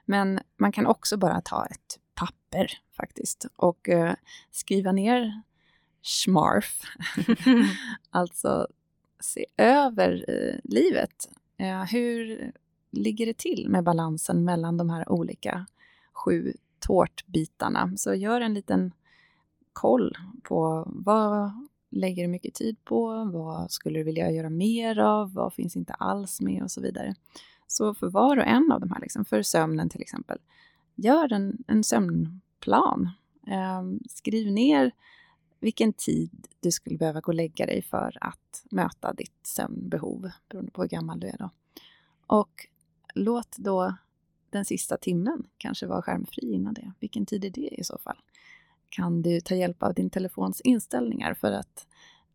Men 0.04 0.40
man 0.56 0.72
kan 0.72 0.86
också 0.86 1.16
bara 1.16 1.40
ta 1.40 1.66
ett 1.66 1.98
papper 2.14 2.66
faktiskt 2.96 3.46
och 3.56 3.88
eh, 3.88 4.14
skriva 4.50 4.92
ner 4.92 5.42
schmarf. 6.02 6.80
alltså 8.10 8.68
se 9.24 9.46
över 9.56 10.24
eh, 10.28 10.58
livet. 10.64 11.28
Eh, 11.56 11.82
hur 11.82 12.52
ligger 12.90 13.26
det 13.26 13.38
till 13.38 13.66
med 13.68 13.84
balansen 13.84 14.44
mellan 14.44 14.76
de 14.76 14.90
här 14.90 15.12
olika 15.12 15.66
sju 16.12 16.52
tårtbitarna? 16.80 17.92
Så 17.96 18.14
gör 18.14 18.40
en 18.40 18.54
liten 18.54 18.92
koll 19.72 20.16
på 20.42 20.84
vad 20.86 21.50
lägger 21.90 22.22
du 22.22 22.28
mycket 22.28 22.54
tid 22.54 22.84
på? 22.84 23.24
Vad 23.24 23.70
skulle 23.70 23.98
du 23.98 24.04
vilja 24.04 24.30
göra 24.30 24.50
mer 24.50 24.98
av? 24.98 25.32
Vad 25.32 25.54
finns 25.54 25.76
inte 25.76 25.92
alls 25.92 26.40
med 26.40 26.62
och 26.62 26.70
så 26.70 26.80
vidare. 26.80 27.14
Så 27.66 27.94
för 27.94 28.08
var 28.08 28.36
och 28.36 28.46
en 28.46 28.72
av 28.72 28.80
de 28.80 28.90
här, 28.90 29.00
liksom, 29.00 29.24
för 29.24 29.42
sömnen 29.42 29.88
till 29.88 30.02
exempel, 30.02 30.38
gör 30.94 31.32
en, 31.32 31.64
en 31.66 31.84
sömnplan. 31.84 33.10
Eh, 33.46 33.82
skriv 34.08 34.52
ner 34.52 34.92
vilken 35.64 35.92
tid 35.92 36.46
du 36.60 36.70
skulle 36.72 36.98
behöva 36.98 37.20
gå 37.20 37.30
och 37.30 37.34
lägga 37.34 37.66
dig 37.66 37.82
för 37.82 38.18
att 38.20 38.64
möta 38.70 39.12
ditt 39.12 39.46
sömnbehov, 39.46 40.30
beroende 40.48 40.70
på 40.70 40.82
hur 40.82 40.88
gammal 40.88 41.20
du 41.20 41.26
är 41.26 41.36
då. 41.38 41.50
Och 42.26 42.66
låt 43.14 43.56
då 43.56 43.94
den 44.50 44.64
sista 44.64 44.96
timmen 44.96 45.46
kanske 45.56 45.86
vara 45.86 46.02
skärmfri 46.02 46.52
innan 46.52 46.74
det. 46.74 46.92
Vilken 47.00 47.26
tid 47.26 47.44
är 47.44 47.50
det 47.50 47.80
i 47.80 47.84
så 47.84 47.98
fall? 47.98 48.16
Kan 48.88 49.22
du 49.22 49.40
ta 49.40 49.54
hjälp 49.54 49.82
av 49.82 49.94
din 49.94 50.10
telefons 50.10 50.60
inställningar 50.60 51.34
för 51.34 51.52
att 51.52 51.86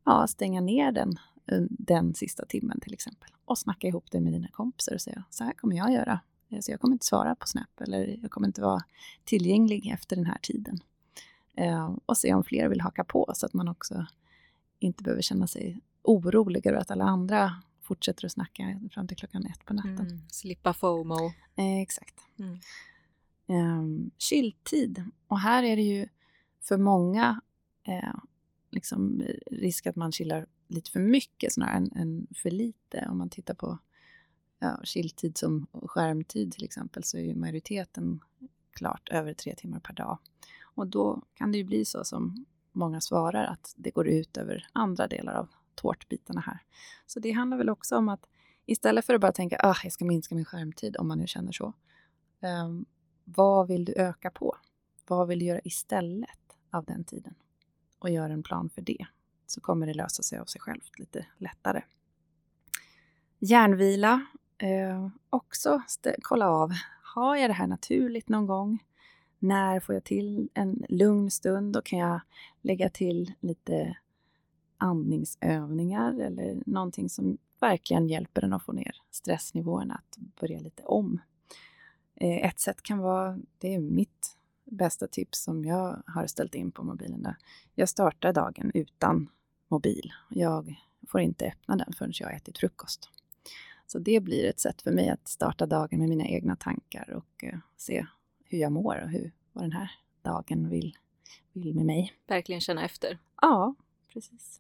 ja, 0.04 0.28
stänga 0.28 0.62
ner 0.62 0.92
den 0.92 1.20
eh, 1.46 1.62
den 1.70 2.14
sista 2.14 2.46
timmen 2.46 2.80
till 2.80 2.94
exempel 2.94 3.30
och 3.46 3.58
snacka 3.58 3.88
ihop 3.88 4.12
det 4.12 4.20
med 4.20 4.34
dina 4.34 4.48
kompisar 4.48 4.94
och 4.94 5.02
säga 5.02 5.24
så 5.30 5.44
här 5.44 5.54
kommer 5.54 5.76
jag 5.76 5.94
göra. 5.94 6.20
Eh, 6.50 6.60
så 6.60 6.72
jag 6.72 6.80
kommer 6.80 6.94
inte 6.94 7.06
svara 7.06 7.36
på 7.36 7.48
Snap 7.48 7.82
eller 7.82 8.20
jag 8.22 8.32
kommer 8.32 8.48
inte 8.48 8.62
vara 8.62 8.82
tillgänglig 9.24 9.92
efter 9.94 10.16
den 10.16 10.26
här 10.26 10.40
tiden. 10.42 10.80
Eh, 11.60 11.96
och 12.06 12.18
se 12.18 12.34
om 12.34 12.44
fler 12.44 12.68
vill 12.70 12.82
haka 12.82 13.04
på 13.04 13.32
så 13.36 13.46
att 13.46 13.54
man 13.54 13.68
också 13.68 14.06
inte 14.80 15.04
behöver 15.04 15.22
känna 15.22 15.48
sig 15.48 15.82
orolig 16.02 16.68
över 16.68 16.78
att 16.78 16.92
alla 16.92 17.06
andra 17.06 17.62
fortsätter 17.82 18.26
att 18.26 18.32
snacka 18.32 18.80
fram 18.92 19.08
till 19.08 19.18
klockan 19.18 19.46
ett 19.46 19.66
på 19.66 19.74
natten. 19.74 20.08
Mm, 20.08 20.22
slippa 20.30 20.74
FOMO. 20.74 21.26
Eh, 21.56 21.82
exakt. 21.82 22.16
Mm. 22.40 22.60
Um, 23.48 24.12
chilltid. 24.18 25.04
Och 25.28 25.40
här 25.40 25.64
är 25.64 25.76
det 25.76 25.82
ju 25.82 26.08
för 26.62 26.78
många 26.78 27.42
eh, 27.84 28.16
liksom 28.70 29.24
risk 29.52 29.88
att 29.88 29.96
man 29.96 30.12
chillar 30.12 30.46
lite 30.68 30.92
för 30.92 31.00
mycket 31.00 31.54
snarare 31.54 31.76
än, 31.76 31.92
än 31.96 32.28
för 32.36 32.52
lite. 32.52 33.08
Om 33.10 33.18
man 33.18 33.30
tittar 33.30 33.54
på 33.54 33.80
ja, 34.60 34.80
chilltid 34.84 35.38
som 35.38 35.68
skärmtid 35.74 36.52
till 36.52 36.64
exempel 36.64 37.04
så 37.04 37.18
är 37.18 37.22
ju 37.22 37.36
majoriteten 37.36 38.20
klart 38.74 39.10
över 39.10 39.34
tre 39.34 39.56
timmar 39.56 39.80
per 39.80 39.94
dag. 39.94 40.18
Och 40.80 40.88
då 40.88 41.22
kan 41.34 41.52
det 41.52 41.58
ju 41.58 41.64
bli 41.64 41.86
så 41.86 42.04
som 42.04 42.46
många 42.72 43.02
svarar 43.02 43.46
att 43.46 43.74
det 43.78 43.92
går 43.92 44.08
ut 44.08 44.38
över 44.38 44.68
andra 44.74 45.08
delar 45.08 45.34
av 45.34 45.50
tårtbitarna 45.76 46.42
här. 46.42 46.60
Så 47.06 47.20
det 47.20 47.32
handlar 47.32 47.58
väl 47.58 47.70
också 47.70 47.98
om 47.98 48.10
att 48.10 48.28
istället 48.66 49.06
för 49.06 49.14
att 49.14 49.22
bara 49.22 49.32
tänka 49.32 49.58
att 49.58 49.66
ah, 49.66 49.80
jag 49.84 49.94
ska 49.94 50.06
minska 50.06 50.36
min 50.36 50.46
skärmtid 50.46 50.98
om 50.98 51.08
man 51.08 51.18
nu 51.18 51.28
känner 51.28 51.52
så. 51.52 51.74
Um, 52.66 52.86
vad 53.24 53.68
vill 53.68 53.86
du 53.86 53.94
öka 53.94 54.32
på? 54.32 54.58
Vad 55.08 55.28
vill 55.28 55.40
du 55.40 55.46
göra 55.46 55.62
istället 55.64 56.58
av 56.72 56.86
den 56.86 57.04
tiden? 57.04 57.36
Och 58.00 58.10
gör 58.10 58.30
en 58.30 58.44
plan 58.44 58.70
för 58.70 58.82
det. 58.82 59.06
Så 59.48 59.62
kommer 59.62 59.88
det 59.88 59.94
lösa 59.94 60.24
sig 60.24 60.40
av 60.40 60.46
sig 60.46 60.62
självt 60.62 61.00
lite 61.00 61.26
lättare. 61.38 61.82
Järnvila. 63.40 64.26
Eh, 64.58 65.08
också 65.30 65.82
kolla 66.22 66.50
av. 66.50 66.72
Har 67.04 67.36
jag 67.36 67.50
det 67.50 67.54
här 67.54 67.68
naturligt 67.68 68.30
någon 68.30 68.48
gång? 68.48 68.80
När 69.40 69.80
får 69.80 69.96
jag 69.96 70.04
till 70.04 70.50
en 70.54 70.86
lugn 70.90 71.32
stund? 71.32 71.74
Då 71.74 71.82
kan 71.82 72.00
jag 72.00 72.22
lägga 72.62 72.90
till 72.90 73.34
lite 73.40 73.98
andningsövningar 74.78 76.20
eller 76.20 76.64
någonting 76.66 77.10
som 77.10 77.38
verkligen 77.60 78.08
hjälper 78.08 78.44
en 78.44 78.54
att 78.54 78.64
få 78.64 78.72
ner 78.72 78.96
stressnivåerna, 79.12 79.94
att 79.94 80.18
börja 80.40 80.60
lite 80.60 80.84
om. 80.84 81.22
Eh, 82.16 82.46
ett 82.46 82.60
sätt 82.60 82.82
kan 82.82 82.98
vara, 82.98 83.40
det 83.58 83.76
är 83.76 83.80
mitt 83.80 84.38
bästa 84.66 85.08
tips 85.08 85.44
som 85.44 85.66
jag 85.66 86.04
har 86.06 86.28
ställt 86.28 86.56
in 86.56 86.72
på 86.72 86.84
mobilen. 86.84 87.24
Där. 87.24 87.36
Jag 87.76 87.90
startar 87.90 88.34
dagen 88.34 88.72
utan 88.74 89.30
mobil. 89.68 90.12
Jag 90.30 90.76
får 91.08 91.22
inte 91.22 91.46
öppna 91.46 91.76
den 91.76 91.94
förrän 91.94 92.12
jag 92.20 92.28
har 92.28 92.34
ätit 92.34 92.58
frukost. 92.58 93.10
Så 93.88 94.00
det 94.00 94.20
blir 94.20 94.50
ett 94.50 94.60
sätt 94.60 94.82
för 94.82 94.92
mig 94.92 95.10
att 95.10 95.28
starta 95.28 95.66
dagen 95.66 96.00
med 96.00 96.10
mina 96.10 96.26
egna 96.28 96.56
tankar 96.56 97.10
och 97.10 97.44
eh, 97.44 97.60
se 97.78 98.06
hur 98.50 98.58
jag 98.58 98.72
mår 98.72 99.02
och 99.04 99.10
hur, 99.10 99.32
vad 99.54 99.64
den 99.64 99.72
här 99.72 99.92
dagen 100.22 100.70
vill, 100.70 100.98
vill 101.54 101.76
med 101.76 101.86
mig. 101.86 102.14
Verkligen 102.28 102.62
känna 102.62 102.86
efter. 102.86 103.18
Ja, 103.42 103.76
precis. 104.14 104.60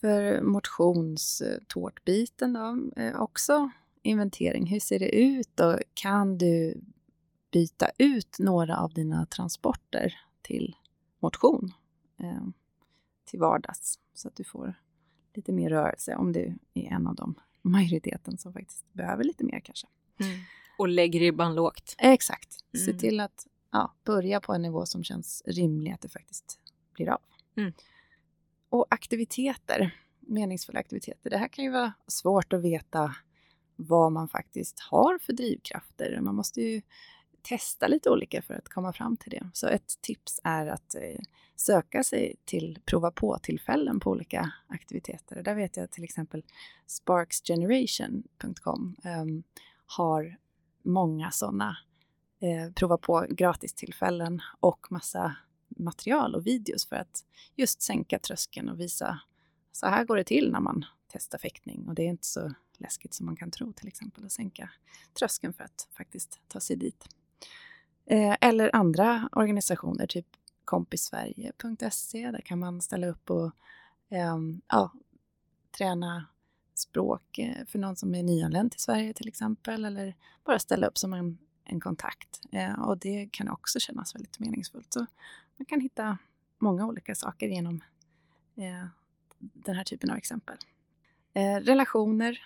För 0.00 0.42
motionstårtbiten 0.42 2.52
då, 2.52 2.90
eh, 3.02 3.20
också 3.20 3.70
inventering. 4.02 4.66
Hur 4.66 4.80
ser 4.80 4.98
det 4.98 5.16
ut 5.16 5.60
och 5.60 5.80
kan 5.94 6.38
du 6.38 6.80
byta 7.50 7.90
ut 7.98 8.36
några 8.38 8.78
av 8.78 8.92
dina 8.92 9.26
transporter 9.26 10.14
till 10.42 10.76
motion 11.18 11.72
eh, 12.18 12.42
till 13.24 13.40
vardags 13.40 13.98
så 14.14 14.28
att 14.28 14.36
du 14.36 14.44
får 14.44 14.74
lite 15.34 15.52
mer 15.52 15.70
rörelse 15.70 16.16
om 16.16 16.32
du 16.32 16.58
är 16.74 16.92
en 16.92 17.06
av 17.06 17.14
de 17.14 17.34
majoriteten 17.62 18.38
som 18.38 18.52
faktiskt 18.52 18.92
behöver 18.92 19.24
lite 19.24 19.44
mer 19.44 19.60
kanske. 19.60 19.86
Mm. 20.20 20.38
Och 20.78 20.88
lägg 20.88 21.20
ribban 21.20 21.54
lågt. 21.54 21.94
Exakt. 21.98 22.58
Mm. 22.74 22.86
Se 22.86 22.92
till 22.92 23.20
att 23.20 23.46
ja, 23.72 23.94
börja 24.04 24.40
på 24.40 24.52
en 24.52 24.62
nivå 24.62 24.86
som 24.86 25.04
känns 25.04 25.42
rimlig 25.46 25.92
att 25.92 26.00
det 26.00 26.08
faktiskt 26.08 26.60
blir 26.94 27.08
av. 27.08 27.20
Mm. 27.56 27.72
Och 28.68 28.86
aktiviteter, 28.90 29.96
meningsfulla 30.20 30.80
aktiviteter. 30.80 31.30
Det 31.30 31.38
här 31.38 31.48
kan 31.48 31.64
ju 31.64 31.70
vara 31.70 31.92
svårt 32.06 32.52
att 32.52 32.62
veta 32.62 33.14
vad 33.76 34.12
man 34.12 34.28
faktiskt 34.28 34.80
har 34.80 35.18
för 35.18 35.32
drivkrafter. 35.32 36.20
Man 36.20 36.34
måste 36.34 36.60
ju 36.60 36.82
testa 37.42 37.88
lite 37.88 38.10
olika 38.10 38.42
för 38.42 38.54
att 38.54 38.68
komma 38.68 38.92
fram 38.92 39.16
till 39.16 39.30
det. 39.30 39.50
Så 39.54 39.66
ett 39.66 39.98
tips 40.00 40.40
är 40.44 40.66
att 40.66 40.94
eh, 40.94 41.20
söka 41.56 42.04
sig 42.04 42.36
till 42.44 42.78
prova 42.84 43.10
på-tillfällen 43.10 44.00
på 44.00 44.10
olika 44.10 44.52
aktiviteter. 44.66 45.42
Där 45.42 45.54
vet 45.54 45.76
jag 45.76 45.90
till 45.90 46.04
exempel 46.04 46.44
sparksgeneration.com 46.86 48.96
eh, 49.04 49.24
har 49.86 50.36
många 50.88 51.30
sådana 51.30 51.76
eh, 52.40 52.72
prova 52.72 52.98
på 52.98 53.26
gratistillfällen 53.30 54.42
och 54.60 54.92
massa 54.92 55.36
material 55.68 56.34
och 56.34 56.46
videos 56.46 56.86
för 56.86 56.96
att 56.96 57.24
just 57.56 57.82
sänka 57.82 58.18
tröskeln 58.18 58.68
och 58.68 58.80
visa 58.80 59.20
så 59.72 59.86
här 59.86 60.04
går 60.04 60.16
det 60.16 60.24
till 60.24 60.52
när 60.52 60.60
man 60.60 60.84
testar 61.12 61.38
fäktning 61.38 61.88
och 61.88 61.94
det 61.94 62.02
är 62.02 62.08
inte 62.08 62.26
så 62.26 62.54
läskigt 62.78 63.14
som 63.14 63.26
man 63.26 63.36
kan 63.36 63.50
tro 63.50 63.72
till 63.72 63.88
exempel 63.88 64.24
att 64.24 64.32
sänka 64.32 64.70
tröskeln 65.18 65.52
för 65.52 65.64
att 65.64 65.88
faktiskt 65.90 66.40
ta 66.48 66.60
sig 66.60 66.76
dit. 66.76 67.04
Eh, 68.06 68.36
eller 68.40 68.76
andra 68.76 69.28
organisationer, 69.32 70.06
typ 70.06 70.26
kompissverige.se. 70.64 72.30
Där 72.30 72.40
kan 72.40 72.58
man 72.58 72.80
ställa 72.80 73.06
upp 73.06 73.30
och 73.30 73.46
eh, 74.08 74.38
ja, 74.68 74.92
träna 75.78 76.26
språk 76.78 77.38
eh, 77.38 77.64
för 77.66 77.78
någon 77.78 77.96
som 77.96 78.14
är 78.14 78.22
nyanländ 78.22 78.72
till 78.72 78.80
Sverige 78.80 79.12
till 79.12 79.28
exempel. 79.28 79.84
Eller 79.84 80.14
bara 80.44 80.58
ställa 80.58 80.86
upp 80.86 80.98
som 80.98 81.12
en, 81.12 81.38
en 81.64 81.80
kontakt. 81.80 82.40
Eh, 82.52 82.80
och 82.80 82.98
det 82.98 83.28
kan 83.32 83.48
också 83.48 83.80
kännas 83.80 84.14
väldigt 84.14 84.38
meningsfullt. 84.38 84.92
Så 84.92 85.06
man 85.56 85.66
kan 85.66 85.80
hitta 85.80 86.18
många 86.58 86.86
olika 86.86 87.14
saker 87.14 87.48
genom 87.48 87.80
eh, 88.56 88.86
den 89.38 89.76
här 89.76 89.84
typen 89.84 90.10
av 90.10 90.16
exempel. 90.16 90.56
Relationer. 91.62 92.38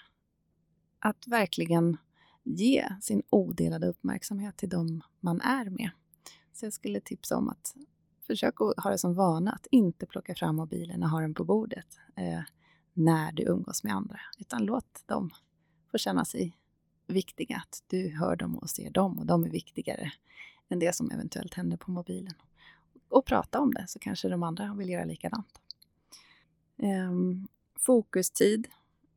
Att 0.99 1.27
verkligen 1.27 1.97
ge 2.43 2.89
sin 3.01 3.23
odelade 3.31 3.87
uppmärksamhet 3.87 4.57
till 4.57 4.69
dem 4.69 5.03
man 5.21 5.41
är 5.41 5.65
med. 5.65 5.91
Så 6.53 6.67
jag 6.67 6.73
skulle 6.73 7.01
tipsa 7.01 7.37
om 7.37 7.49
att 7.49 7.77
försöka 8.27 8.65
ha 8.65 8.91
det 8.91 8.99
som 8.99 9.15
vana 9.15 9.53
att 9.53 9.67
inte 9.71 10.07
plocka 10.07 10.35
fram 10.35 10.57
mobilen 10.57 11.03
och 11.03 11.09
ha 11.09 11.21
den 11.21 11.35
på 11.35 11.45
bordet 11.45 11.87
eh, 12.17 12.41
när 12.93 13.33
du 13.33 13.43
umgås 13.43 13.85
med 13.85 13.95
andra, 13.95 14.21
utan 14.39 14.65
låt 14.65 15.07
dem 15.07 15.31
få 15.91 15.99
känna 15.99 16.25
sig 16.25 16.57
viktiga, 17.07 17.57
att 17.57 17.83
du 17.87 18.09
hör 18.09 18.37
dem 18.37 18.59
och 18.59 18.71
ser 18.71 18.91
dem 18.91 19.19
och 19.19 19.27
de 19.27 19.45
är 19.45 19.51
viktigare 19.51 20.13
än 20.69 20.79
det 20.79 20.95
som 20.95 21.11
eventuellt 21.11 21.55
händer 21.55 21.77
på 21.77 21.91
mobilen. 21.91 22.35
Och 23.09 23.25
prata 23.25 23.61
om 23.61 23.75
det 23.75 23.85
så 23.89 23.99
kanske 23.99 24.29
de 24.29 24.43
andra 24.43 24.75
vill 24.75 24.89
göra 24.89 25.05
likadant. 25.05 25.61
Um, 26.77 27.49
fokustid 27.79 28.69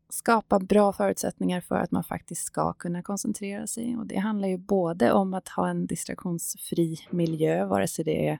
skapa 0.10 0.60
bra 0.60 0.94
förutsättningar 0.94 1.62
för 1.62 1.76
att 1.76 1.92
man 1.92 2.04
faktiskt 2.04 2.46
ska 2.46 2.74
kunna 2.74 3.02
koncentrera 3.04 3.68
sig. 3.68 3.98
Och 3.98 4.08
det 4.08 4.18
handlar 4.18 4.48
ju 4.48 4.58
både 4.58 5.12
om 5.12 5.34
att 5.34 5.48
ha 5.48 5.70
en 5.70 5.88
distraktionsfri 5.88 7.00
miljö, 7.10 7.66
vare 7.66 7.88
sig 7.88 8.06
det 8.06 8.28
är 8.30 8.40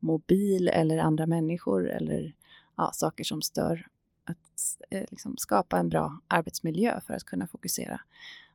mobil 0.00 0.68
eller 0.68 0.98
andra 0.98 1.26
människor 1.26 1.90
eller 1.90 2.34
ja, 2.76 2.90
saker 2.94 3.24
som 3.24 3.42
stör. 3.42 3.86
Att 4.24 4.78
eh, 4.90 5.04
liksom 5.10 5.36
skapa 5.36 5.78
en 5.78 5.88
bra 5.88 6.20
arbetsmiljö 6.28 7.00
för 7.00 7.14
att 7.14 7.24
kunna 7.24 7.46
fokusera. 7.46 8.00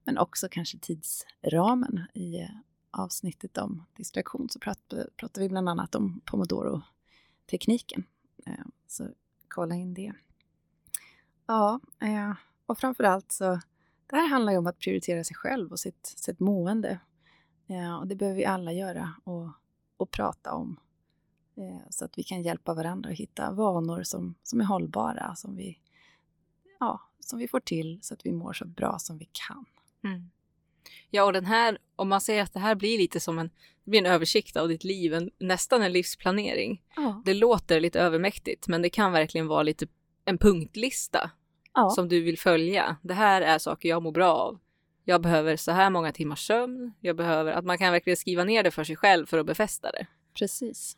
Men 0.04 0.18
också 0.18 0.48
kanske 0.52 0.78
tidsramen. 0.78 2.06
I 2.14 2.40
eh, 2.40 2.50
avsnittet 2.92 3.58
om 3.58 3.86
distraktion 3.94 4.50
så 4.50 4.60
pratar, 4.60 5.10
pratar 5.16 5.42
vi 5.42 5.50
bland 5.50 5.70
annat 5.70 5.96
om 5.96 6.22
pomodoro-tekniken. 6.26 8.04
Eh, 8.46 8.66
så 8.88 9.08
kolla 9.48 9.76
in 9.76 9.94
det. 9.94 10.14
Ja, 11.46 11.80
eh, 12.02 12.34
och 12.66 12.78
framför 12.78 13.04
allt 13.04 13.32
så 13.32 13.60
det 14.10 14.16
här 14.16 14.28
handlar 14.28 14.52
ju 14.52 14.58
om 14.58 14.68
att 14.68 14.80
prioritera 14.80 15.24
sig 15.24 15.36
själv 15.36 15.72
och 15.72 15.80
sitt, 15.80 16.06
sitt 16.06 16.40
mående. 16.40 17.00
Eh, 17.68 17.96
och 17.96 18.08
det 18.08 18.16
behöver 18.16 18.38
vi 18.38 18.46
alla 18.46 18.72
göra 18.72 19.14
och, 19.24 19.50
och 19.98 20.12
prata 20.12 20.54
om. 20.54 20.80
Eh, 21.60 21.82
så 21.90 22.06
att 22.06 22.18
vi 22.18 22.24
kan 22.24 22.42
hjälpa 22.42 22.74
varandra 22.74 23.10
att 23.10 23.18
hitta 23.18 23.52
vanor 23.52 24.04
som, 24.04 24.36
som 24.44 24.62
är 24.62 24.66
hållbara, 24.66 25.36
som 25.36 25.56
vi, 25.56 25.80
ja, 26.80 27.02
som 27.20 27.40
vi 27.40 27.48
får 27.48 27.60
till 27.60 28.00
så 28.02 28.14
att 28.14 28.26
vi 28.26 28.32
mår 28.32 28.54
så 28.54 28.66
bra 28.66 29.00
som 29.00 29.18
vi 29.18 29.30
kan. 29.32 29.66
Mm. 30.04 30.30
Ja, 31.10 31.24
och 31.24 31.34
den 31.34 31.46
här, 31.46 31.78
om 31.96 32.10
man 32.10 32.22
säger 32.22 32.44
att 32.44 32.54
det 32.54 32.60
här 32.60 32.76
blir 32.76 32.98
lite 32.98 33.20
som 33.20 33.40
en, 33.40 33.50
det 33.84 33.92
blir 33.92 34.00
en 34.00 34.06
översikt 34.06 34.58
av 34.58 34.68
ditt 34.68 34.84
liv, 34.84 35.14
en, 35.14 35.32
nästan 35.40 35.82
en 35.82 35.92
livsplanering. 35.92 36.84
Ja. 36.96 37.22
Det 37.26 37.34
låter 37.34 37.80
lite 37.80 38.00
övermäktigt, 38.00 38.68
men 38.68 38.82
det 38.82 38.90
kan 38.90 39.12
verkligen 39.12 39.48
vara 39.48 39.64
lite 39.64 39.88
en 40.26 40.38
punktlista 40.38 41.32
Ja. 41.74 41.90
som 41.90 42.10
du 42.10 42.22
vill 42.22 42.40
följa. 42.40 42.98
Det 43.04 43.14
här 43.14 43.42
är 43.42 43.58
saker 43.58 43.90
jag 43.90 44.04
mår 44.04 44.12
bra 44.12 44.34
av. 44.34 44.60
Jag 45.04 45.22
behöver 45.22 45.56
så 45.56 45.72
här 45.72 45.90
många 45.90 46.12
timmars 46.12 46.48
sömn. 46.48 46.94
Jag 47.00 47.16
behöver 47.16 47.52
att 47.52 47.66
man 47.66 47.78
kan 47.78 47.92
verkligen 47.92 48.18
skriva 48.18 48.44
ner 48.44 48.64
det 48.64 48.72
för 48.72 48.84
sig 48.84 48.96
själv 48.96 49.26
för 49.26 49.38
att 49.38 49.46
befästa 49.46 49.92
det. 49.92 50.08
Precis. 50.40 50.98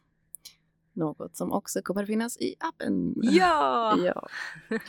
Något 0.94 1.38
som 1.38 1.52
också 1.52 1.82
kommer 1.82 2.04
att 2.04 2.08
finnas 2.08 2.38
i 2.38 2.56
appen. 2.60 3.14
Ja! 3.16 3.98
ja. 4.06 4.28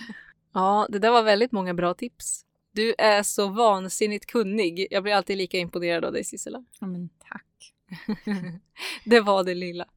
Ja, 0.55 0.87
det 0.91 0.99
där 0.99 1.11
var 1.11 1.23
väldigt 1.23 1.53
många 1.53 1.75
bra 1.75 1.95
tips. 1.95 2.45
Du 2.73 2.95
är 2.99 3.23
så 3.23 3.49
vansinnigt 3.49 4.27
kunnig. 4.27 4.87
Jag 4.91 5.03
blir 5.03 5.15
alltid 5.15 5.37
lika 5.37 5.59
imponerad 5.59 6.05
av 6.05 6.13
dig 6.13 6.25
Sissela. 6.25 6.65
ja 6.81 6.87
men 6.87 7.09
tack. 7.19 7.75
det 9.05 9.21
var 9.21 9.45
det 9.45 9.55
lilla. 9.55 9.89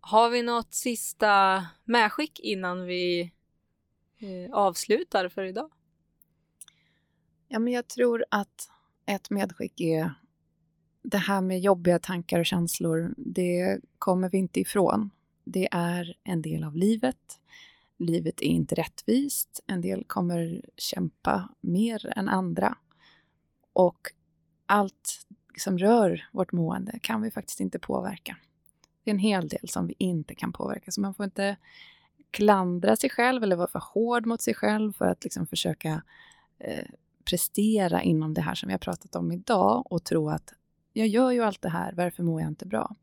Har 0.00 0.30
vi 0.30 0.42
något 0.42 0.74
sista 0.74 1.66
medskick 1.84 2.40
innan 2.40 2.84
vi 2.84 3.32
eh, 4.18 4.52
avslutar 4.52 5.28
för 5.28 5.44
idag? 5.44 5.70
Ja, 7.48 7.58
men 7.58 7.72
jag 7.72 7.88
tror 7.88 8.24
att 8.30 8.70
ett 9.06 9.30
medskick 9.30 9.80
är 9.80 10.14
det 11.10 11.18
här 11.18 11.40
med 11.40 11.60
jobbiga 11.60 11.98
tankar 11.98 12.40
och 12.40 12.46
känslor, 12.46 13.14
det 13.16 13.80
kommer 13.98 14.30
vi 14.30 14.38
inte 14.38 14.60
ifrån. 14.60 15.10
Det 15.44 15.68
är 15.70 16.16
en 16.24 16.42
del 16.42 16.64
av 16.64 16.76
livet. 16.76 17.40
Livet 17.98 18.42
är 18.42 18.46
inte 18.46 18.74
rättvist. 18.74 19.60
En 19.66 19.80
del 19.80 20.04
kommer 20.04 20.64
kämpa 20.76 21.48
mer 21.60 22.12
än 22.16 22.28
andra. 22.28 22.76
Och 23.72 23.98
allt 24.66 25.26
som 25.58 25.78
rör 25.78 26.28
vårt 26.32 26.52
mående 26.52 26.98
kan 27.02 27.22
vi 27.22 27.30
faktiskt 27.30 27.60
inte 27.60 27.78
påverka. 27.78 28.36
Det 29.04 29.10
är 29.10 29.14
en 29.14 29.18
hel 29.18 29.48
del 29.48 29.68
som 29.68 29.86
vi 29.86 29.94
inte 29.98 30.34
kan 30.34 30.52
påverka, 30.52 30.90
så 30.90 31.00
man 31.00 31.14
får 31.14 31.24
inte 31.24 31.56
klandra 32.30 32.96
sig 32.96 33.10
själv 33.10 33.42
eller 33.42 33.56
vara 33.56 33.68
för 33.68 33.82
hård 33.94 34.26
mot 34.26 34.42
sig 34.42 34.54
själv 34.54 34.92
för 34.92 35.04
att 35.04 35.24
liksom 35.24 35.46
försöka 35.46 36.02
eh, 36.58 36.86
prestera 37.24 38.02
inom 38.02 38.34
det 38.34 38.40
här 38.40 38.54
som 38.54 38.66
vi 38.66 38.72
har 38.72 38.78
pratat 38.78 39.16
om 39.16 39.32
idag 39.32 39.92
och 39.92 40.04
tro 40.04 40.28
att 40.28 40.54
jag 40.98 41.08
gör 41.08 41.30
ju 41.30 41.42
allt 41.42 41.62
det 41.62 41.68
här, 41.68 41.92
varför 41.92 42.22
mår 42.22 42.40
jag 42.40 42.48
inte 42.48 42.66
bra? 42.66 42.96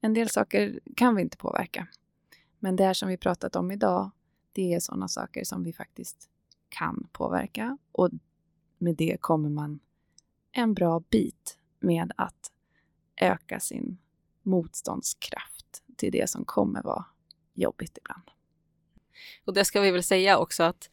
En 0.00 0.14
del 0.14 0.28
saker 0.28 0.80
kan 0.96 1.14
vi 1.16 1.22
inte 1.22 1.36
påverka. 1.36 1.86
Men 2.58 2.76
det 2.76 2.84
här 2.84 2.94
som 2.94 3.08
vi 3.08 3.16
pratat 3.16 3.56
om 3.56 3.70
idag, 3.70 4.10
det 4.52 4.74
är 4.74 4.80
sådana 4.80 5.08
saker 5.08 5.44
som 5.44 5.64
vi 5.64 5.72
faktiskt 5.72 6.30
kan 6.68 7.08
påverka 7.12 7.78
och 7.92 8.10
med 8.78 8.96
det 8.96 9.16
kommer 9.20 9.48
man 9.48 9.80
en 10.52 10.74
bra 10.74 11.02
bit 11.10 11.58
med 11.80 12.12
att 12.16 12.52
öka 13.16 13.60
sin 13.60 13.98
motståndskraft 14.42 15.82
till 15.96 16.12
det 16.12 16.30
som 16.30 16.44
kommer 16.44 16.82
vara 16.82 17.04
jobbigt 17.54 17.98
ibland. 17.98 18.30
Och 19.44 19.54
det 19.54 19.64
ska 19.64 19.80
vi 19.80 19.90
väl 19.90 20.02
säga 20.02 20.38
också 20.38 20.62
att 20.62 20.90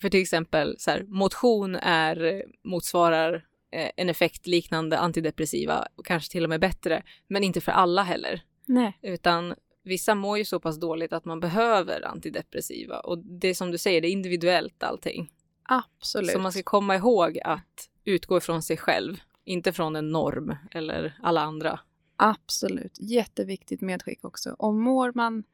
för 0.00 0.08
till 0.08 0.22
exempel 0.22 0.76
så 0.78 0.90
här, 0.90 1.04
motion 1.08 1.76
är, 1.76 2.24
eh, 2.24 2.40
motsvarar 2.62 3.46
en 3.70 4.08
effekt 4.08 4.46
liknande 4.46 4.98
antidepressiva 4.98 5.88
och 5.96 6.06
kanske 6.06 6.32
till 6.32 6.44
och 6.44 6.50
med 6.50 6.60
bättre, 6.60 7.02
men 7.28 7.44
inte 7.44 7.60
för 7.60 7.72
alla 7.72 8.02
heller. 8.02 8.42
Nej. 8.66 8.98
Utan 9.02 9.54
vissa 9.82 10.14
mår 10.14 10.38
ju 10.38 10.44
så 10.44 10.60
pass 10.60 10.80
dåligt 10.80 11.12
att 11.12 11.24
man 11.24 11.40
behöver 11.40 12.06
antidepressiva 12.06 13.00
och 13.00 13.18
det 13.18 13.48
är 13.48 13.54
som 13.54 13.70
du 13.70 13.78
säger, 13.78 14.00
det 14.00 14.08
är 14.08 14.12
individuellt 14.12 14.82
allting. 14.82 15.30
Absolut. 15.62 16.30
Så 16.30 16.38
man 16.38 16.52
ska 16.52 16.62
komma 16.62 16.96
ihåg 16.96 17.38
att 17.44 17.88
utgå 18.04 18.38
ifrån 18.38 18.62
sig 18.62 18.76
själv, 18.76 19.20
inte 19.44 19.72
från 19.72 19.96
en 19.96 20.10
norm 20.12 20.56
eller 20.70 21.18
alla 21.22 21.40
andra. 21.40 21.80
Absolut. 22.16 22.96
Jätteviktigt 23.00 23.80
medskick 23.80 24.24
också. 24.24 24.50
Och 24.58 24.74
mår 24.74 25.12
man 25.14 25.44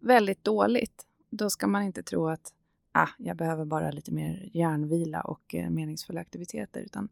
väldigt 0.00 0.44
dåligt, 0.44 1.06
då 1.30 1.50
ska 1.50 1.66
man 1.66 1.82
inte 1.82 2.02
tro 2.02 2.28
att 2.28 2.52
ah, 2.92 3.08
jag 3.18 3.36
behöver 3.36 3.64
bara 3.64 3.90
lite 3.90 4.12
mer 4.12 4.50
hjärnvila 4.52 5.20
och 5.20 5.54
eh, 5.54 5.70
meningsfulla 5.70 6.20
aktiviteter. 6.20 6.80
Utan, 6.80 7.04
eh, 7.04 7.10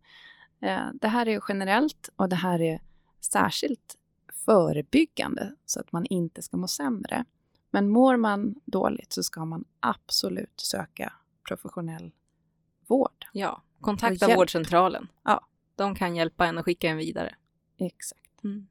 det 1.01 1.09
här 1.09 1.29
är 1.29 1.43
generellt 1.49 2.11
och 2.17 2.29
det 2.29 2.37
här 2.37 2.61
är 2.61 2.81
särskilt 3.21 3.97
förebyggande 4.33 5.55
så 5.67 5.81
att 5.81 5.93
man 5.93 6.07
inte 6.07 6.43
ska 6.43 6.57
må 6.57 6.69
sämre. 6.69 7.25
Men 7.71 7.89
mår 7.89 8.17
man 8.17 8.55
dåligt 8.65 9.13
så 9.13 9.23
ska 9.23 9.45
man 9.45 9.65
absolut 9.81 10.61
söka 10.61 11.13
professionell 11.49 12.13
vård. 12.87 13.27
Ja, 13.33 13.63
kontakta 13.81 14.35
vårdcentralen. 14.37 15.09
Ja. 15.25 15.47
De 15.77 15.95
kan 15.95 16.17
hjälpa 16.17 16.47
en 16.47 16.59
och 16.59 16.65
skicka 16.65 16.89
en 16.89 16.97
vidare. 16.97 17.35
Exakt. 17.79 18.45
Mm. 18.45 18.67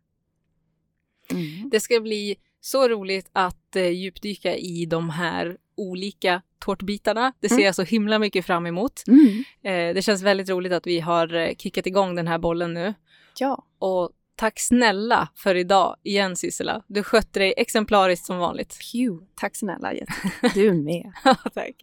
Mm. 1.32 1.70
Det 1.70 1.80
ska 1.80 2.00
bli 2.00 2.36
så 2.62 2.88
roligt 2.88 3.30
att 3.34 3.76
eh, 3.76 3.90
djupdyka 3.90 4.56
i 4.56 4.86
de 4.86 5.10
här 5.10 5.58
olika 5.76 6.42
tårtbitarna. 6.60 7.34
Det 7.40 7.50
ser 7.50 7.56
Mm. 7.56 7.66
jag 7.66 7.76
så 7.76 7.84
himla 7.84 8.20
mycket 8.20 8.46
fram 8.46 8.66
emot. 8.66 9.04
Mm. 9.08 9.44
Eh, 9.64 9.94
det 9.96 10.02
känns 10.02 10.24
väldigt 10.24 10.50
roligt 10.50 10.72
att 10.74 10.88
vi 10.88 11.00
har 11.00 11.34
eh, 11.36 11.56
kickat 11.56 11.88
igång 11.88 12.16
den 12.16 12.28
här 12.28 12.38
bollen 12.38 12.74
nu. 12.74 12.94
Ja. 13.40 13.66
Och 13.80 14.12
tack 14.36 14.60
snälla 14.60 15.30
för 15.36 15.56
idag 15.56 15.96
igen 16.04 16.36
Sissela. 16.36 16.84
Du 16.88 17.04
skötte 17.04 17.40
dig 17.40 17.54
exemplariskt 17.58 18.26
som 18.26 18.38
vanligt. 18.38 18.78
Phew. 18.80 19.26
Tack 19.36 19.56
snälla 19.56 19.94
Jessica. 19.94 20.30
Du 20.54 20.74
med. 20.74 21.12
Ja, 21.24 21.36
tack. 21.54 21.76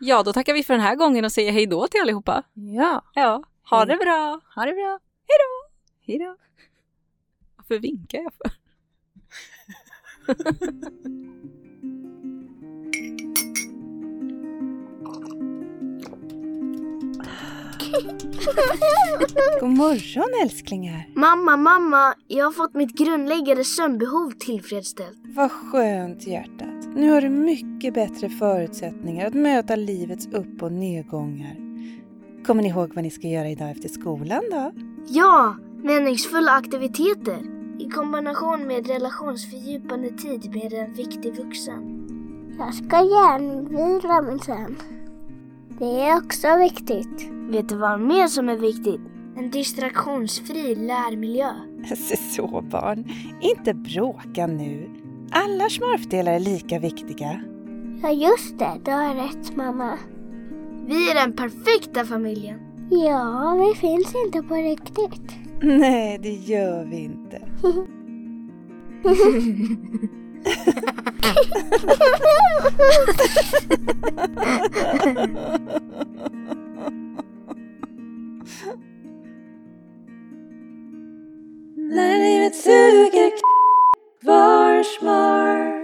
Ja, 0.00 0.22
då 0.22 0.32
tackar 0.32 0.54
vi 0.54 0.62
för 0.62 0.74
den 0.74 0.82
här 0.82 0.94
gången 0.96 1.24
och 1.24 1.32
säger 1.32 1.52
hej 1.52 1.66
då 1.66 1.86
till 1.86 2.00
allihopa. 2.00 2.42
Ja. 2.54 3.04
Ja, 3.14 3.44
ha 3.70 3.78
Hej. 3.78 3.86
det 3.86 3.96
bra. 3.96 4.40
Ha 4.54 4.64
det 4.64 4.72
bra. 4.72 4.98
Hej 5.28 5.38
då. 5.38 5.70
Hej 6.06 6.18
då. 6.18 6.36
Varför 7.56 7.78
vinkar 7.78 8.18
jag 8.18 8.32
för? 8.34 8.50
God 19.60 19.70
morgon 19.70 20.42
älsklingar. 20.42 21.08
Mamma, 21.14 21.56
mamma, 21.56 22.14
jag 22.28 22.44
har 22.44 22.52
fått 22.52 22.74
mitt 22.74 22.98
grundläggande 22.98 23.64
sömnbehov 23.64 24.30
tillfredsställt. 24.38 25.18
Vad 25.36 25.52
skönt 25.52 26.26
hjärtat. 26.26 26.88
Nu 26.96 27.10
har 27.10 27.20
du 27.20 27.28
mycket 27.28 27.94
bättre 27.94 28.28
förutsättningar 28.28 29.26
att 29.26 29.34
möta 29.34 29.76
livets 29.76 30.26
upp 30.26 30.62
och 30.62 30.72
nedgångar. 30.72 31.56
Kommer 32.46 32.62
ni 32.62 32.68
ihåg 32.68 32.94
vad 32.94 33.04
ni 33.04 33.10
ska 33.10 33.28
göra 33.28 33.48
idag 33.48 33.70
efter 33.70 33.88
skolan 33.88 34.42
då? 34.50 34.72
Ja, 35.08 35.56
meningsfulla 35.82 36.52
aktiviteter 36.52 37.38
i 37.78 37.90
kombination 37.90 38.66
med 38.66 38.86
relationsfördjupande 38.86 40.10
tid 40.10 40.54
med 40.54 40.72
en 40.72 40.92
viktig 40.92 41.36
vuxen. 41.36 42.00
Jag 42.58 42.74
ska 42.74 42.96
järnvila 42.96 44.22
minsann. 44.22 44.76
Det 45.78 46.00
är 46.00 46.16
också 46.16 46.56
viktigt. 46.58 47.30
Vet 47.50 47.68
du 47.68 47.76
vad 47.76 48.00
mer 48.00 48.26
som 48.26 48.48
är 48.48 48.56
viktigt? 48.56 49.00
En 49.36 49.50
distraktionsfri 49.50 50.74
lärmiljö. 50.74 51.50
Se 51.96 52.16
så 52.36 52.64
barn, 52.70 53.04
inte 53.40 53.74
bråka 53.74 54.46
nu. 54.46 54.90
Alla 55.30 55.68
smurfdelar 55.68 56.32
är 56.32 56.40
lika 56.40 56.78
viktiga. 56.78 57.40
Ja, 58.02 58.10
just 58.10 58.58
det. 58.58 58.80
Du 58.84 58.90
har 58.90 59.14
rätt, 59.14 59.56
mamma. 59.56 59.98
Vi 60.86 61.10
är 61.10 61.14
den 61.14 61.32
perfekta 61.32 62.04
familjen. 62.04 62.58
Ja, 62.90 63.54
vi 63.68 63.80
finns 63.80 64.14
inte 64.26 64.42
på 64.42 64.54
riktigt. 64.54 65.34
Nej, 65.62 66.18
det 66.22 66.32
gör 66.32 66.84
vi 66.84 66.96
inte. 66.96 67.40
När 81.76 82.18
livet 82.18 82.56
to 82.56 83.10
get 83.16 83.32
smart 84.84 85.83